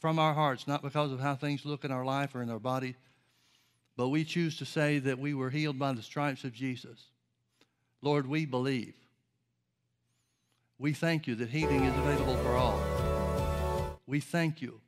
from 0.00 0.18
our 0.18 0.34
hearts, 0.34 0.66
not 0.66 0.82
because 0.82 1.12
of 1.12 1.20
how 1.20 1.36
things 1.36 1.64
look 1.64 1.84
in 1.84 1.92
our 1.92 2.04
life 2.04 2.34
or 2.34 2.42
in 2.42 2.50
our 2.50 2.58
body, 2.58 2.96
but 3.96 4.08
we 4.08 4.24
choose 4.24 4.56
to 4.58 4.64
say 4.64 4.98
that 5.00 5.18
we 5.18 5.34
were 5.34 5.50
healed 5.50 5.78
by 5.78 5.92
the 5.92 6.02
stripes 6.02 6.44
of 6.44 6.52
Jesus. 6.52 7.06
Lord, 8.02 8.26
we 8.26 8.46
believe. 8.46 8.94
We 10.78 10.92
thank 10.94 11.26
you 11.26 11.34
that 11.36 11.50
healing 11.50 11.84
is 11.84 11.96
available 11.98 12.36
for 12.38 12.56
all. 12.56 13.98
We 14.06 14.20
thank 14.20 14.62
you 14.62 14.80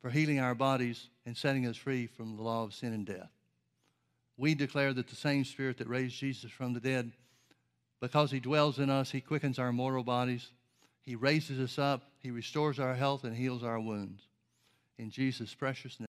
for 0.00 0.10
healing 0.10 0.40
our 0.40 0.54
bodies 0.54 1.08
and 1.26 1.36
setting 1.36 1.66
us 1.66 1.76
free 1.76 2.06
from 2.06 2.36
the 2.36 2.42
law 2.42 2.64
of 2.64 2.74
sin 2.74 2.92
and 2.92 3.06
death. 3.06 3.30
We 4.36 4.54
declare 4.54 4.92
that 4.94 5.08
the 5.08 5.14
same 5.16 5.44
Spirit 5.44 5.78
that 5.78 5.88
raised 5.88 6.16
Jesus 6.16 6.50
from 6.50 6.72
the 6.72 6.80
dead 6.80 7.12
because 8.00 8.30
He 8.30 8.40
dwells 8.40 8.78
in 8.78 8.90
us, 8.90 9.10
He 9.10 9.20
quickens 9.20 9.58
our 9.58 9.72
mortal 9.72 10.02
bodies. 10.02 10.50
He 11.02 11.16
raises 11.16 11.58
us 11.58 11.78
up. 11.78 12.02
He 12.20 12.30
restores 12.30 12.78
our 12.78 12.94
health 12.94 13.24
and 13.24 13.36
heals 13.36 13.62
our 13.62 13.80
wounds. 13.80 14.22
In 14.98 15.10
Jesus' 15.10 15.54
precious 15.54 15.98
name. 15.98 16.00